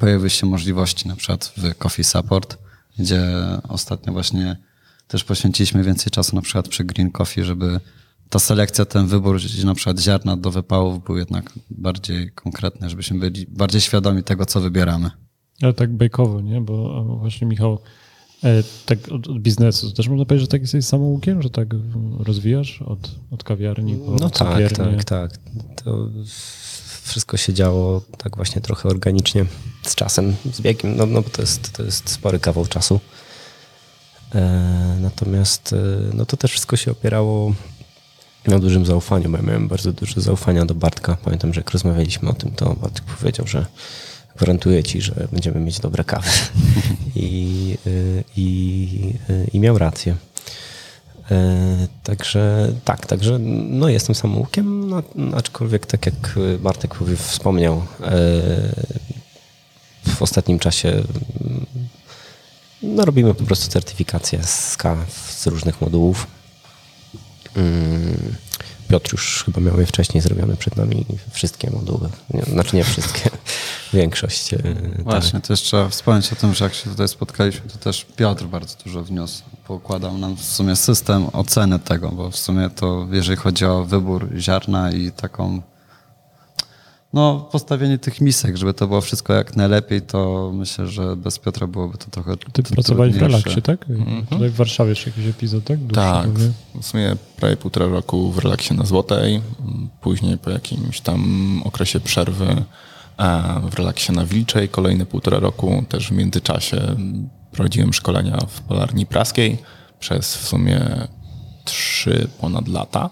pojawiły 0.00 0.30
się 0.30 0.46
możliwości, 0.46 1.08
na 1.08 1.16
przykład 1.16 1.52
w 1.56 1.74
Coffee 1.74 2.04
Support, 2.04 2.58
gdzie 2.98 3.22
ostatnio 3.68 4.12
właśnie 4.12 4.56
też 5.08 5.24
poświęciliśmy 5.24 5.84
więcej 5.84 6.10
czasu 6.10 6.36
na 6.36 6.42
przykład 6.42 6.68
przy 6.68 6.84
Green 6.84 7.10
Coffee, 7.10 7.44
żeby 7.44 7.80
ta 8.30 8.38
selekcja, 8.38 8.84
ten 8.84 9.06
wybór 9.06 9.40
na 9.64 9.74
przykład 9.74 10.00
ziarna 10.00 10.36
do 10.36 10.50
wypałów 10.50 11.04
był 11.04 11.16
jednak 11.16 11.52
bardziej 11.70 12.30
konkretny, 12.30 12.90
żebyśmy 12.90 13.18
byli 13.18 13.46
bardziej 13.48 13.80
świadomi 13.80 14.22
tego, 14.22 14.46
co 14.46 14.60
wybieramy. 14.60 15.10
Ale 15.62 15.74
tak 15.74 15.92
bejkowo, 15.92 16.40
nie? 16.40 16.60
Bo 16.60 17.04
właśnie 17.04 17.46
Michał, 17.46 17.78
e, 18.44 18.62
tak 18.86 18.98
od, 19.12 19.28
od, 19.28 19.40
biznesu 19.40 19.92
też 19.92 20.08
można 20.08 20.24
powiedzieć, 20.24 20.42
że 20.42 20.50
tak 20.50 20.60
jesteś 20.60 20.84
samoukiem, 20.84 21.42
że 21.42 21.50
tak 21.50 21.68
rozwijasz 22.18 22.82
od, 22.82 23.10
od 23.30 23.44
kawiarni 23.44 23.96
po 23.96 24.10
No 24.20 24.30
tak, 24.30 24.72
tak, 24.72 25.04
tak. 25.04 25.30
To 25.84 26.08
wszystko 27.02 27.36
się 27.36 27.52
działo 27.54 28.02
tak 28.18 28.36
właśnie 28.36 28.60
trochę 28.60 28.88
organicznie 28.88 29.46
z 29.90 29.94
czasem, 29.94 30.36
z 30.52 30.60
biegiem, 30.60 30.96
no, 30.96 31.06
no 31.06 31.22
bo 31.22 31.30
to 31.30 31.42
jest, 31.42 31.72
to 31.72 31.82
jest 31.82 32.10
spory 32.10 32.38
kawał 32.38 32.66
czasu. 32.66 33.00
E, 34.34 34.96
natomiast 35.00 35.72
e, 35.72 35.76
no 36.14 36.26
to 36.26 36.36
też 36.36 36.50
wszystko 36.50 36.76
się 36.76 36.90
opierało 36.90 37.52
na 38.46 38.58
dużym 38.58 38.86
zaufaniu, 38.86 39.30
bo 39.30 39.36
ja 39.36 39.42
miałem 39.42 39.68
bardzo 39.68 39.92
dużo 39.92 40.20
zaufania 40.20 40.64
do 40.64 40.74
Bartka. 40.74 41.16
Pamiętam, 41.24 41.54
że 41.54 41.60
jak 41.60 41.70
rozmawialiśmy 41.70 42.28
o 42.28 42.32
tym, 42.32 42.50
to 42.50 42.74
Bartek 42.74 43.04
powiedział, 43.04 43.46
że 43.46 43.66
gwarantuję 44.36 44.82
ci, 44.82 45.00
że 45.00 45.28
będziemy 45.32 45.60
mieć 45.60 45.80
dobre 45.80 46.04
kawy. 46.04 46.30
I, 47.16 47.76
y, 47.86 48.24
i, 48.36 49.14
i 49.52 49.60
miał 49.60 49.78
rację. 49.78 50.16
E, 51.30 51.88
także 52.02 52.72
tak, 52.84 53.06
także 53.06 53.38
no 53.68 53.88
jestem 53.88 54.14
samoukiem, 54.14 54.90
no, 54.90 55.02
aczkolwiek 55.36 55.86
tak 55.86 56.06
jak 56.06 56.38
Bartek 56.58 56.94
wspomniał, 57.16 57.82
e, 58.00 58.12
w 60.10 60.22
ostatnim 60.22 60.58
czasie 60.58 61.02
no, 62.82 63.04
robimy 63.04 63.34
po 63.34 63.44
prostu 63.44 63.68
certyfikację 63.68 64.42
z 64.42 64.76
z 65.28 65.46
różnych 65.46 65.80
modułów 65.80 66.26
Mm, 67.56 68.34
Piotr 68.88 69.12
już 69.12 69.42
chyba 69.44 69.60
miał 69.60 69.80
je 69.80 69.86
wcześniej 69.86 70.20
zrobione 70.20 70.56
przed 70.56 70.76
nami 70.76 71.06
wszystkie 71.30 71.70
moduły. 71.70 72.08
Nie, 72.34 72.42
znaczy 72.42 72.76
nie 72.76 72.84
wszystkie, 72.84 73.30
większość. 73.92 74.54
E, 74.54 74.58
Właśnie, 74.98 75.40
tak. 75.40 75.48
też 75.48 75.60
trzeba 75.60 75.88
wspomnieć 75.88 76.32
o 76.32 76.36
tym, 76.36 76.54
że 76.54 76.64
jak 76.64 76.74
się 76.74 76.90
tutaj 76.90 77.08
spotkaliśmy, 77.08 77.70
to 77.70 77.78
też 77.78 78.06
Piotr 78.16 78.44
bardzo 78.44 78.76
dużo 78.84 79.04
wniósł. 79.04 79.42
Pokładał 79.66 80.18
nam 80.18 80.36
w 80.36 80.44
sumie 80.44 80.76
system 80.76 81.26
oceny 81.32 81.78
tego, 81.78 82.08
bo 82.08 82.30
w 82.30 82.36
sumie 82.36 82.70
to 82.70 83.06
jeżeli 83.12 83.36
chodzi 83.36 83.64
o 83.64 83.84
wybór 83.84 84.28
ziarna 84.36 84.92
i 84.92 85.12
taką 85.12 85.62
no, 87.12 87.48
postawienie 87.52 87.98
tych 87.98 88.20
misek, 88.20 88.56
żeby 88.56 88.74
to 88.74 88.86
było 88.86 89.00
wszystko 89.00 89.32
jak 89.32 89.56
najlepiej, 89.56 90.02
to 90.02 90.50
myślę, 90.54 90.86
że 90.86 91.16
bez 91.16 91.38
Piotra 91.38 91.66
byłoby 91.66 91.98
to 91.98 92.10
trochę 92.10 92.36
Ty 92.52 92.62
pracowałeś 92.62 93.14
w 93.14 93.22
relaksie, 93.22 93.62
tak? 93.62 93.84
Tutaj 94.30 94.48
w 94.50 94.54
Warszawie 94.54 94.90
jeszcze 94.90 95.10
jakiś 95.10 95.26
epizod, 95.26 95.64
tak? 95.64 95.78
Dłuższy, 95.78 95.94
Tak, 95.94 96.30
w 96.80 96.86
sumie 96.86 97.16
prawie 97.36 97.56
półtora 97.56 97.86
roku 97.86 98.32
w 98.32 98.38
relaksie 98.38 98.74
na 98.74 98.84
Złotej, 98.84 99.40
później 100.00 100.38
po 100.38 100.50
jakimś 100.50 101.00
tam 101.00 101.62
okresie 101.64 102.00
przerwy 102.00 102.46
e, 103.18 103.60
w 103.70 103.74
relaksie 103.74 104.12
na 104.12 104.24
Wilczej, 104.26 104.68
kolejne 104.68 105.06
półtora 105.06 105.38
roku 105.38 105.84
też 105.88 106.08
w 106.08 106.12
międzyczasie 106.12 106.96
prowadziłem 107.52 107.92
szkolenia 107.92 108.38
w 108.48 108.60
Polarni 108.60 109.06
Praskiej 109.06 109.58
przez 110.00 110.36
w 110.36 110.48
sumie 110.48 110.80
trzy 111.64 112.28
ponad 112.40 112.68
lata. 112.68 113.10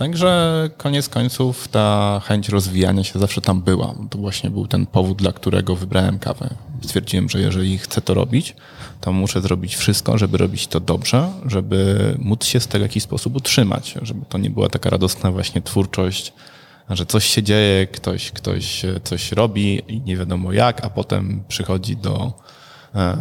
Także 0.00 0.70
koniec 0.76 1.08
końców 1.08 1.68
ta 1.68 2.20
chęć 2.24 2.48
rozwijania 2.48 3.04
się 3.04 3.18
zawsze 3.18 3.40
tam 3.40 3.62
była. 3.62 3.94
To 4.10 4.18
właśnie 4.18 4.50
był 4.50 4.66
ten 4.66 4.86
powód, 4.86 5.18
dla 5.18 5.32
którego 5.32 5.76
wybrałem 5.76 6.18
kawę. 6.18 6.54
Stwierdziłem, 6.82 7.28
że 7.28 7.40
jeżeli 7.40 7.78
chcę 7.78 8.00
to 8.00 8.14
robić, 8.14 8.56
to 9.00 9.12
muszę 9.12 9.40
zrobić 9.40 9.76
wszystko, 9.76 10.18
żeby 10.18 10.38
robić 10.38 10.66
to 10.66 10.80
dobrze, 10.80 11.28
żeby 11.46 12.14
móc 12.18 12.44
się 12.44 12.60
z 12.60 12.66
tego 12.66 12.84
w 12.84 12.88
jakiś 12.88 13.02
sposób 13.02 13.36
utrzymać, 13.36 13.94
żeby 14.02 14.26
to 14.28 14.38
nie 14.38 14.50
była 14.50 14.68
taka 14.68 14.90
radosna 14.90 15.30
właśnie 15.30 15.62
twórczość, 15.62 16.32
że 16.90 17.06
coś 17.06 17.24
się 17.24 17.42
dzieje, 17.42 17.86
ktoś, 17.86 18.30
ktoś 18.30 18.82
coś 19.04 19.32
robi 19.32 19.82
i 19.88 20.00
nie 20.00 20.16
wiadomo 20.16 20.52
jak, 20.52 20.84
a 20.84 20.90
potem 20.90 21.44
przychodzi 21.48 21.96
do 21.96 22.32
e, 22.94 23.16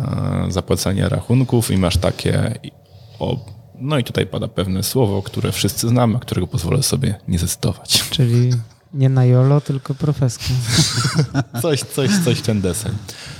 zapłacenia 0.50 1.10
rachunków 1.10 1.72
i 1.72 1.78
masz 1.78 1.98
takie 1.98 2.60
o, 3.20 3.59
no 3.82 3.98
i 3.98 4.04
tutaj 4.04 4.26
pada 4.28 4.48
pewne 4.48 4.84
słowo, 4.84 5.22
które 5.22 5.52
wszyscy 5.52 5.90
znamy, 5.90 6.16
a 6.16 6.20
którego 6.20 6.48
pozwolę 6.48 6.84
sobie 6.84 7.16
nie 7.28 7.40
zdecydować. 7.40 8.04
Czyli 8.10 8.50
nie 8.94 9.10
na 9.10 9.26
jolo, 9.26 9.62
tylko 9.62 9.96
profeska. 9.96 10.44
Coś, 11.62 11.80
coś, 11.84 12.10
coś 12.26 12.42
ten 12.42 12.62
deseń. 12.62 12.92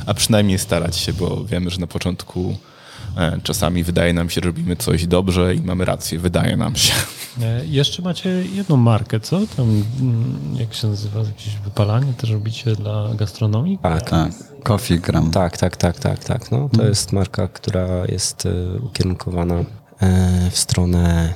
A 0.06 0.14
przynajmniej 0.14 0.60
starać 0.60 0.98
się, 0.98 1.14
bo 1.14 1.44
wiemy, 1.46 1.70
że 1.70 1.78
na 1.80 1.88
początku 1.88 2.56
e, 3.18 3.40
czasami 3.44 3.84
wydaje 3.84 4.14
nam 4.14 4.30
się, 4.30 4.42
że 4.42 4.48
robimy 4.48 4.76
coś 4.76 5.08
dobrze 5.08 5.56
i 5.56 5.62
mamy 5.62 5.86
rację, 5.86 6.20
wydaje 6.20 6.58
nam 6.58 6.76
się. 6.76 6.94
E, 7.42 7.66
Jeszcze 7.66 8.02
macie 8.02 8.30
jedną 8.30 8.78
markę, 8.78 9.20
co? 9.20 9.40
Tam, 9.58 9.84
mm, 10.00 10.56
jak 10.60 10.74
się 10.74 10.88
nazywa, 10.88 11.20
jakieś 11.20 11.56
wypalanie 11.58 12.14
też 12.14 12.30
robicie 12.30 12.76
dla 12.76 13.14
gastronomii? 13.14 13.78
Tak, 13.84 14.10
Tak, 14.10 14.32
Coffee 14.64 15.00
Gram. 15.00 15.32
tak, 15.32 15.58
tak, 15.58 15.78
tak, 15.78 16.00
tak, 16.00 16.24
tak. 16.24 16.52
No, 16.52 16.70
to 16.78 16.84
jest 16.86 17.12
marka, 17.14 17.48
która 17.48 17.88
jest 18.08 18.46
e, 18.46 18.80
ukierunkowana 18.80 19.56
w 20.52 20.58
stronę 20.58 21.34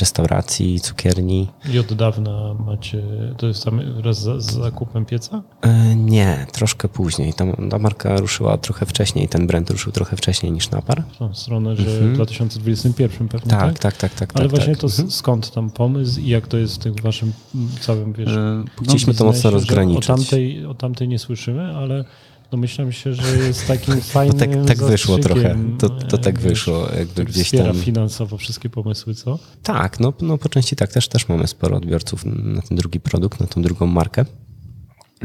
restauracji, 0.00 0.80
cukierni. 0.80 1.48
I 1.72 1.78
od 1.78 1.94
dawna 1.94 2.54
macie, 2.66 3.02
to 3.36 3.46
jest 3.46 3.64
tam 3.64 3.80
wraz 4.02 4.20
z, 4.22 4.42
z 4.42 4.52
zakupem 4.52 5.04
pieca? 5.04 5.42
E, 5.62 5.96
Nie, 5.96 6.46
troszkę 6.52 6.88
później. 6.88 7.32
Ta, 7.34 7.44
ta 7.70 7.78
marka 7.78 8.16
ruszyła 8.16 8.58
trochę 8.58 8.86
wcześniej, 8.86 9.28
ten 9.28 9.46
brand 9.46 9.70
ruszył 9.70 9.92
trochę 9.92 10.16
wcześniej 10.16 10.52
niż 10.52 10.70
Napar. 10.70 11.02
W 11.14 11.16
tą 11.18 11.34
stronę, 11.34 11.76
że 11.76 11.84
w 12.00 12.14
2021 12.14 13.28
pewnie, 13.28 13.50
tak? 13.50 13.60
Tak, 13.60 13.78
tak, 13.78 13.96
tak, 13.96 14.14
tak. 14.14 14.32
Ale 14.40 14.44
tak, 14.44 14.50
właśnie 14.50 14.72
tak. 14.74 14.80
to 14.80 14.86
s- 14.86 15.14
skąd 15.14 15.50
tam 15.50 15.70
pomysł 15.70 16.20
i 16.20 16.28
jak 16.28 16.46
to 16.48 16.56
jest 16.56 16.74
w 16.74 16.78
tym 16.78 16.94
waszym 16.94 17.32
całym, 17.80 18.12
wiesz, 18.12 18.28
E, 18.28 18.64
Chcieliśmy 18.84 19.14
to 19.14 19.24
mocno 19.24 19.50
rozgraniczyć. 19.50 20.10
O 20.10 20.14
tamtej, 20.16 20.66
o 20.66 20.74
tamtej 20.74 21.08
nie 21.08 21.18
słyszymy, 21.18 21.76
ale 21.76 22.04
domyślam 22.50 22.92
się, 22.92 23.14
że 23.14 23.36
jest 23.36 23.66
takim 23.66 24.00
fajnym 24.14 24.38
tak, 24.38 24.78
tak 24.78 24.88
wyszło 24.88 25.18
trochę. 25.18 25.56
To, 25.78 25.90
to 25.90 26.18
tak 26.18 26.38
e, 26.38 26.40
wyszło, 26.40 26.88
jakby 26.98 27.14
tak 27.14 27.26
gdzieś 27.26 27.46
wspiera 27.46 27.64
tam. 27.64 27.76
finansowo 27.76 28.38
wszystkie 28.38 28.70
pomysły, 28.70 29.14
co? 29.14 29.38
Tak, 29.62 30.00
no, 30.00 30.12
no 30.20 30.38
po 30.38 30.48
części 30.48 30.76
tak. 30.76 30.92
Też, 30.92 31.08
też 31.08 31.28
mamy 31.28 31.46
sporo 31.46 31.76
odbiorców 31.76 32.24
na 32.24 32.62
ten 32.62 32.78
drugi 32.78 33.00
produkt, 33.00 33.40
na 33.40 33.46
tą 33.46 33.62
drugą 33.62 33.86
markę. 33.86 34.24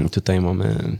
I 0.06 0.10
Tutaj 0.10 0.42
mamy 0.42 0.98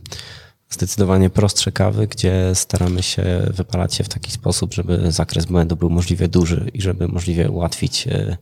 zdecydowanie 0.70 1.30
prostsze 1.30 1.72
kawy, 1.72 2.08
gdzie 2.08 2.52
staramy 2.54 3.04
się 3.04 3.24
wypalać 3.54 3.96
się 3.96 4.04
w 4.04 4.10
taki 4.10 4.32
sposób, 4.32 4.74
żeby 4.74 5.12
zakres 5.12 5.46
błędu 5.46 5.76
był 5.76 5.90
możliwie 5.90 6.28
duży 6.28 6.72
i 6.74 6.82
żeby 6.82 7.08
możliwie 7.08 7.50
ułatwić 7.50 8.08
e, 8.08 8.38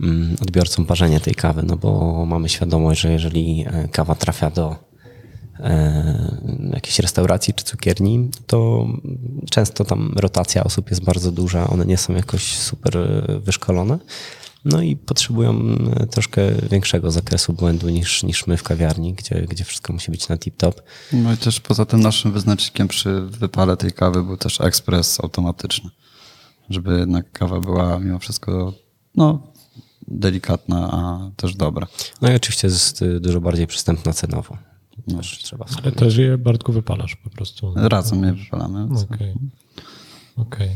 mm, 0.00 0.36
odbiorcom 0.42 0.86
parzenie 0.86 1.20
tej 1.20 1.34
kawy, 1.34 1.62
no 1.62 1.76
bo 1.76 2.24
mamy 2.26 2.48
świadomość, 2.48 3.00
że 3.00 3.12
jeżeli 3.12 3.64
e, 3.66 3.88
kawa 3.88 4.14
trafia 4.14 4.50
do 4.50 4.91
jakiejś 6.72 6.98
restauracji 6.98 7.54
czy 7.54 7.64
cukierni, 7.64 8.30
to 8.46 8.86
często 9.50 9.84
tam 9.84 10.12
rotacja 10.16 10.64
osób 10.64 10.90
jest 10.90 11.04
bardzo 11.04 11.32
duża, 11.32 11.70
one 11.70 11.86
nie 11.86 11.96
są 11.96 12.14
jakoś 12.14 12.56
super 12.58 12.98
e, 12.98 13.40
wyszkolone. 13.40 13.98
No 14.64 14.82
i 14.82 14.96
potrzebują 14.96 15.60
e, 15.96 16.06
troszkę 16.06 16.42
większego 16.70 17.10
zakresu 17.10 17.52
błędu 17.52 17.88
niż, 17.88 18.22
niż 18.22 18.46
my 18.46 18.56
w 18.56 18.62
kawiarni, 18.62 19.14
gdzie, 19.14 19.46
gdzie 19.48 19.64
wszystko 19.64 19.92
musi 19.92 20.10
być 20.10 20.28
na 20.28 20.36
tip-top. 20.36 20.72
No 21.12 21.32
i 21.32 21.36
też 21.36 21.60
poza 21.60 21.86
tym 21.86 22.00
naszym 22.00 22.32
wyznacznikiem 22.32 22.88
przy 22.88 23.20
wypale 23.20 23.76
tej 23.76 23.92
kawy 23.92 24.22
był 24.22 24.36
też 24.36 24.60
ekspres 24.60 25.20
automatyczny. 25.20 25.90
Żeby 26.70 26.98
jednak 26.98 27.32
kawa 27.32 27.60
była 27.60 27.98
mimo 27.98 28.18
wszystko 28.18 28.72
no, 29.14 29.52
delikatna, 30.08 30.90
a 30.92 31.30
też 31.36 31.54
dobra. 31.54 31.86
No 32.20 32.32
i 32.32 32.34
oczywiście 32.36 32.68
jest 32.68 33.02
e, 33.02 33.20
dużo 33.20 33.40
bardziej 33.40 33.66
przystępna 33.66 34.12
cenowo. 34.12 34.71
Też 35.08 35.38
trzeba 35.38 35.64
Ale 35.64 35.74
wspomnieć. 35.74 35.98
też 35.98 36.16
je, 36.16 36.38
Bartku, 36.38 36.72
wypalasz 36.72 37.16
po 37.16 37.30
prostu. 37.30 37.72
Razem 37.76 38.24
je 38.24 38.32
wypalamy. 38.32 38.88
Okej. 39.12 39.34
Okej. 40.36 40.70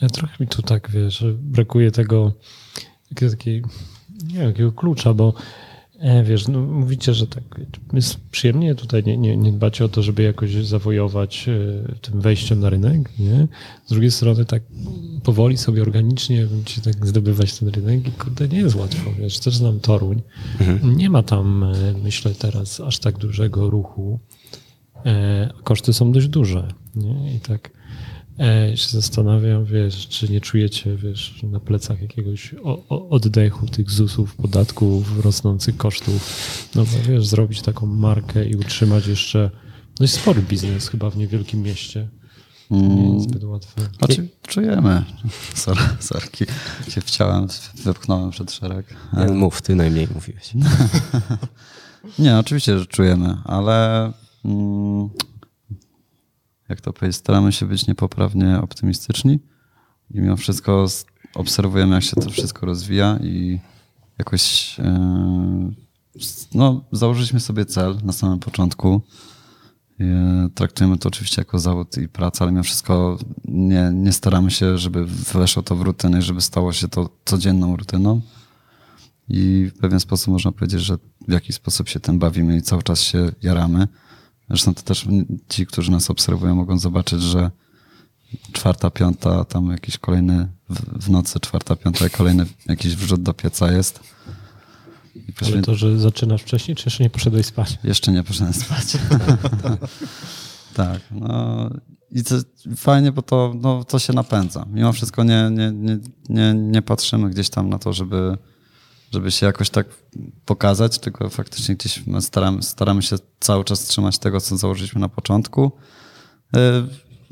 Ja 0.00 0.08
Trochę 0.08 0.36
mi 0.40 0.48
tu 0.48 0.62
tak, 0.62 0.90
wiesz, 0.90 1.24
brakuje 1.38 1.90
tego 1.90 2.32
takiego, 3.30 3.68
nie 4.26 4.34
wiem, 4.34 4.46
jakiego 4.46 4.72
klucza, 4.72 5.14
bo 5.14 5.28
e, 5.28 5.32
wiesz, 6.24 6.48
no, 6.48 6.60
mówicie, 6.60 7.14
że 7.14 7.26
tak 7.26 7.60
jest 7.92 8.20
przyjemnie 8.30 8.74
tutaj 8.74 9.04
nie, 9.04 9.16
nie, 9.16 9.36
nie 9.36 9.52
dbacie 9.52 9.84
o 9.84 9.88
to, 9.88 10.02
żeby 10.02 10.22
jakoś 10.22 10.52
zawojować 10.52 11.48
e, 11.48 11.94
tym 12.00 12.20
wejściem 12.20 12.60
na 12.60 12.70
rynek, 12.70 13.18
nie? 13.18 13.48
Z 13.86 13.90
drugiej 13.90 14.10
strony 14.10 14.44
tak 14.44 14.62
powoli 15.24 15.56
sobie 15.56 15.82
organicznie 15.82 16.46
będziecie 16.46 16.80
tak 16.80 17.06
zdobywać 17.06 17.58
ten 17.58 17.68
rynek 17.68 18.08
i 18.08 18.12
kurde, 18.12 18.48
nie 18.48 18.58
jest 18.58 18.76
łatwo, 18.76 19.10
wiesz, 19.18 19.38
też 19.38 19.56
znam 19.56 19.80
Toruń. 19.80 20.22
Nie 20.82 21.10
ma 21.10 21.22
tam, 21.22 21.64
e, 21.64 21.74
myślę 22.04 22.34
teraz, 22.34 22.80
aż 22.80 22.98
tak 22.98 23.18
dużego 23.18 23.70
ruchu. 23.70 24.20
E, 25.06 25.50
a 25.58 25.62
koszty 25.62 25.92
są 25.92 26.12
dość 26.12 26.28
duże. 26.28 26.68
Nie? 26.96 27.34
I 27.34 27.40
tak 27.40 27.70
e, 28.40 28.76
się 28.76 28.88
zastanawiam, 28.88 29.64
wiesz, 29.64 30.08
czy 30.08 30.28
nie 30.28 30.40
czujecie, 30.40 30.96
wiesz, 30.96 31.42
na 31.42 31.60
plecach 31.60 32.02
jakiegoś 32.02 32.54
o, 32.64 32.82
o, 32.88 33.08
oddechu 33.08 33.66
tych 33.66 33.90
ZUS-ów, 33.90 34.34
podatków, 34.34 35.24
rosnących 35.24 35.76
kosztów. 35.76 36.68
No 36.74 36.84
bo 36.84 37.12
wiesz, 37.12 37.26
zrobić 37.26 37.62
taką 37.62 37.86
markę 37.86 38.48
i 38.48 38.56
utrzymać 38.56 39.06
jeszcze 39.06 39.50
dość 39.94 40.12
spory 40.12 40.42
biznes 40.42 40.88
chyba 40.88 41.10
w 41.10 41.16
niewielkim 41.16 41.62
mieście. 41.62 42.08
Nie 42.70 43.14
jest 43.14 43.28
zbyt 43.28 43.44
łatwe. 43.44 43.82
Znaczy, 43.98 44.28
czujemy. 44.42 45.04
Sorry, 45.54 45.80
sorki. 46.00 46.44
Się 46.88 47.00
wciąłem, 47.00 47.46
wypchnąłem 47.84 48.30
przed 48.30 48.52
szereg. 48.52 48.96
Nie, 49.12 49.26
Mów, 49.26 49.62
ty 49.62 49.74
najmniej 49.74 50.08
mówiłeś. 50.14 50.52
Nie, 52.18 52.38
oczywiście, 52.38 52.78
że 52.78 52.86
czujemy, 52.86 53.36
ale 53.44 54.12
mm, 54.44 55.10
jak 56.70 56.80
to 56.80 56.92
powiedzieć, 56.92 57.16
staramy 57.16 57.52
się 57.52 57.66
być 57.66 57.86
niepoprawnie 57.86 58.60
optymistyczni 58.60 59.38
i 60.10 60.20
mimo 60.20 60.36
wszystko 60.36 60.86
obserwujemy, 61.34 61.94
jak 61.94 62.04
się 62.04 62.16
to 62.16 62.30
wszystko 62.30 62.66
rozwija 62.66 63.18
i 63.22 63.60
jakoś 64.18 64.76
s- 66.16 66.48
no, 66.54 66.84
założyliśmy 66.92 67.40
sobie 67.40 67.64
cel 67.64 67.98
na 68.04 68.12
samym 68.12 68.38
początku. 68.38 69.02
Yy, 69.98 70.06
Traktujemy 70.54 70.98
to 70.98 71.08
oczywiście 71.08 71.40
jako 71.40 71.58
zawód 71.58 71.98
i 71.98 72.08
pracę, 72.08 72.44
ale 72.44 72.52
mimo 72.52 72.62
wszystko 72.64 73.18
nie, 73.44 73.90
nie 73.94 74.12
staramy 74.12 74.50
się, 74.50 74.78
żeby 74.78 75.06
weszło 75.06 75.62
to 75.62 75.76
w 75.76 75.80
rutynę, 75.80 76.22
żeby 76.22 76.40
stało 76.40 76.72
się 76.72 76.88
to 76.88 77.10
codzienną 77.24 77.76
rutyną. 77.76 78.20
I 79.28 79.70
w 79.74 79.78
pewien 79.78 80.00
sposób 80.00 80.28
można 80.32 80.52
powiedzieć, 80.52 80.80
że 80.80 80.96
w 81.28 81.32
jakiś 81.32 81.56
sposób 81.56 81.88
się 81.88 82.00
tym 82.00 82.18
bawimy 82.18 82.56
i 82.56 82.62
cały 82.62 82.82
czas 82.82 83.00
się 83.02 83.32
jaramy. 83.42 83.88
Zresztą 84.50 84.74
to 84.74 84.82
też 84.82 85.06
ci, 85.48 85.66
którzy 85.66 85.90
nas 85.90 86.10
obserwują, 86.10 86.54
mogą 86.54 86.78
zobaczyć, 86.78 87.22
że 87.22 87.50
czwarta, 88.52 88.90
piąta, 88.90 89.44
tam 89.44 89.70
jakiś 89.70 89.98
kolejny 89.98 90.48
w, 90.68 91.04
w 91.04 91.10
nocy, 91.10 91.40
czwarta, 91.40 91.76
piąta, 91.76 92.08
kolejny 92.08 92.46
jakiś 92.66 92.96
wrzut 92.96 93.22
do 93.22 93.34
pieca 93.34 93.72
jest. 93.72 94.00
Ale 95.46 95.62
to, 95.62 95.74
że 95.74 95.98
zaczynasz 95.98 96.42
wcześniej, 96.42 96.76
czy 96.76 96.86
jeszcze 96.86 97.02
nie 97.04 97.10
poszedłeś 97.10 97.46
spać? 97.46 97.78
jeszcze 97.84 98.12
nie 98.12 98.22
poszedłem 98.22 98.52
spać. 98.52 98.84
tak, 100.74 101.00
no 101.10 101.70
i 102.10 102.24
to 102.24 102.34
fajnie, 102.76 103.12
bo 103.12 103.22
to, 103.22 103.54
no, 103.60 103.84
to 103.84 103.98
się 103.98 104.12
napędza. 104.12 104.66
Mimo 104.72 104.92
wszystko 104.92 105.24
nie, 105.24 105.50
nie, 105.52 105.72
nie, 105.72 105.98
nie, 106.28 106.54
nie 106.54 106.82
patrzymy 106.82 107.30
gdzieś 107.30 107.50
tam 107.50 107.68
na 107.68 107.78
to, 107.78 107.92
żeby, 107.92 108.38
żeby 109.10 109.30
się 109.30 109.46
jakoś 109.46 109.70
tak 109.70 109.86
pokazać, 110.44 110.98
tylko 110.98 111.30
faktycznie 111.30 111.74
gdzieś 111.74 112.06
my 112.06 112.22
staramy, 112.22 112.62
staramy 112.62 113.02
się 113.02 113.16
cały 113.40 113.64
czas 113.64 113.84
trzymać 113.84 114.18
tego, 114.18 114.40
co 114.40 114.56
założyliśmy 114.56 115.00
na 115.00 115.08
początku. 115.08 115.72
Y, 116.56 116.60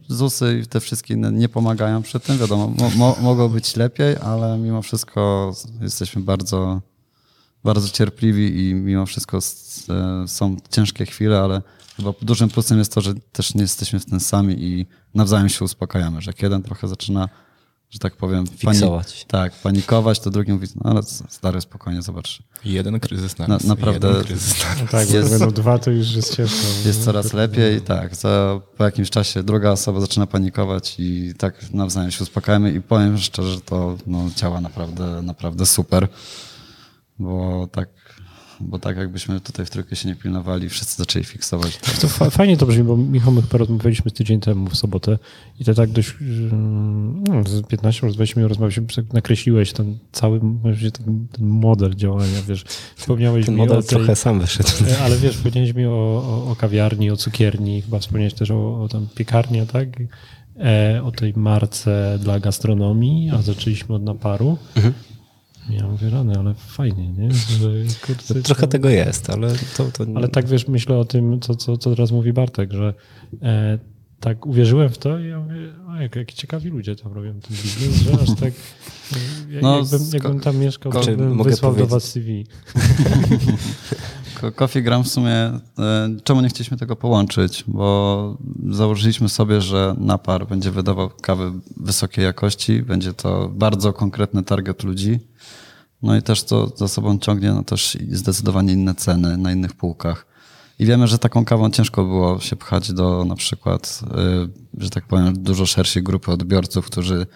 ZUSy 0.09 0.61
i 0.65 0.67
te 0.67 0.81
wszystkie 0.81 1.15
inne 1.15 1.33
nie 1.33 1.49
pomagają 1.49 2.03
przy 2.03 2.21
tym. 2.21 2.39
Wiadomo, 2.39 2.69
mo, 2.69 2.91
mo, 2.97 3.17
mogło 3.21 3.49
być 3.49 3.77
lepiej, 3.77 4.17
ale 4.17 4.59
mimo 4.59 4.83
wszystko 4.83 5.53
jesteśmy 5.81 6.23
bardzo 6.23 6.81
bardzo 7.65 7.89
cierpliwi 7.89 8.69
i 8.69 8.75
mimo 8.75 9.07
wszystko 9.07 9.39
e, 9.39 10.29
są 10.29 10.57
ciężkie 10.71 11.07
chwile, 11.07 11.39
ale 11.39 11.63
chyba 11.97 12.13
dużym 12.23 12.49
plusem 12.49 12.79
jest 12.79 12.95
to, 12.95 13.01
że 13.01 13.15
też 13.15 13.55
nie 13.55 13.63
jesteśmy 13.63 14.01
w 14.01 14.05
tym 14.05 14.21
sami 14.21 14.65
i 14.65 14.87
nawzajem 15.15 15.49
się 15.49 15.65
uspokajamy, 15.65 16.21
że 16.21 16.31
jak 16.31 16.43
jeden 16.43 16.63
trochę 16.63 16.89
zaczyna, 16.89 17.29
że 17.91 17.99
tak 17.99 18.17
powiem, 18.17 18.47
Fiksować. 18.47 19.25
tak, 19.29 19.53
panikować, 19.53 20.21
to 20.21 20.31
drugi 20.31 20.53
mówi, 20.53 20.67
no 20.85 20.91
ale 20.91 21.03
stary, 21.29 21.61
spokojnie, 21.61 22.03
zobacz, 22.03 22.43
Jeden 22.65 23.01
kryzys 23.01 23.39
na 23.39 23.47
Na- 23.47 23.59
naprawdę- 23.65 24.09
Jeden 24.09 24.25
kryzys 24.25 24.59
na 24.59 24.69
raz. 24.69 24.81
No 24.81 24.87
tak, 24.89 25.09
bo 25.09 25.15
Jest- 25.15 25.31
będą 25.31 25.51
dwa, 25.51 25.79
to 25.79 25.91
już 25.91 26.13
jest 26.13 26.37
ciężko. 26.37 26.57
jest 26.85 27.05
coraz 27.05 27.33
lepiej 27.33 27.77
i 27.77 27.81
tak, 27.81 28.17
za, 28.17 28.61
po 28.77 28.85
jakimś 28.85 29.11
czasie 29.11 29.43
druga 29.43 29.71
osoba 29.71 30.01
zaczyna 30.01 30.27
panikować 30.27 30.95
i 30.99 31.33
tak 31.39 31.73
nawzajem 31.73 32.11
się 32.11 32.23
uspokajamy 32.25 32.73
i 32.73 32.81
powiem 32.81 33.19
szczerze, 33.19 33.51
że 33.55 33.61
to 33.61 33.97
no, 34.07 34.31
działa 34.37 34.61
naprawdę, 34.61 35.23
naprawdę 35.23 35.67
super, 35.67 36.09
bo 37.19 37.69
tak, 37.73 37.89
bo 38.61 38.79
tak 38.79 38.97
jakbyśmy 38.97 39.41
tutaj 39.41 39.67
w 39.67 39.71
trójkę 39.71 39.97
się 39.97 40.09
nie 40.09 40.15
pilnowali, 40.17 40.69
wszyscy 40.69 40.97
zaczęli 40.97 41.25
fiksować. 41.25 41.77
To, 41.77 42.01
To 42.01 42.09
fa- 42.09 42.31
fajnie 42.31 42.57
to 42.57 42.67
brzmi, 42.67 42.85
bo 42.85 42.97
Michał, 42.97 43.33
my 43.33 43.43
chyba 43.43 43.59
rozmawialiśmy 43.59 44.11
tydzień 44.11 44.41
temu 44.41 44.71
w 44.71 44.77
sobotę 44.77 45.19
i 45.61 45.65
to 45.65 45.75
tak 45.75 45.91
dość, 45.91 46.15
no, 47.29 47.45
z 47.45 47.67
15 47.67 48.01
może 48.07 48.15
20 48.15 48.41
minut 48.41 48.49
rozmawialiśmy, 48.49 48.87
tak 48.87 49.13
nakreśliłeś 49.13 49.73
ten 49.73 49.99
cały 50.13 50.41
ten, 50.93 51.27
ten 51.33 51.47
model 51.47 51.95
działania, 51.95 52.43
wiesz, 52.49 52.65
wspomniałeś 52.97 53.47
Ten 53.47 53.55
mi 53.55 53.61
model 53.61 53.79
o 53.79 53.83
tej, 53.83 53.89
trochę 53.89 54.17
sam 54.17 54.41
wyszedł. 54.41 54.69
E, 54.91 54.99
Ale 54.99 55.17
wiesz, 55.19 55.37
powiedziałeś 55.39 55.75
mi 55.75 55.87
o, 55.87 55.91
o, 55.91 56.51
o 56.51 56.57
kawiarni, 56.57 57.11
o 57.11 57.17
cukierni, 57.17 57.83
chyba 57.83 57.99
wspomniałeś 57.99 58.35
też 58.35 58.51
o, 58.51 58.83
o 58.83 58.89
tam 58.89 59.07
piekarni, 59.15 59.67
tak? 59.67 59.89
E, 60.61 61.03
o 61.05 61.13
tej 61.13 61.33
marce 61.37 62.19
dla 62.23 62.41
gastronomii, 62.41 63.31
a 63.31 63.43
zaczęliśmy 63.43 63.95
od 63.95 64.03
naparu. 64.03 64.59
Ja 65.71 65.87
mówię, 65.87 66.11
rany, 66.11 66.39
ale 66.39 66.55
fajnie, 66.55 67.13
nie? 67.13 67.33
Że, 67.33 67.71
kurczę, 68.07 68.43
Trochę 68.43 68.61
to- 68.61 68.67
tego 68.69 68.89
jest, 68.89 69.31
ale 69.31 69.49
to... 69.77 69.85
to 69.93 70.05
Ale 70.15 70.29
tak 70.29 70.47
wiesz, 70.49 70.69
myślę 70.69 70.97
o 70.97 71.05
tym, 71.05 71.41
co, 71.41 71.55
co, 71.57 71.77
co 71.79 71.91
teraz 71.91 72.11
mówi 72.13 72.33
Bartek, 72.33 72.73
że 72.73 72.95
e, 73.43 73.79
tak 74.21 74.47
uwierzyłem 74.47 74.89
w 74.89 74.99
to 74.99 75.19
i 75.19 75.29
ja 75.29 75.41
mówię, 75.41 75.55
o, 75.89 75.97
jak, 75.97 76.17
jak 76.17 76.33
ciekawi 76.33 76.71
ludzie 76.71 76.97
tam 76.97 77.13
robią 77.13 77.33
ten 77.41 77.57
biznes, 77.63 77.97
że 78.03 78.13
aż 78.21 78.41
tak 78.41 78.53
e, 79.53 79.61
No, 79.63 79.79
jakbym, 79.79 80.01
jakbym 80.13 80.41
tam 80.41 80.57
mieszkał, 80.57 80.93
to 80.93 81.17
bym 81.17 81.43
wysłał 81.43 81.73
do 81.73 81.87
powiedzieć- 81.87 81.91
was 81.91 82.05
CV. 82.13 82.45
Ko- 84.41 84.53
Coffee 84.53 84.83
Gram 84.83 85.05
w 85.05 85.09
sumie, 85.09 85.35
e, 85.35 85.61
czemu 86.25 86.41
nie 86.41 86.49
chcieliśmy 86.49 86.77
tego 86.77 86.97
połączyć? 86.97 87.65
Bo 87.67 88.37
założyliśmy 88.71 89.29
sobie, 89.29 89.61
że 89.61 89.95
napar 89.99 90.47
będzie 90.47 90.71
wydawał 90.71 91.11
kawy 91.23 91.53
wysokiej 91.77 92.25
jakości, 92.25 92.83
będzie 92.83 93.13
to 93.13 93.49
bardzo 93.49 93.93
konkretny 93.93 94.43
target 94.43 94.83
ludzi. 94.85 95.21
No 96.03 96.17
i 96.17 96.23
też 96.23 96.45
to 96.45 96.73
za 96.77 96.89
sobą 96.89 97.19
ciągnie 97.19 97.53
no 97.53 97.65
też 97.65 97.99
zdecydowanie 98.11 98.73
inne 98.73 98.95
ceny 98.95 99.37
na 99.37 99.53
innych 99.53 99.75
półkach. 99.75 100.27
I 100.79 100.87
wiemy, 100.87 101.07
że 101.09 101.19
taką 101.19 101.45
kawą 101.45 101.71
ciężko 101.71 102.05
było 102.05 102.41
się 102.41 102.57
pchać 102.57 102.93
do 102.93 103.25
na 103.25 103.37
przykład, 103.37 104.01
y, 104.77 104.83
że 104.83 104.91
tak 104.91 105.07
powiem, 105.07 105.43
dużo 105.43 105.67
szerszej 105.67 106.03
grupy 106.03 106.33
odbiorców, 106.33 106.87
którzy 106.87 107.27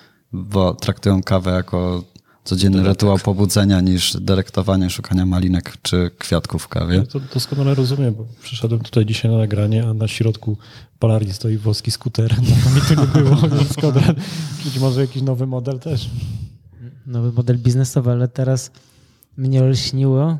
traktują 0.80 1.22
kawę 1.22 1.50
jako 1.50 2.04
codzienny 2.44 2.82
rytuał 2.82 3.18
pobudzenia 3.18 3.80
niż 3.80 4.16
delektowanie, 4.20 4.90
szukania 4.90 5.26
malinek 5.26 5.76
czy 5.82 6.10
kwiatków 6.18 6.62
w 6.62 6.68
kawie. 6.68 6.96
Ja 6.96 7.06
to 7.06 7.20
doskonale 7.20 7.74
rozumiem, 7.74 8.14
bo 8.14 8.26
przyszedłem 8.42 8.80
tutaj 8.80 9.06
dzisiaj 9.06 9.30
na 9.30 9.38
nagranie, 9.38 9.86
a 9.88 9.94
na 9.94 10.08
środku 10.08 10.56
Polaris 10.98 11.36
stoi 11.36 11.56
włoski 11.56 11.90
skuter. 11.90 12.34
No, 12.64 12.74
mi 12.74 12.80
tego 12.80 13.06
było, 13.06 13.36
więc 13.36 13.76
być 14.64 14.78
może 14.78 15.00
jakiś 15.00 15.22
nowy 15.22 15.46
model 15.46 15.78
też. 15.78 16.10
nowy 17.06 17.32
model 17.32 17.58
biznesowy, 17.58 18.10
ale 18.10 18.28
teraz 18.28 18.70
mnie 19.36 19.62
lśniło 19.62 20.38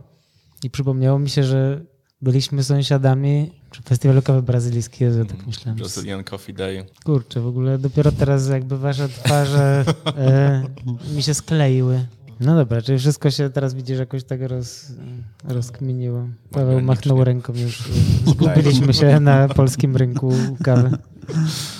i 0.63 0.71
przypomniało 0.71 1.19
mi 1.19 1.31
się, 1.31 1.45
że 1.45 1.81
byliśmy 2.23 2.65
sąsiadami 2.65 3.51
przy 3.71 3.83
festiwalu 3.83 4.23
kawy 4.23 4.43
brazylijskiej, 4.43 5.09
ja 5.19 5.25
tak 5.25 5.47
myślałem. 5.47 5.79
Brazilian 5.79 6.25
Coffee 6.25 6.55
Day. 6.55 6.87
Kurczę, 7.05 7.41
w 7.41 7.47
ogóle 7.47 7.79
dopiero 7.79 8.13
teraz 8.13 8.49
jakby 8.49 8.79
wasze 8.79 9.09
twarze 9.09 9.85
e, 10.07 10.63
mi 11.15 11.23
się 11.23 11.35
skleiły. 11.35 12.07
No 12.41 12.57
dobra, 12.57 12.83
czyli 12.83 12.99
wszystko 12.99 13.31
się 13.31 13.51
teraz 13.51 13.75
widzisz 13.75 13.99
jakoś 13.99 14.25
tak 14.25 14.43
roz, 14.43 14.93
rozkminiło. 15.45 16.29
Paweł 16.51 16.81
machnął 16.81 17.25
ręką 17.25 17.53
już. 17.57 17.89
Zgubiliśmy 18.27 18.95
się 18.95 19.21
na 19.21 19.49
polskim 19.49 19.97
rynku 19.97 20.33
kawy. 20.65 20.91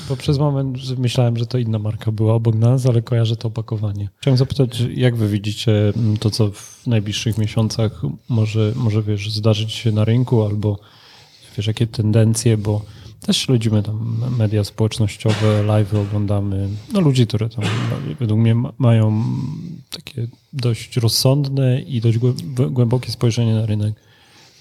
Bo 0.09 0.17
przez 0.17 0.39
moment 0.39 0.99
myślałem, 0.99 1.37
że 1.37 1.47
to 1.47 1.59
inna 1.59 1.79
marka 1.79 2.13
była 2.13 2.35
obok 2.35 2.55
nas, 2.55 2.87
ale 2.87 3.03
kojarzę 3.03 3.37
to 3.37 3.49
opakowanie. 3.49 4.09
Chciałem 4.21 4.39
zapytać, 4.39 4.83
jak 4.95 5.17
wy 5.17 5.29
widzicie 5.29 5.93
to, 6.21 6.31
co 6.31 6.51
w 6.51 6.87
najbliższych 6.87 7.39
miesiącach 7.39 8.03
może, 8.29 8.73
może 8.77 9.03
wiesz, 9.03 9.31
zdarzyć 9.31 9.73
się 9.73 9.93
na 9.93 10.05
rynku, 10.05 10.43
albo 10.43 10.79
wiesz, 11.57 11.67
jakie 11.67 11.87
tendencje, 11.87 12.57
bo 12.57 12.83
też 13.27 13.37
śledzimy 13.37 13.83
tam 13.83 14.17
media 14.39 14.65
społecznościowe, 14.65 15.63
live 15.63 15.95
oglądamy, 15.95 16.69
no 16.93 17.01
ludzi, 17.01 17.27
które 17.27 17.49
tam 17.49 17.65
no, 17.65 18.15
według 18.21 18.41
mnie 18.41 18.55
ma- 18.55 18.73
mają 18.79 19.25
takie 19.91 20.27
dość 20.53 20.97
rozsądne 20.97 21.81
i 21.81 22.01
dość 22.01 22.19
głę- 22.19 22.71
głębokie 22.71 23.13
spojrzenie 23.13 23.55
na 23.55 23.67
rynek. 23.67 23.95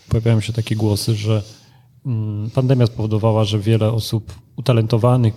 Pojawiają 0.09 0.41
się 0.41 0.53
takie 0.53 0.75
głosy, 0.75 1.15
że 1.15 1.43
pandemia 2.55 2.87
spowodowała, 2.87 3.43
że 3.43 3.59
wiele 3.59 3.91
osób 3.91 4.33
utalentowanych, 4.55 5.33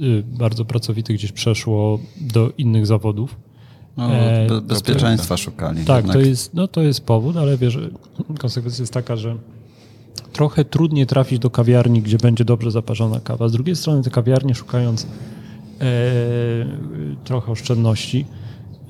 y, 0.00 0.22
bardzo 0.26 0.64
pracowitych 0.64 1.16
gdzieś 1.16 1.32
przeszło 1.32 1.98
do 2.20 2.50
innych 2.58 2.86
zawodów. 2.86 3.36
No, 3.96 4.08
be- 4.48 4.60
bezpieczeństwa 4.60 5.36
szukali. 5.36 5.84
Tak, 5.84 5.96
jednak. 5.96 6.16
to 6.16 6.20
jest, 6.20 6.54
no, 6.54 6.68
to 6.68 6.82
jest 6.82 7.06
powód, 7.06 7.36
ale 7.36 7.56
wiesz, 7.56 7.78
konsekwencja 8.38 8.82
jest 8.82 8.92
taka, 8.92 9.16
że 9.16 9.36
trochę 10.32 10.64
trudniej 10.64 11.06
trafić 11.06 11.38
do 11.38 11.50
kawiarni, 11.50 12.02
gdzie 12.02 12.18
będzie 12.18 12.44
dobrze 12.44 12.70
zaparzona 12.70 13.20
kawa. 13.20 13.48
Z 13.48 13.52
drugiej 13.52 13.76
strony 13.76 14.02
te 14.02 14.10
kawiarnie 14.10 14.54
szukając 14.54 15.06
e, 15.80 15.86
trochę 17.24 17.52
oszczędności 17.52 18.26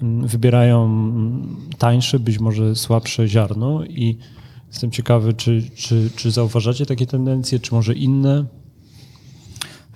m, 0.02 0.26
wybierają 0.26 0.84
mm, 0.84 1.56
tańsze, 1.78 2.18
być 2.18 2.38
może 2.38 2.74
słabsze 2.74 3.28
ziarno 3.28 3.84
i 3.84 4.18
jestem 4.72 4.90
ciekawy, 4.90 5.32
czy, 5.32 5.70
czy, 5.74 6.10
czy 6.16 6.30
zauważacie 6.30 6.86
takie 6.86 7.06
tendencje, 7.06 7.60
czy 7.60 7.74
może 7.74 7.94
inne? 7.94 8.44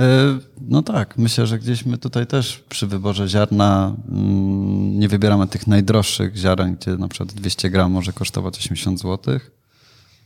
E, 0.00 0.38
No 0.60 0.82
tak, 0.82 1.18
myślę, 1.18 1.46
że 1.46 1.58
gdzieś 1.58 1.86
my 1.86 1.98
tutaj 1.98 2.26
też 2.26 2.64
przy 2.68 2.86
wyborze 2.86 3.28
ziarna 3.28 3.96
mm, 4.08 4.98
nie 4.98 5.08
wybieramy 5.08 5.46
tych 5.46 5.66
najdroższych 5.66 6.36
ziaren, 6.36 6.76
gdzie 6.76 6.96
na 6.96 7.08
przykład 7.08 7.32
200 7.32 7.70
gram 7.70 7.92
może 7.92 8.12
kosztować 8.12 8.58
80 8.58 9.00
zł, 9.00 9.38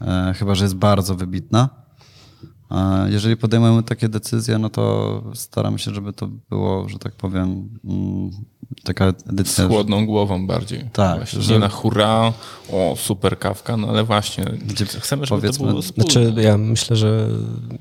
e, 0.00 0.34
chyba 0.38 0.54
że 0.54 0.64
jest 0.64 0.76
bardzo 0.76 1.14
wybitna. 1.14 1.68
Jeżeli 3.08 3.36
podejmujemy 3.36 3.82
takie 3.82 4.08
decyzje, 4.08 4.58
no 4.58 4.70
to 4.70 5.22
staramy 5.34 5.78
się, 5.78 5.94
żeby 5.94 6.12
to 6.12 6.28
było, 6.50 6.88
że 6.88 6.98
tak 6.98 7.12
powiem, 7.12 7.68
mm, 7.84 8.30
taka 8.84 9.10
Z 9.26 9.30
edycja. 9.30 9.68
chłodną 9.68 10.06
głową 10.06 10.46
bardziej. 10.46 10.84
Tak, 10.92 11.16
Właśnie. 11.16 11.42
że- 11.42 11.52
Nie 11.52 11.58
na 11.58 11.68
hurra, 11.68 12.32
o 12.72 12.94
super 12.98 13.38
kawka, 13.38 13.76
no 13.76 13.88
ale 13.88 14.04
właśnie 14.04 14.44
Gdzie 14.66 14.86
chcemy, 14.86 15.26
żeby 15.26 15.40
powiedzmy- 15.40 15.64
to 15.66 15.70
było 15.70 15.82
wspólne. 15.82 16.10
Znaczy, 16.12 16.42
ja 16.42 16.58
myślę, 16.58 16.96
że 16.96 17.28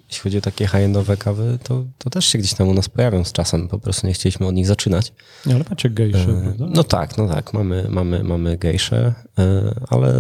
jeśli 0.10 0.22
chodzi 0.24 0.38
o 0.38 0.42
takie 0.42 0.68
high-endowe 0.68 1.18
kawy, 1.18 1.60
to, 1.64 1.84
to 1.98 2.10
też 2.10 2.26
się 2.26 2.38
gdzieś 2.38 2.54
tam 2.54 2.68
u 2.68 2.74
nas 2.74 2.90
pojawią 2.90 3.24
z 3.24 3.32
czasem. 3.32 3.68
Po 3.68 3.80
prostu 3.80 4.08
nie 4.08 4.14
chcieliśmy 4.14 4.48
od 4.48 4.56
nich 4.56 4.68
zaczynać. 4.68 5.14
Nie, 5.46 5.56
ale 5.56 5.64
macie 5.70 5.90
gejsze, 5.90 6.30
E, 6.32 6.42
prawda? 6.42 6.66
No 6.70 6.84
tak, 6.84 7.18
no 7.18 7.28
tak, 7.28 7.54
mamy, 7.54 7.86
mamy, 7.90 8.24
mamy 8.24 8.58
gejsze, 8.58 9.14
e, 9.40 9.74
ale 9.90 10.14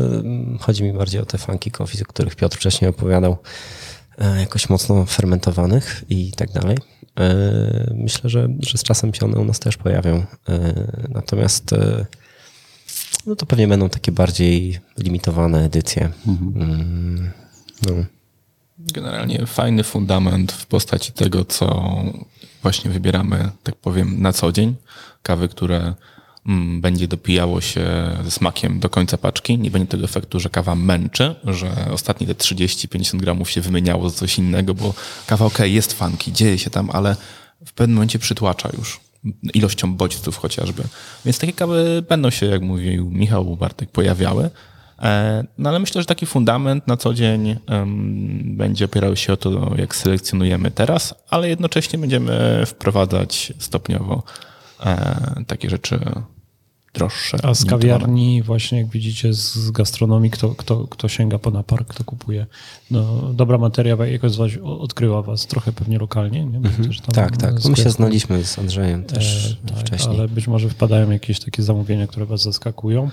chodzi 0.59 0.83
mi 0.83 0.93
bardziej 0.93 1.21
o 1.21 1.25
te 1.25 1.37
funky 1.37 1.71
coffee, 1.71 2.01
o 2.01 2.05
których 2.05 2.35
Piotr 2.35 2.57
wcześniej 2.57 2.89
opowiadał, 2.89 3.37
jakoś 4.39 4.69
mocno 4.69 5.05
fermentowanych 5.05 6.03
i 6.09 6.31
tak 6.31 6.51
dalej. 6.51 6.77
E, 7.19 7.93
Myślę, 7.95 8.29
że, 8.29 8.47
że 8.59 8.77
z 8.77 8.83
czasem 8.83 9.13
się 9.13 9.25
one 9.25 9.39
u 9.39 9.45
nas 9.45 9.59
też 9.59 9.77
pojawią. 9.77 10.25
E, 10.49 10.73
Natomiast 11.09 11.73
e, 11.73 12.05
no 13.25 13.35
to 13.35 13.45
pewnie 13.45 13.67
będą 13.67 13.89
takie 13.89 14.11
bardziej 14.11 14.79
limitowane 14.97 15.63
edycje. 15.65 16.09
Mm, 16.27 17.31
No. 17.87 17.93
Generalnie 18.93 19.45
fajny 19.45 19.83
fundament 19.83 20.51
w 20.51 20.65
postaci 20.65 21.11
tego, 21.11 21.45
co 21.45 21.95
właśnie 22.61 22.91
wybieramy, 22.91 23.49
tak 23.63 23.75
powiem, 23.75 24.21
na 24.21 24.33
co 24.33 24.51
dzień. 24.51 24.75
Kawy, 25.23 25.47
które 25.49 25.93
będzie 26.81 27.07
dopijało 27.07 27.61
się 27.61 27.85
ze 28.23 28.31
smakiem 28.31 28.79
do 28.79 28.89
końca 28.89 29.17
paczki. 29.17 29.57
Nie 29.57 29.71
będzie 29.71 29.87
tego 29.87 30.03
efektu, 30.05 30.39
że 30.39 30.49
kawa 30.49 30.75
męczy, 30.75 31.35
że 31.43 31.71
ostatnie 31.91 32.27
te 32.27 32.33
30-50 32.33 33.17
gramów 33.17 33.51
się 33.51 33.61
wymieniało 33.61 34.09
za 34.09 34.15
coś 34.15 34.37
innego, 34.37 34.73
bo 34.73 34.93
kawa 35.27 35.45
okej, 35.45 35.73
jest 35.73 35.93
fanki, 35.93 36.33
dzieje 36.33 36.57
się 36.57 36.69
tam, 36.69 36.89
ale 36.89 37.15
w 37.65 37.73
pewnym 37.73 37.95
momencie 37.95 38.19
przytłacza 38.19 38.69
już 38.77 38.99
ilością 39.53 39.95
bodźców 39.95 40.37
chociażby. 40.37 40.83
Więc 41.25 41.39
takie 41.39 41.53
kawy 41.53 42.03
będą 42.09 42.29
się, 42.29 42.45
jak 42.45 42.61
mówił 42.61 43.11
Michał 43.11 43.57
Bartek, 43.57 43.89
pojawiały. 43.89 44.49
E, 44.99 45.43
No 45.57 45.69
ale 45.69 45.79
myślę, 45.79 46.01
że 46.01 46.05
taki 46.05 46.25
fundament 46.25 46.87
na 46.87 46.97
co 46.97 47.13
dzień 47.13 47.55
będzie 48.43 48.85
opierał 48.85 49.15
się 49.15 49.33
o 49.33 49.37
to, 49.37 49.71
jak 49.77 49.95
selekcjonujemy 49.95 50.71
teraz, 50.71 51.15
ale 51.29 51.49
jednocześnie 51.49 51.99
będziemy 51.99 52.63
wprowadzać 52.65 53.53
stopniowo 53.59 54.23
e, 54.85 55.43
takie 55.47 55.69
rzeczy 55.69 55.99
droższe. 56.99 57.37
A 57.43 57.53
z 57.53 57.65
kawiarni 57.65 58.43
właśnie, 58.43 58.77
jak 58.77 58.87
widzicie, 58.87 59.33
z 59.33 59.71
gastronomii, 59.71 60.31
kto, 60.31 60.49
kto, 60.55 60.87
kto 60.87 61.07
sięga 61.07 61.39
po 61.39 61.51
napar, 61.51 61.85
kto 61.85 62.03
kupuje. 62.03 62.45
No, 62.91 63.33
dobra 63.33 63.57
materia 63.57 64.05
jakoś 64.05 64.57
odkryła 64.63 65.21
was 65.21 65.47
trochę 65.47 65.71
pewnie 65.71 65.97
lokalnie, 65.99 66.45
nie? 66.45 66.61
Tam 66.61 67.13
Tak, 67.13 67.37
tak. 67.37 67.65
My 67.65 67.75
się 67.75 67.89
znaliśmy 67.89 68.45
z 68.45 68.59
Andrzejem 68.59 69.03
też 69.03 69.57
e, 69.65 69.67
tak, 69.69 69.79
wcześniej. 69.79 70.17
Ale 70.19 70.27
być 70.27 70.47
może 70.47 70.69
wpadają 70.69 71.11
jakieś 71.11 71.39
takie 71.39 71.63
zamówienia, 71.63 72.07
które 72.07 72.25
was 72.25 72.41
zaskakują. 72.41 73.09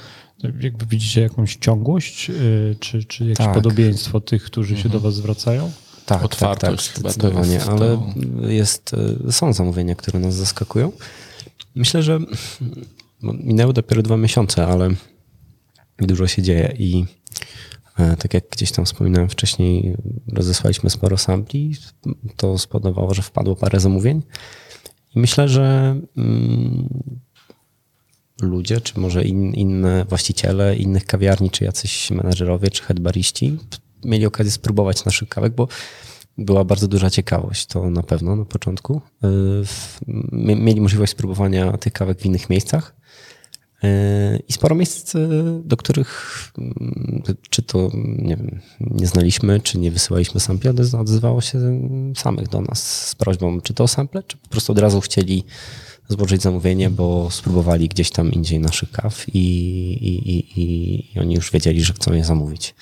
Jakby 0.61 0.87
widzicie 0.87 1.21
jakąś 1.21 1.57
ciągłość, 1.57 2.31
y, 2.31 2.77
czy, 2.81 3.05
czy 3.05 3.25
jakieś 3.25 3.47
Tak. 3.47 3.55
podobieństwo 3.55 4.21
tych, 4.21 4.45
którzy 4.45 4.77
się 4.77 4.89
do 4.89 5.01
was 5.01 5.15
zwracają? 5.15 5.71
Tak, 6.07 6.25
Otwartość 6.25 6.87
tak, 6.87 6.97
chyba 6.97 7.09
tak, 7.09 7.17
to 7.17 7.29
zdecydowanie, 7.29 7.55
jest 7.55 7.69
ale 7.69 7.79
to- 7.79 8.49
jest, 8.49 8.95
y, 9.29 9.33
są 9.33 9.53
zamówienia, 9.53 9.95
które 9.95 10.19
nas 10.21 10.35
zaskakują. 10.35 10.93
Myślę, 11.75 12.03
że 12.03 12.19
no, 12.19 12.27
minęły 13.33 13.73
dopiero 13.73 14.03
dwa 14.03 14.17
miesiące, 14.17 14.67
ale 14.67 14.91
dużo 15.99 16.27
się 16.27 16.43
dzieje 16.43 16.75
i 16.79 17.05
e, 17.99 18.17
tak 18.17 18.35
jak 18.35 18.49
gdzieś 18.51 18.73
tam 18.73 18.85
wspominałem 18.85 19.29
wcześniej, 19.29 19.97
rozesłaliśmy 20.33 20.91
sporo 20.91 21.19
sampli, 21.19 21.77
to 22.37 22.59
spowodowało, 22.59 23.15
że 23.15 23.23
wpadło 23.23 23.57
parę 23.57 23.81
zamówień 23.81 24.23
i 25.15 25.19
myślę, 25.21 25.49
że 25.49 25.97
mm, 26.17 26.89
ludzie, 28.43 28.81
czy 28.81 29.01
może 29.01 29.25
in, 29.25 29.55
inne 29.55 30.05
właściciele 30.09 30.77
innych 30.77 31.05
kawiarni, 31.07 31.51
czy 31.51 31.65
jacyś 31.65 32.11
menadżerowie, 32.11 32.71
czy 32.71 32.83
headbariści 32.83 33.59
mieli 34.05 34.27
okazję 34.27 34.53
spróbować 34.53 35.05
naszych 35.05 35.29
kawek, 35.29 35.55
bo 35.55 35.69
była 36.39 36.65
bardzo 36.65 36.89
duża 36.89 37.11
ciekawość, 37.11 37.67
to 37.67 37.91
na 37.91 38.03
pewno 38.03 38.37
na 38.37 38.45
początku. 38.45 39.01
Mie- 40.33 40.57
Mieli 40.57 40.81
możliwość 40.81 41.13
spróbowania 41.13 41.73
tych 41.77 41.93
kawek 41.93 42.21
w 42.21 42.27
innych 42.27 42.51
miejscach. 42.51 42.96
I 44.49 44.53
sporo 44.53 44.75
miejsc, 44.75 45.15
y, 45.15 45.29
do 45.65 45.77
których 45.77 46.53
mm, 46.59 47.23
czy 47.51 47.63
to 47.63 47.91
nie, 48.19 48.37
wiem, 48.37 48.61
nie 48.81 49.07
znaliśmy, 49.07 49.61
czy 49.61 49.79
nie 49.79 49.91
wysyłaliśmy 49.91 50.41
sampli, 50.41 50.71
odzywało 51.01 51.41
się 51.41 51.59
samych 52.17 52.49
do 52.49 52.61
nas 52.61 53.07
z 53.09 53.15
prośbą, 53.15 53.61
czy 53.61 53.75
to 53.75 53.89
sample, 53.89 54.23
czy 54.23 54.37
po 54.37 54.49
prostu 54.49 54.73
od 54.73 54.79
razu 54.79 55.01
chcieli 55.01 55.45
złożyć 56.09 56.43
zamówienie, 56.43 56.91
bo 56.91 57.31
spróbowali 57.31 57.89
gdzieś 57.89 58.11
tam 58.11 58.33
indziej 58.33 58.61
naszych 58.61 58.91
kaw 58.91 59.25
i, 59.29 59.39
i, 59.39 60.31
i, 60.31 60.63
i, 61.17 61.21
oni 61.21 61.35
już 61.35 61.51
wiedzieli, 61.51 61.83
że 61.83 61.93
chcą 61.93 62.13
je 62.13 62.25
zamówić. 62.25 62.75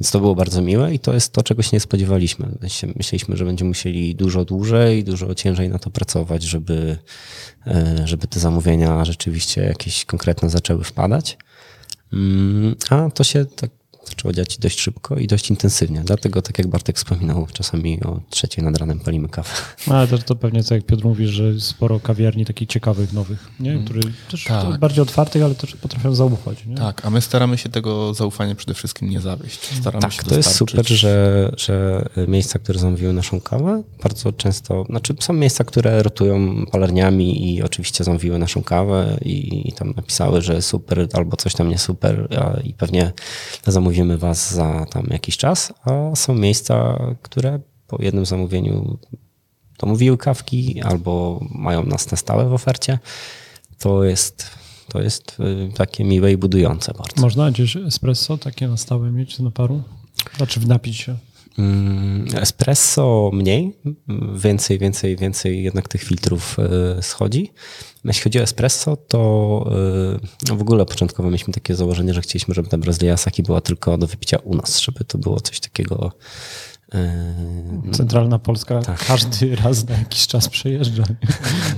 Więc 0.00 0.10
to 0.10 0.20
było 0.20 0.34
bardzo 0.34 0.62
miłe 0.62 0.94
i 0.94 0.98
to 0.98 1.14
jest 1.14 1.32
to, 1.32 1.42
czego 1.42 1.62
się 1.62 1.70
nie 1.72 1.80
spodziewaliśmy. 1.80 2.46
Myśl- 2.46 2.92
Myśleliśmy, 2.96 3.36
że 3.36 3.44
będziemy 3.44 3.68
musieli 3.68 4.14
dużo 4.14 4.44
dłużej, 4.44 5.04
dużo 5.04 5.34
ciężej 5.34 5.68
na 5.68 5.78
to 5.78 5.90
pracować, 5.90 6.42
żeby, 6.42 6.98
e, 7.66 8.02
żeby 8.04 8.26
te 8.26 8.40
zamówienia 8.40 9.04
rzeczywiście 9.04 9.60
jakieś 9.60 10.04
konkretne 10.04 10.50
zaczęły 10.50 10.84
wpadać. 10.84 11.38
Mm, 12.12 12.74
A 12.90 13.10
to 13.10 13.24
się 13.24 13.44
tak 13.44 13.70
zaczęło 14.08 14.32
dziać 14.32 14.58
dość 14.58 14.80
szybko 14.80 15.16
i 15.16 15.26
dość 15.26 15.50
intensywnie. 15.50 16.00
Dlatego, 16.04 16.42
tak 16.42 16.58
jak 16.58 16.66
Bartek 16.66 16.96
wspominał, 16.96 17.46
czasami 17.52 18.02
o 18.04 18.20
trzeciej 18.30 18.64
nad 18.64 18.76
ranem 18.78 19.00
palimy 19.00 19.28
kawę. 19.28 19.48
No, 19.86 19.94
ale 19.94 20.08
to, 20.08 20.18
to 20.18 20.36
pewnie, 20.36 20.62
tak 20.62 20.70
jak 20.70 20.86
Piotr 20.86 21.04
mówi, 21.04 21.26
że 21.26 21.60
sporo 21.60 22.00
kawiarni 22.00 22.44
takich 22.44 22.68
ciekawych, 22.68 23.12
nowych, 23.12 23.48
nie? 23.60 23.78
Które 23.84 24.00
też 24.30 24.44
Tak. 24.44 24.78
bardziej 24.78 25.02
otwartych, 25.02 25.42
ale 25.42 25.54
też 25.54 25.76
potrafią 25.76 26.14
zaufać. 26.14 26.66
Nie? 26.66 26.76
Tak, 26.76 27.04
a 27.04 27.10
my 27.10 27.20
staramy 27.20 27.58
się 27.58 27.68
tego 27.68 28.14
zaufania 28.14 28.54
przede 28.54 28.74
wszystkim 28.74 29.10
nie 29.10 29.20
zawieść. 29.20 29.74
Staramy 29.80 30.02
Tak, 30.02 30.12
się 30.12 30.22
to 30.22 30.36
jest 30.36 30.54
super, 30.54 30.88
że, 30.88 31.52
że 31.56 32.04
miejsca, 32.28 32.58
które 32.58 32.78
zamówiły 32.78 33.12
naszą 33.12 33.40
kawę, 33.40 33.82
bardzo 34.02 34.32
często, 34.32 34.84
znaczy 34.90 35.14
są 35.20 35.32
miejsca, 35.32 35.64
które 35.64 36.02
rotują 36.02 36.66
palarniami 36.72 37.54
i 37.54 37.62
oczywiście 37.62 38.04
zamówiły 38.04 38.38
naszą 38.38 38.62
kawę 38.62 39.18
i, 39.24 39.68
i 39.68 39.72
tam 39.72 39.92
napisały, 39.96 40.42
że 40.42 40.62
super 40.62 41.08
albo 41.12 41.36
coś 41.36 41.54
tam 41.54 41.68
nie 41.68 41.78
super 41.78 42.28
a, 42.38 42.60
i 42.60 42.74
pewnie 42.74 43.12
zamówimy 43.96 44.18
was 44.18 44.54
za 44.54 44.86
tam 44.90 45.06
jakiś 45.10 45.36
czas, 45.36 45.72
a 45.84 46.16
są 46.16 46.34
miejsca, 46.34 46.98
które 47.22 47.60
po 47.86 48.02
jednym 48.02 48.26
zamówieniu 48.26 48.98
domówiły 49.78 50.18
kawki 50.18 50.82
albo 50.82 51.40
mają 51.54 51.84
nas 51.84 52.10
na 52.10 52.16
stałe 52.16 52.48
w 52.48 52.52
ofercie. 52.52 52.98
To 53.78 54.04
jest, 54.04 54.50
to 54.88 55.02
jest 55.02 55.36
y, 55.40 55.72
takie 55.74 56.04
miłe 56.04 56.32
i 56.32 56.36
budujące 56.36 56.92
bardzo. 56.92 57.20
Można 57.20 57.50
gdzieś 57.50 57.76
espresso 57.76 58.38
takie 58.38 58.68
na 58.68 58.76
stałe 58.76 59.10
mieć 59.10 59.38
na 59.38 59.50
paru? 59.50 59.82
Znaczy 60.36 60.68
napić 60.68 60.96
się. 60.96 61.16
Mm, 61.58 62.26
Espresso 62.34 63.30
mniej, 63.32 63.76
więcej, 64.34 64.78
więcej, 64.78 65.16
więcej 65.16 65.62
jednak 65.62 65.88
tych 65.88 66.02
filtrów 66.02 66.56
y, 66.98 67.02
schodzi. 67.02 67.52
Jeśli 68.04 68.22
chodzi 68.22 68.38
o 68.38 68.42
espresso, 68.42 68.96
to 68.96 69.70
no 70.48 70.56
w 70.56 70.60
ogóle 70.60 70.86
początkowo 70.86 71.28
mieliśmy 71.28 71.54
takie 71.54 71.74
założenie, 71.74 72.14
że 72.14 72.20
chcieliśmy, 72.20 72.54
żeby 72.54 72.68
ta 72.68 72.78
Brazylia 72.78 73.16
Saki 73.16 73.42
była 73.42 73.60
tylko 73.60 73.98
do 73.98 74.06
wypicia 74.06 74.38
u 74.38 74.54
nas, 74.54 74.80
żeby 74.80 75.04
to 75.04 75.18
było 75.18 75.40
coś 75.40 75.60
takiego 75.60 76.12
Centralna 77.92 78.38
Polska 78.38 78.82
Tak. 78.82 79.06
każdy 79.06 79.56
raz 79.56 79.88
na 79.88 79.98
jakiś 79.98 80.26
czas 80.26 80.48
przejeżdża. 80.48 81.04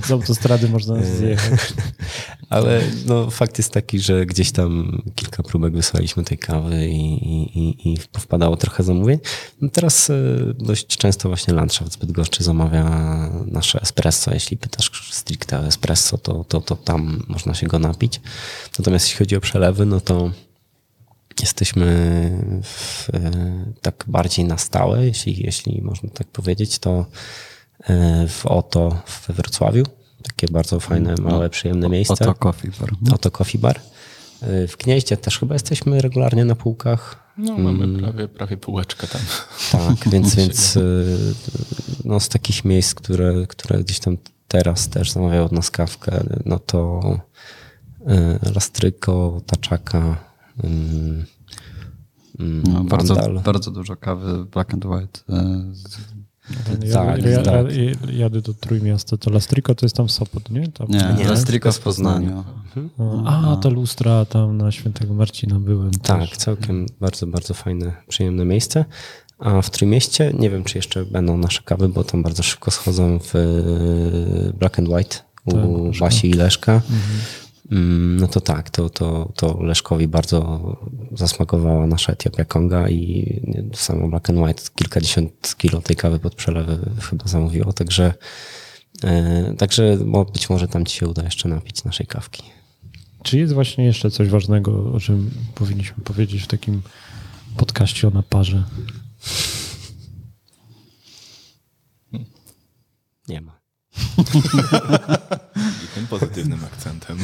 Z 0.07 0.11
autostrady 0.11 0.69
można 0.69 1.03
zjechać. 1.03 1.59
Ale 2.49 2.81
no, 3.05 3.29
fakt 3.29 3.57
jest 3.57 3.73
taki, 3.73 3.99
że 3.99 4.25
gdzieś 4.25 4.51
tam 4.51 5.01
kilka 5.15 5.43
próbek 5.43 5.73
wysłaliśmy 5.73 6.23
tej 6.23 6.37
kawy 6.37 6.87
i, 6.87 7.13
i, 7.13 7.59
i- 7.59 7.93
i 7.93 7.97
wpadało 7.97 8.57
trochę 8.57 8.83
zamówień. 8.83 9.19
No 9.61 9.69
teraz 9.69 10.09
y, 10.09 10.53
dość 10.59 10.87
często 10.87 11.29
właśnie 11.29 11.53
Landschaft 11.53 11.93
z 11.93 11.97
Bydgoszczy 11.97 12.43
zamawia 12.43 12.83
nasze 13.45 13.81
espresso. 13.81 14.33
Jeśli 14.33 14.57
pytasz 14.57 14.91
stricte 15.11 15.59
o 15.59 15.67
espresso, 15.67 16.17
to, 16.17 16.43
to, 16.43 16.61
to 16.61 16.75
tam 16.75 17.23
można 17.27 17.53
się 17.53 17.67
go 17.67 17.79
napić. 17.79 18.21
Natomiast 18.79 19.05
jeśli 19.05 19.17
chodzi 19.19 19.35
o 19.35 19.41
przelewy, 19.41 19.85
no 19.85 19.99
to 20.01 20.31
jesteśmy 21.41 21.85
w, 22.63 23.09
y, 23.09 23.13
tak 23.81 24.05
bardziej 24.07 24.45
na 24.45 24.57
stałe, 24.57 25.05
jeśli, 25.05 25.43
jeśli 25.43 25.81
można 25.81 26.09
tak 26.09 26.27
powiedzieć, 26.27 26.79
to 26.79 27.05
y, 27.79 28.27
w 28.27 28.45
Oto 28.45 29.01
we 29.27 29.33
Wrocławiu. 29.33 29.83
Takie 30.23 30.47
bardzo 30.47 30.79
fajne, 30.79 31.15
małe, 31.21 31.49
przyjemne 31.49 31.89
miejsce. 31.89 32.13
Oto 32.13 32.33
Coffee 32.33 32.71
Bar. 32.79 32.89
Oto 33.13 33.31
Coffee 33.31 33.57
Bar. 33.57 33.79
Y, 34.43 34.67
W 34.67 34.77
Gnieździe 34.77 35.17
też 35.17 35.39
chyba 35.39 35.55
jesteśmy 35.55 36.01
regularnie 36.01 36.45
na 36.45 36.55
półkach. 36.55 37.33
No, 37.37 37.57
mamy 37.57 37.99
prawie, 37.99 38.27
prawie 38.27 38.57
półeczkę 38.57 39.07
tam. 39.07 39.21
Tak, 39.71 40.09
więc, 40.11 40.35
więc 40.35 40.79
no, 42.05 42.19
z 42.19 42.29
takich 42.29 42.65
miejsc, 42.65 42.93
które, 42.93 43.47
które 43.47 43.79
gdzieś 43.79 43.99
tam 43.99 44.17
teraz 44.47 44.89
też 44.89 45.11
zamawiają 45.11 45.43
od 45.43 45.51
nas 45.51 45.71
kawkę, 45.71 46.23
no 46.45 46.59
to 46.59 47.01
Lastryko, 48.55 49.41
Taczaka, 49.45 50.28
ym, 50.63 51.25
No, 52.73 52.83
bardzo, 52.83 53.15
Vandal. 53.15 53.39
bardzo 53.43 53.71
dużo 53.71 53.95
kawy 53.95 54.45
black 54.45 54.73
and 54.73 54.85
white. 54.85 55.19
e, 55.29 55.59
z- 55.73 55.97
Ja, 56.85 56.93
Tak, 56.93 57.23
ja, 57.23 57.29
ja, 57.29 57.41
tak. 57.43 57.65
ja, 57.77 58.11
jadę 58.13 58.41
do 58.41 58.53
Trójmiasta, 58.53 59.17
to 59.17 59.29
Lastriko 59.31 59.75
to 59.75 59.85
jest 59.85 59.95
tam 59.95 60.09
Sopot, 60.09 60.49
nie? 60.49 60.67
Tam, 60.67 60.87
Nie, 60.89 61.15
Nie, 61.17 61.27
Lastriko 61.29 61.71
z 61.71 61.75
z 61.75 61.79
Poznania. 61.79 62.43
Poznania. 62.97 63.53
A, 63.53 63.57
te 63.57 63.69
lustra 63.69 64.25
tam 64.25 64.57
na 64.57 64.71
Świętego 64.71 65.13
Marcina 65.13 65.59
byłem. 65.59 65.91
Tak, 65.91 66.19
też. 66.29 66.37
całkiem 66.37 66.85
bardzo, 66.99 67.27
bardzo 67.27 67.53
fajne, 67.53 67.93
przyjemne 68.07 68.45
miejsce. 68.45 68.85
A 69.39 69.61
w 69.61 69.69
Trójmieście 69.69 70.33
nie 70.39 70.49
wiem, 70.49 70.63
czy 70.63 70.77
jeszcze 70.77 71.05
będą 71.05 71.37
nasze 71.37 71.61
kawy, 71.61 71.89
bo 71.89 72.03
tam 72.03 72.23
bardzo 72.23 72.43
szybko 72.43 72.71
schodzą 72.71 73.19
w 73.19 73.35
e, 73.35 73.39
Black 74.53 74.79
and 74.79 74.89
White 74.89 75.17
u 75.45 75.51
Tak. 75.91 75.99
Basi 75.99 76.29
i 76.29 76.33
Leszka. 76.33 76.71
Mm, 76.71 76.81
No 78.19 78.27
to 78.27 78.41
tak, 78.41 78.69
to, 78.69 78.89
to, 78.89 79.31
to 79.35 79.63
Leszkowi 79.63 80.07
bardzo 80.07 80.61
zasmakowała 81.11 81.87
nasza 81.87 82.13
Etiopia 82.13 82.45
Konga 82.45 82.89
i 82.89 83.41
samo 83.73 84.07
Black 84.07 84.29
and 84.29 84.39
White 84.39 84.63
kilkadziesiąt 84.75 85.55
kilo 85.57 85.81
tej 85.81 85.95
kawy 85.95 86.19
pod 86.19 86.35
przelewy 86.35 86.79
chyba 87.01 87.27
zamówiło, 87.27 87.73
także, 87.73 88.13
e, 89.03 89.53
także 89.57 89.97
być 90.33 90.49
może 90.49 90.67
tam 90.67 90.85
ci 90.85 90.97
się 90.97 91.07
uda 91.07 91.23
jeszcze 91.23 91.49
napić 91.49 91.83
naszej 91.83 92.07
kawki. 92.07 92.43
Czy 93.23 93.37
jest 93.37 93.53
właśnie 93.53 93.85
jeszcze 93.85 94.11
coś 94.11 94.29
ważnego, 94.29 94.93
o 94.93 94.99
czym 94.99 95.31
powinniśmy 95.55 96.03
powiedzieć 96.03 96.43
w 96.43 96.47
takim 96.47 96.81
podcaście 97.57 98.07
o 98.07 98.11
naparze? 98.11 98.63
Nie 103.27 103.41
ma. 103.41 103.58
I 105.83 105.87
tym 105.95 106.07
pozytywnym 106.09 106.59
akcentem. 106.65 107.17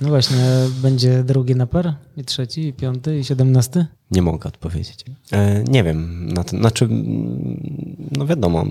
No 0.00 0.08
właśnie, 0.08 0.38
będzie 0.82 1.24
drugi 1.24 1.56
napar, 1.56 1.94
i 2.16 2.24
trzeci, 2.24 2.66
i 2.66 2.72
piąty, 2.72 3.18
i 3.18 3.24
siedemnasty? 3.24 3.86
Nie 4.10 4.22
mogę 4.22 4.48
odpowiedzieć. 4.48 5.04
E, 5.32 5.64
nie 5.64 5.84
wiem. 5.84 6.28
Na 6.32 6.44
ten, 6.44 6.60
znaczy, 6.60 6.84
mm, 6.84 8.08
no 8.10 8.26
wiadomo, 8.26 8.64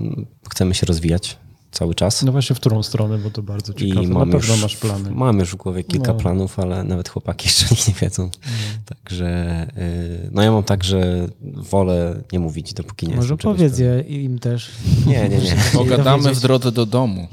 chcemy 0.50 0.74
się 0.74 0.86
rozwijać 0.86 1.38
cały 1.72 1.94
czas. 1.94 2.22
No 2.22 2.32
właśnie 2.32 2.56
w 2.56 2.60
którą 2.60 2.82
stronę, 2.82 3.18
bo 3.18 3.30
to 3.30 3.42
bardzo 3.42 3.74
ciekawe. 3.74 4.02
I 4.04 4.08
Na 4.08 4.14
mam 4.14 4.30
pewno 4.30 4.54
już, 4.54 4.62
masz 4.62 4.76
plany. 4.76 5.10
Mam 5.10 5.38
już 5.38 5.50
w 5.50 5.56
głowie 5.56 5.84
kilka 5.84 6.12
No. 6.12 6.18
planów, 6.18 6.58
ale 6.58 6.84
nawet 6.84 7.08
chłopaki 7.08 7.46
jeszcze 7.48 7.90
nie 7.90 7.94
wiedzą, 8.00 8.30
Także 8.86 9.66
y, 9.78 10.30
no 10.32 10.42
ja 10.42 10.52
mam 10.52 10.62
tak, 10.62 10.84
że 10.84 11.28
wolę 11.42 12.22
nie 12.32 12.38
mówić, 12.38 12.74
dopóki 12.74 13.08
nie 13.08 13.16
Może 13.16 13.36
powiedz 13.36 13.78
je 13.78 14.00
im 14.00 14.38
też. 14.38 14.70
Nie, 15.06 15.28
nie, 15.28 15.38
nie. 15.38 15.56
Pogadamy 15.78 16.34
w 16.34 16.40
drodze 16.40 16.72
do 16.72 16.86
domu. 16.86 17.28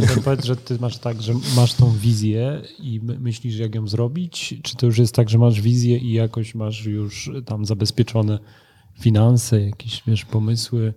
Nie, 0.00 0.06
to 0.06 0.20
powiedz, 0.20 0.44
że 0.44 0.56
ty 0.56 0.78
masz 0.80 0.98
tak, 0.98 1.22
że 1.22 1.32
masz 1.56 1.74
tą 1.74 1.92
wizję 1.92 2.62
i 2.78 3.00
my- 3.02 3.18
myślisz, 3.18 3.56
jak 3.58 3.74
ją 3.74 3.88
zrobić? 3.88 4.54
Czy 4.62 4.76
to 4.76 4.86
już 4.86 4.98
jest 4.98 5.14
tak, 5.14 5.30
że 5.30 5.38
masz 5.38 5.60
wizję 5.60 5.98
i 5.98 6.12
jakoś 6.12 6.54
masz 6.54 6.84
już 6.84 7.30
tam 7.46 7.64
zabezpieczone 7.66 8.38
finanse, 9.00 9.60
jakieś, 9.60 10.02
wiesz, 10.06 10.24
pomysły? 10.24 10.94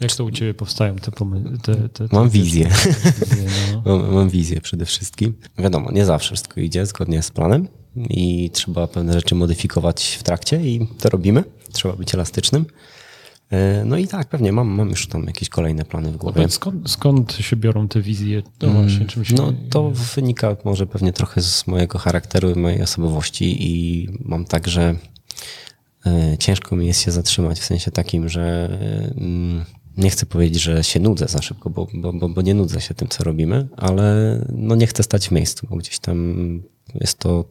Jak 0.00 0.12
to 0.12 0.24
u 0.24 0.30
ciebie 0.30 0.54
powstają 0.54 0.96
te 0.96 1.10
pomysły? 1.10 1.58
Te, 1.58 1.74
te, 1.76 1.88
te, 1.88 2.16
Mam 2.16 2.28
wizję. 2.30 2.68
wizje, 2.68 3.44
no. 3.72 3.82
Mam, 3.98 4.14
mam 4.14 4.28
wizję 4.30 4.60
przede 4.60 4.84
wszystkim. 4.86 5.34
Wiadomo, 5.58 5.92
nie 5.92 6.04
zawsze 6.04 6.26
wszystko 6.34 6.60
idzie 6.60 6.86
zgodnie 6.86 7.22
z 7.22 7.30
planem 7.30 7.68
i 7.96 8.50
trzeba 8.52 8.86
pewne 8.86 9.12
rzeczy 9.12 9.34
modyfikować 9.34 10.16
w 10.20 10.22
trakcie 10.22 10.56
i 10.66 10.88
to 10.98 11.08
robimy. 11.08 11.44
Trzeba 11.72 11.96
być 11.96 12.14
elastycznym. 12.14 12.66
E, 13.50 13.84
No 13.84 13.96
i 13.96 14.08
tak, 14.08 14.28
pewnie 14.28 14.52
mam, 14.52 14.68
mam 14.68 14.90
już 14.90 15.06
tam 15.06 15.24
jakieś 15.24 15.48
kolejne 15.48 15.84
plany 15.84 16.12
w 16.12 16.16
głowie. 16.16 16.48
Skąd, 16.48 16.90
skąd 16.90 17.32
się 17.32 17.56
biorą 17.56 17.88
te 17.88 18.00
wizje? 18.00 18.42
Właśnie, 18.60 19.06
czym 19.06 19.24
się... 19.24 19.34
No 19.34 19.52
to 19.70 19.90
wynika 19.90 20.56
może 20.64 20.86
pewnie 20.86 21.12
trochę 21.12 21.42
z 21.42 21.66
mojego 21.66 21.98
charakteru 21.98 22.50
i 22.50 22.54
mojej 22.58 22.82
osobowości 22.82 23.56
i 23.70 24.08
mam 24.24 24.44
tak, 24.44 24.68
że 24.68 24.96
e, 26.06 26.36
ciężko 26.38 26.76
mi 26.76 26.86
jest 26.86 27.00
się 27.02 27.10
zatrzymać 27.10 27.60
w 27.60 27.64
sensie 27.64 27.90
takim, 27.90 28.28
że 28.28 28.68
mm, 29.16 29.64
nie 29.96 30.10
chcę 30.10 30.26
powiedzieć, 30.26 30.62
że 30.62 30.84
się 30.84 31.00
nudzę 31.00 31.28
za 31.28 31.42
szybko, 31.42 31.70
bo, 31.70 31.86
bo, 31.94 32.12
bo, 32.12 32.28
bo 32.28 32.42
nie 32.42 32.54
nudzę 32.54 32.80
się 32.80 32.94
tym, 32.94 33.08
co 33.08 33.24
robimy, 33.24 33.68
ale 33.76 34.38
no 34.52 34.74
nie 34.74 34.86
chcę 34.86 35.02
stać 35.02 35.28
w 35.28 35.32
miejscu, 35.32 35.66
bo 35.70 35.76
gdzieś 35.76 35.98
tam 35.98 36.62
jest 36.94 37.18
to 37.18 37.44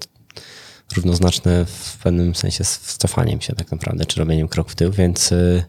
równoznaczne 0.96 1.66
w 1.66 1.98
pewnym 2.04 2.36
sensie 2.36 2.64
z 2.64 2.98
cofaniem 2.98 3.42
się 3.42 3.56
tak 3.56 3.72
naprawdę, 3.72 4.06
czy 4.06 4.20
robieniem 4.20 4.48
krok 4.48 4.70
w 4.70 4.76
tył, 4.76 4.92
więc 4.92 5.32
e, 5.32 5.64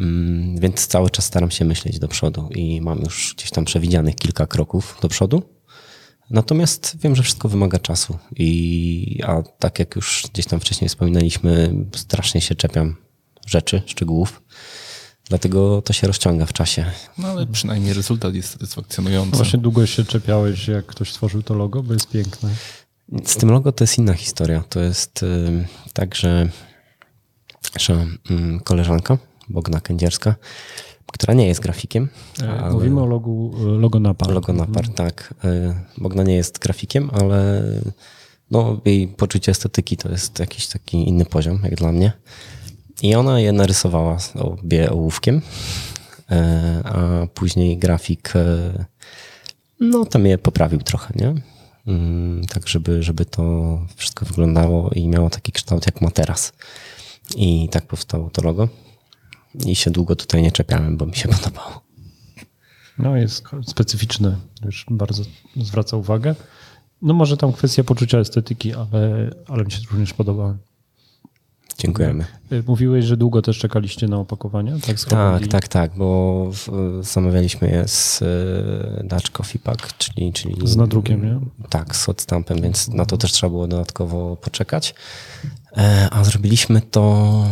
Mm, 0.00 0.60
Więc 0.60 0.86
cały 0.86 1.10
czas 1.10 1.24
staram 1.24 1.50
się 1.50 1.64
myśleć 1.64 1.98
do 1.98 2.08
przodu 2.08 2.48
i 2.54 2.80
mam 2.80 2.98
już 2.98 3.34
gdzieś 3.36 3.50
tam 3.50 3.64
przewidzianych 3.64 4.14
kilka 4.14 4.46
kroków 4.46 4.98
do 5.02 5.08
przodu. 5.08 5.42
Natomiast 6.30 6.96
wiem, 7.02 7.16
że 7.16 7.22
wszystko 7.22 7.48
wymaga 7.48 7.78
czasu 7.78 8.18
i 8.36 9.20
a 9.26 9.42
tak 9.58 9.78
jak 9.78 9.96
już 9.96 10.26
gdzieś 10.32 10.46
tam 10.46 10.60
wcześniej 10.60 10.88
wspominaliśmy, 10.88 11.74
strasznie 11.96 12.40
się 12.40 12.54
czepiam 12.54 12.96
rzeczy, 13.46 13.82
szczegółów. 13.86 14.42
Dlatego 15.28 15.82
to 15.82 15.92
się 15.92 16.06
rozciąga 16.06 16.46
w 16.46 16.52
czasie. 16.52 16.84
No 17.18 17.28
ale 17.28 17.46
przynajmniej 17.46 17.92
rezultat 17.94 18.34
jest 18.34 18.50
satysfakcjonujący. 18.50 19.36
Właśnie 19.36 19.58
długo 19.58 19.86
się 19.86 20.04
czepiałeś, 20.04 20.68
jak 20.68 20.86
ktoś 20.86 21.12
stworzył 21.12 21.42
to 21.42 21.54
logo, 21.54 21.82
bo 21.82 21.92
jest 21.92 22.08
piękne. 22.08 22.50
Z 23.24 23.36
tym 23.36 23.50
logo 23.50 23.72
to 23.72 23.84
jest 23.84 23.98
inna 23.98 24.12
historia. 24.14 24.64
To 24.68 24.80
jest 24.80 25.22
ym, 25.22 25.64
tak, 25.92 26.14
że 26.14 26.48
nasza 27.74 27.92
ym, 28.30 28.60
koleżanka, 28.64 29.18
Bogna 29.48 29.80
Kędzierska, 29.80 30.34
która 31.12 31.34
nie 31.34 31.46
jest 31.46 31.60
grafikiem. 31.60 32.08
E, 32.42 32.60
ale- 32.60 32.72
Mówimy 32.72 33.00
o 33.02 33.06
logu, 33.06 33.54
logo 33.78 34.00
Napar. 34.00 34.30
Logo 34.30 34.52
Napar, 34.52 34.88
tak. 34.88 35.34
Y, 35.44 35.74
Bogna 35.98 36.22
nie 36.22 36.34
jest 36.34 36.58
grafikiem, 36.58 37.10
ale 37.12 37.62
no, 38.50 38.80
jej 38.84 39.08
poczucie 39.08 39.52
estetyki 39.52 39.96
to 39.96 40.08
jest 40.08 40.38
jakiś 40.38 40.66
taki 40.66 41.08
inny 41.08 41.24
poziom, 41.24 41.60
jak 41.62 41.74
dla 41.74 41.92
mnie. 41.92 42.12
I 43.02 43.14
ona 43.14 43.40
je 43.40 43.52
narysowała 43.52 44.16
obie 44.34 44.90
ołówkiem, 44.90 45.36
y, 45.36 45.42
a 46.84 47.26
później 47.34 47.78
grafik 47.78 48.36
y, 48.36 48.84
no 49.80 50.04
tam 50.04 50.26
je 50.26 50.38
poprawił 50.38 50.78
trochę, 50.78 51.14
nie? 51.16 51.34
Mm, 51.86 52.44
Tak, 52.46 52.68
żeby, 52.68 53.02
żeby 53.02 53.24
to 53.24 53.42
wszystko 53.96 54.26
wyglądało 54.26 54.90
i 54.90 55.08
miało 55.08 55.30
taki 55.30 55.52
kształt, 55.52 55.86
jak 55.86 56.00
ma 56.00 56.10
teraz. 56.10 56.52
I 57.36 57.68
tak 57.72 57.86
powstało 57.86 58.30
to 58.30 58.42
logo. 58.42 58.68
I 59.66 59.74
się 59.74 59.90
długo 59.90 60.16
tutaj 60.16 60.42
nie 60.42 60.52
czepiałem, 60.52 60.96
bo 60.96 61.06
mi 61.06 61.16
się 61.16 61.28
podobało. 61.38 61.80
No 62.98 63.16
jest 63.16 63.44
specyficzne, 63.66 64.36
już 64.64 64.86
bardzo 64.90 65.22
zwraca 65.56 65.96
uwagę. 65.96 66.34
No 67.02 67.14
może 67.14 67.36
tam 67.36 67.52
kwestia 67.52 67.84
poczucia 67.84 68.18
estetyki, 68.18 68.74
ale, 68.74 69.30
ale 69.48 69.64
mi 69.64 69.72
się 69.72 69.78
również 69.90 70.14
podoba. 70.14 70.56
Dziękujemy. 71.78 72.24
Y, 72.52 72.62
Mówiłeś, 72.66 73.04
że 73.04 73.16
długo 73.16 73.42
też 73.42 73.58
czekaliście 73.58 74.08
na 74.08 74.16
opakowania? 74.18 74.72
Tak, 74.86 75.00
Tak, 75.00 75.46
tak, 75.48 75.68
tak, 75.68 75.90
bo 75.96 76.50
zamawialiśmy 77.00 77.70
je 77.70 77.88
z 77.88 78.22
y, 78.22 79.04
Dutch 79.04 79.30
Coffee 79.30 79.58
Pack, 79.58 79.96
czyli, 79.98 80.32
czyli... 80.32 80.68
Z 80.68 80.76
nadrukiem, 80.76 81.24
nie? 81.24 81.40
Tak, 81.68 81.96
z 81.96 82.08
odstampem, 82.08 82.62
więc 82.62 82.88
na 82.88 83.06
to 83.06 83.16
też 83.16 83.32
trzeba 83.32 83.50
było 83.50 83.66
dodatkowo 83.66 84.36
poczekać. 84.36 84.94
E, 85.76 86.08
A 86.10 86.24
zrobiliśmy 86.24 86.80
to 86.80 87.44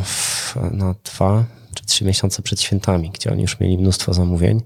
na 0.73 0.95
dwa 1.05 1.45
czy 1.77 1.87
trzy 1.87 2.05
miesiące 2.05 2.43
przed 2.43 2.61
świętami, 2.61 3.11
gdzie 3.11 3.33
oni 3.33 3.43
już 3.43 3.61
mieli 3.61 3.79
mnóstwo 3.79 4.15
zamówień. 4.15 4.61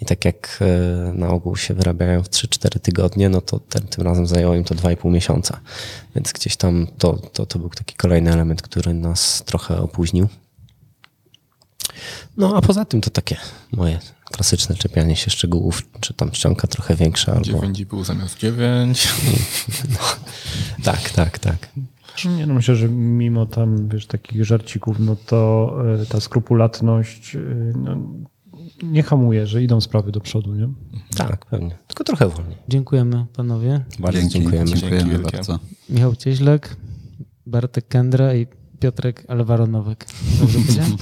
I 0.00 0.04
tak 0.04 0.24
jak 0.24 0.58
e, 0.60 1.12
na 1.12 1.28
ogół 1.28 1.56
się 1.56 1.74
wyrabiają 1.74 2.22
w 2.22 2.28
3-4 2.28 2.80
tygodnie, 2.80 3.28
no 3.28 3.40
to 3.40 3.60
ten, 3.60 3.82
tym 3.82 4.04
razem 4.04 4.26
zajęło 4.26 4.54
im 4.54 4.64
to 4.64 4.74
2,5 4.74 5.10
miesiąca. 5.10 5.60
Więc 6.14 6.32
gdzieś 6.32 6.56
tam 6.56 6.86
to, 6.98 7.12
to, 7.12 7.46
to 7.46 7.58
był 7.58 7.68
taki 7.68 7.94
kolejny 7.96 8.32
element, 8.32 8.62
który 8.62 8.94
nas 8.94 9.42
trochę 9.46 9.80
opóźnił. 9.80 10.28
No 12.36 12.56
a 12.56 12.60
poza 12.60 12.84
tym 12.84 13.00
to 13.00 13.10
takie 13.10 13.36
moje 13.72 13.98
klasyczne 14.24 14.76
czepianie 14.76 15.16
się 15.16 15.30
szczegółów, 15.30 15.82
czy 16.00 16.14
tam 16.14 16.30
czcionka 16.30 16.66
trochę 16.66 16.96
większa 16.96 17.32
albo... 17.32 17.60
9,5 17.60 18.04
zamiast 18.04 18.38
9. 18.38 19.08
Tak, 20.84 21.10
tak, 21.10 21.38
tak. 21.38 21.68
Nie, 22.36 22.46
no 22.46 22.54
myślę, 22.54 22.76
że 22.76 22.88
mimo 22.88 23.46
tam, 23.46 23.88
wiesz, 23.88 24.06
takich 24.06 24.44
żarcików, 24.44 24.98
no 24.98 25.16
to 25.26 25.72
y, 26.02 26.06
ta 26.06 26.20
skrupulatność 26.20 27.34
y, 27.34 27.72
no, 27.76 27.96
nie 28.82 29.02
hamuje, 29.02 29.46
że 29.46 29.62
idą 29.62 29.80
sprawy 29.80 30.12
do 30.12 30.20
przodu, 30.20 30.54
nie? 30.54 30.68
Tak, 31.16 31.46
pewnie. 31.46 31.78
Tylko 31.86 32.04
trochę 32.04 32.28
wolniej. 32.28 32.56
Dziękujemy 32.68 33.26
panowie. 33.36 33.84
Bardzo 33.98 34.28
dziękujemy. 34.28 34.66
Dziękujemy 34.66 35.10
wielkie. 35.10 35.36
bardzo. 35.36 35.58
Michał 35.90 36.16
Cieślak, 36.16 36.76
Bartek 37.46 37.88
Kendra 37.88 38.34
i 38.34 38.46
Piotrek 38.82 39.24
Alvaro 39.28 39.66
Nowek. 39.66 40.06
Dobrze 40.40 40.58
powiedziałem? 40.58 40.96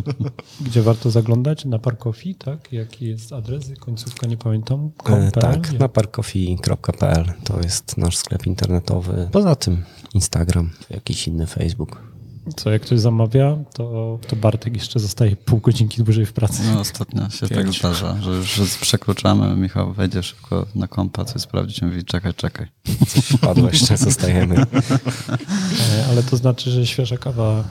Gdzie 0.66 0.82
warto 0.82 1.10
zaglądać? 1.10 1.64
Na 1.64 1.78
Parkofi, 1.78 2.34
tak? 2.34 2.72
Jaki 2.72 3.06
jest 3.06 3.32
adres? 3.32 3.70
Końcówka 3.80 4.26
nie 4.26 4.36
pamiętam. 4.36 4.90
E, 5.06 5.30
tak, 5.30 5.72
na 5.72 5.88
parkofi.pl 5.88 7.24
to 7.44 7.60
jest 7.60 7.96
nasz 7.96 8.16
sklep 8.16 8.46
internetowy. 8.46 9.28
Poza 9.32 9.56
tym 9.56 9.84
Instagram, 10.14 10.70
jakiś 10.90 11.28
inny 11.28 11.46
Facebook. 11.46 12.13
Co, 12.56 12.70
jak 12.70 12.82
ktoś 12.82 13.00
zamawia, 13.00 13.56
to, 13.74 14.18
to 14.28 14.36
Bartek 14.36 14.74
jeszcze 14.76 15.00
zostaje 15.00 15.36
pół 15.36 15.60
godzinki 15.60 16.02
dłużej 16.04 16.26
w 16.26 16.32
pracy. 16.32 16.62
No 16.74 16.80
ostatnio 16.80 17.30
się 17.30 17.48
tak 17.48 17.58
Pięć. 17.58 17.78
zdarza, 17.78 18.16
że 18.22 18.30
już 18.30 18.76
przekroczamy, 18.80 19.56
Michał 19.56 19.92
wejdzie 19.92 20.22
szybko 20.22 20.66
na 20.74 20.88
kompa, 20.88 21.24
coś 21.24 21.42
sprawdzić, 21.42 21.82
mówi 21.82 22.04
czekaj, 22.04 22.34
czekaj. 22.34 22.66
Coś 23.08 23.24
wpadło, 23.24 23.68
jeszcze 23.68 23.96
zostajemy. 24.08 24.56
E, 24.60 26.06
Ale 26.10 26.22
to 26.22 26.36
znaczy, 26.36 26.70
że 26.70 26.86
świeża 26.86 27.16
kawa 27.16 27.64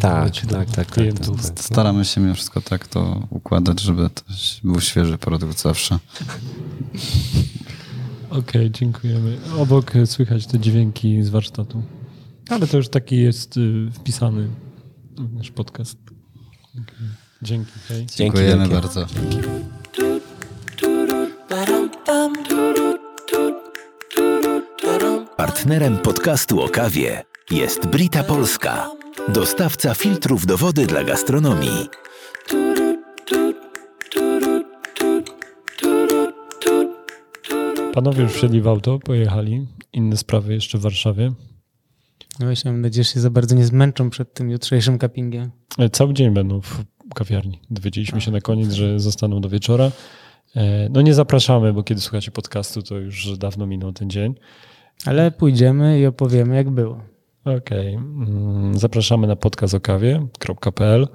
Tak, 0.00 0.30
tak, 0.30 0.46
tak, 0.50 0.70
tak, 0.70 0.86
klientów. 0.86 1.42
tak, 1.42 1.54
tak. 1.54 1.64
Staramy 1.64 2.04
się 2.04 2.20
mimo 2.20 2.34
wszystko 2.34 2.60
tak 2.60 2.88
to 2.88 3.26
układać, 3.30 3.80
żeby 3.80 4.10
to 4.10 4.22
był 4.64 4.80
świeży 4.80 5.18
produkt 5.18 5.60
zawsze. 5.62 5.98
Okej, 8.30 8.70
dziękujemy. 8.70 9.38
Obok 9.58 9.92
słychać 10.06 10.46
te 10.46 10.58
dźwięki 10.58 11.22
z 11.22 11.28
warsztatu. 11.28 11.82
Ale 12.48 12.66
to 12.66 12.76
już 12.76 12.88
taki 12.88 13.16
jest 13.16 13.56
y, 13.56 13.90
wpisany 13.92 14.48
w 15.18 15.34
nasz 15.34 15.50
podcast. 15.50 15.98
Dzięki, 17.42 17.72
hej. 17.88 17.98
Dzięki 17.98 18.16
Dziękujemy 18.16 18.68
wielkie. 18.68 18.74
bardzo. 18.74 19.06
Partnerem 25.36 25.98
podcastu 25.98 26.60
o 26.62 26.68
kawie 26.68 27.22
jest 27.50 27.86
Brita 27.86 28.24
Polska, 28.24 28.90
dostawca 29.28 29.94
filtrów 29.94 30.46
do 30.46 30.56
wody 30.56 30.86
dla 30.86 31.04
gastronomii. 31.04 31.88
Panowie 37.94 38.22
już 38.22 38.32
wsiedli 38.32 38.60
w 38.60 38.68
auto, 38.68 38.98
pojechali. 38.98 39.66
Inne 39.92 40.16
sprawy 40.16 40.54
jeszcze 40.54 40.78
w 40.78 40.80
Warszawie. 40.80 41.32
No 42.40 42.46
właśnie, 42.46 42.70
mam 42.72 42.80
nadzieję, 42.80 43.04
że 43.04 43.10
się 43.10 43.20
za 43.20 43.30
bardzo 43.30 43.54
nie 43.54 43.64
zmęczą 43.66 44.10
przed 44.10 44.34
tym 44.34 44.50
jutrzejszym 44.50 44.98
cuppingiem. 44.98 45.50
E, 45.78 45.90
Cały 45.90 46.14
dzień 46.14 46.30
będą 46.30 46.60
w 46.60 46.84
kawiarni. 47.14 47.60
Dowiedzieliśmy 47.70 48.20
się 48.20 48.30
na 48.30 48.40
koniec, 48.40 48.72
że 48.72 49.00
zostaną 49.00 49.40
do 49.40 49.48
wieczora. 49.48 49.90
E, 50.56 50.88
No 50.88 51.02
nie 51.02 51.14
zapraszamy, 51.14 51.72
bo 51.72 51.82
kiedy 51.82 52.00
słuchacie 52.00 52.30
podcastu, 52.30 52.82
to 52.82 52.98
już 52.98 53.38
dawno 53.38 53.66
minął 53.66 53.92
ten 53.92 54.10
dzień. 54.10 54.34
Ale 55.06 55.30
pójdziemy 55.30 56.00
i 56.00 56.06
opowiemy, 56.06 56.56
jak 56.56 56.70
było. 56.70 57.00
Okej. 57.44 57.94
Mm, 57.94 58.78
Zapraszamy 58.78 59.26
na 59.26 59.36
podcastokawie.pl. 59.36 61.08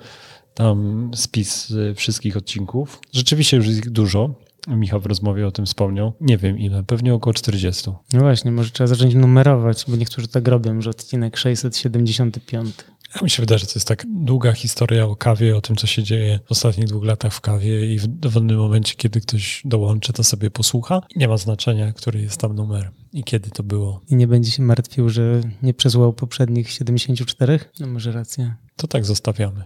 Tam 0.54 1.12
spis 1.16 1.72
y, 1.72 1.94
wszystkich 1.96 2.38
odcinków. 2.38 3.00
Rzeczywiście 3.14 3.58
już 3.58 3.68
jest 3.68 3.80
ich 3.80 3.90
dużo. 3.90 4.36
Michał 4.68 5.00
w 5.00 5.06
rozmowie 5.06 5.48
o 5.48 5.52
tym 5.52 5.66
wspomniał. 5.66 6.14
Nie 6.22 6.38
wiem 6.38 6.60
ile, 6.60 6.84
pewnie 6.84 7.14
około 7.14 7.34
40. 7.34 7.92
No 8.14 8.20
właśnie, 8.20 8.52
może 8.52 8.72
trzeba 8.72 8.88
zacząć 8.88 9.16
numerować, 9.16 9.86
bo 9.88 9.96
niektórzy 9.96 10.28
tak 10.28 10.48
robią, 10.48 10.82
że 10.82 10.90
odcinek 10.90 11.38
675. 11.38 12.76
Ja 13.16 13.22
mi 13.22 13.30
się 13.30 13.42
wydaje, 13.42 13.60
że 13.60 13.66
to 13.66 13.72
jest 13.76 13.88
tak 13.88 14.06
długa 14.10 14.54
historia 14.54 15.06
o 15.06 15.16
kawie, 15.16 15.58
o 15.58 15.62
tym, 15.62 15.76
co 15.76 15.88
się 15.88 16.04
dzieje 16.04 16.40
w 16.46 16.52
ostatnich 16.52 16.88
dwóch 16.88 17.04
latach 17.04 17.34
w 17.34 17.42
kawie 17.42 17.94
i 17.94 18.00
w 18.00 18.08
dowolnym 18.08 18.58
momencie, 18.58 18.96
kiedy 18.96 19.22
ktoś 19.22 19.62
dołączy, 19.66 20.14
to 20.14 20.24
sobie 20.24 20.52
posłucha. 20.52 21.02
Nie 21.16 21.28
ma 21.28 21.38
znaczenia, 21.38 21.94
który 21.94 22.22
jest 22.22 22.38
tam 22.38 22.56
numer 22.56 22.92
i 23.14 23.24
kiedy 23.24 23.50
to 23.50 23.64
było. 23.64 24.02
I 24.10 24.16
nie 24.16 24.28
będzie 24.28 24.52
się 24.52 24.64
martwił, 24.64 25.10
że 25.10 25.42
nie 25.64 25.74
przesłał 25.74 26.14
poprzednich 26.14 26.72
74? 26.72 27.60
No 27.80 27.88
może 27.88 28.12
racja. 28.12 28.56
To 28.76 28.88
tak 28.88 29.06
zostawiamy. 29.06 29.66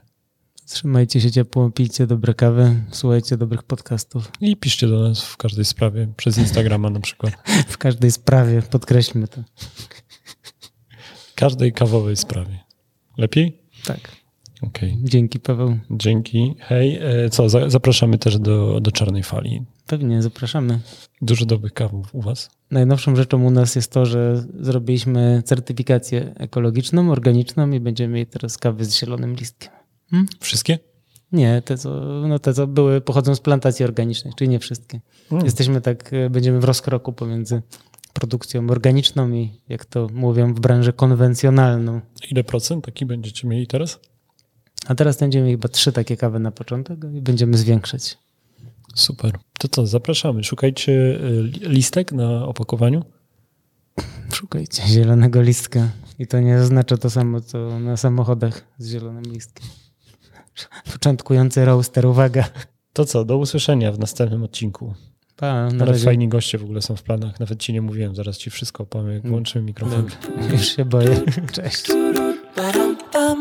Trzymajcie 0.65 1.21
się 1.21 1.31
ciepło, 1.31 1.71
pijcie 1.71 2.07
dobre 2.07 2.33
kawy, 2.33 2.75
słuchajcie 2.91 3.37
dobrych 3.37 3.63
podcastów. 3.63 4.31
I 4.41 4.57
piszcie 4.57 4.87
do 4.87 4.99
nas 5.09 5.23
w 5.25 5.37
każdej 5.37 5.65
sprawie, 5.65 6.07
przez 6.17 6.37
Instagrama 6.37 6.89
na 6.89 6.99
przykład. 6.99 7.33
W 7.67 7.77
każdej 7.77 8.11
sprawie, 8.11 8.61
podkreślmy 8.61 9.27
to. 9.27 9.43
Każdej 11.35 11.73
kawowej 11.73 12.15
sprawie. 12.15 12.59
Lepiej? 13.17 13.61
Tak. 13.85 13.99
Okej. 14.61 14.97
Dzięki 15.03 15.39
Paweł. 15.39 15.77
Dzięki. 15.91 16.55
Hej, 16.59 16.99
e, 17.01 17.29
co, 17.29 17.49
za- 17.49 17.69
zapraszamy 17.69 18.17
też 18.17 18.39
do, 18.39 18.79
do 18.81 18.91
Czarnej 18.91 19.23
Fali. 19.23 19.61
Pewnie, 19.87 20.21
zapraszamy. 20.21 20.79
Dużo 21.21 21.45
dobrych 21.45 21.73
kawów 21.73 22.15
u 22.15 22.21
was. 22.21 22.49
Najnowszą 22.71 23.15
rzeczą 23.15 23.43
u 23.43 23.51
nas 23.51 23.75
jest 23.75 23.91
to, 23.91 24.05
że 24.05 24.45
zrobiliśmy 24.59 25.41
certyfikację 25.45 26.33
ekologiczną, 26.37 27.11
organiczną 27.11 27.71
i 27.71 27.79
będziemy 27.79 28.13
mieli 28.13 28.27
teraz 28.27 28.57
kawy 28.57 28.85
z 28.85 28.99
zielonym 28.99 29.35
listkiem. 29.35 29.74
Wszystkie? 30.39 30.79
Nie, 31.31 31.61
te 31.65 31.77
co, 31.77 31.89
no 32.27 32.39
te 32.39 32.53
co 32.53 32.67
były, 32.67 33.01
pochodzą 33.01 33.35
z 33.35 33.39
plantacji 33.39 33.85
organicznej, 33.85 34.33
czyli 34.37 34.49
nie 34.49 34.59
wszystkie. 34.59 35.01
Mm. 35.31 35.45
Jesteśmy 35.45 35.81
tak, 35.81 36.13
e, 36.13 36.29
będziemy 36.29 36.59
w 36.59 36.63
rozkroku 36.63 37.13
pomiędzy 37.13 37.61
produkcją 38.13 38.69
organiczną 38.69 39.31
i, 39.31 39.61
jak 39.69 39.85
to 39.85 40.07
mówią, 40.13 40.53
w 40.53 40.59
branży 40.59 40.93
konwencjonalną. 40.93 42.01
Ile 42.31 42.43
procent 42.43 42.85
taki 42.85 43.05
będziecie 43.05 43.47
mieli 43.47 43.67
teraz? 43.67 43.99
A 44.87 44.95
teraz 44.95 45.19
będziemy 45.19 45.45
mieli 45.45 45.57
chyba 45.57 45.69
trzy 45.69 45.91
takie 45.91 46.17
kawy 46.17 46.39
na 46.39 46.51
początek 46.51 46.99
i 47.13 47.21
będziemy 47.21 47.57
zwiększać. 47.57 48.17
Super. 48.95 49.39
To 49.59 49.67
co, 49.67 49.87
zapraszamy. 49.87 50.43
Szukajcie 50.43 50.93
e, 50.93 51.29
li- 51.29 51.69
listek 51.69 52.11
na 52.11 52.45
opakowaniu. 52.45 53.03
Szukajcie 54.33 54.83
zielonego 54.87 55.41
listka. 55.41 55.89
I 56.19 56.27
to 56.27 56.39
nie 56.39 56.57
oznacza 56.57 56.97
to 56.97 57.09
samo, 57.09 57.41
co 57.41 57.79
na 57.79 57.97
samochodach 57.97 58.63
z 58.77 58.89
zielonym 58.91 59.23
listkiem. 59.23 59.67
Początkujący 60.93 61.65
roaster, 61.65 62.05
uwaga. 62.05 62.45
To 62.93 63.05
co, 63.05 63.25
do 63.25 63.37
usłyszenia 63.37 63.91
w 63.91 63.99
następnym 63.99 64.43
odcinku. 64.43 64.93
Pa, 65.35 65.47
na 65.53 65.83
Ale 65.83 65.91
razie. 65.91 66.05
fajni 66.05 66.27
goście 66.27 66.57
w 66.57 66.63
ogóle 66.63 66.81
są 66.81 66.95
w 66.95 67.03
planach. 67.03 67.39
Nawet 67.39 67.59
ci 67.59 67.73
nie 67.73 67.81
mówiłem, 67.81 68.15
zaraz 68.15 68.37
ci 68.37 68.49
wszystko 68.49 68.83
opowiem, 68.83 69.13
jak 69.13 69.27
włączymy 69.27 69.65
mikrofon. 69.65 70.07
Dobra, 70.27 70.51
już 70.53 70.75
się 70.75 70.85
boję. 70.85 71.21
Cześć. 71.51 71.87
Ba-dum-bum, 72.55 73.39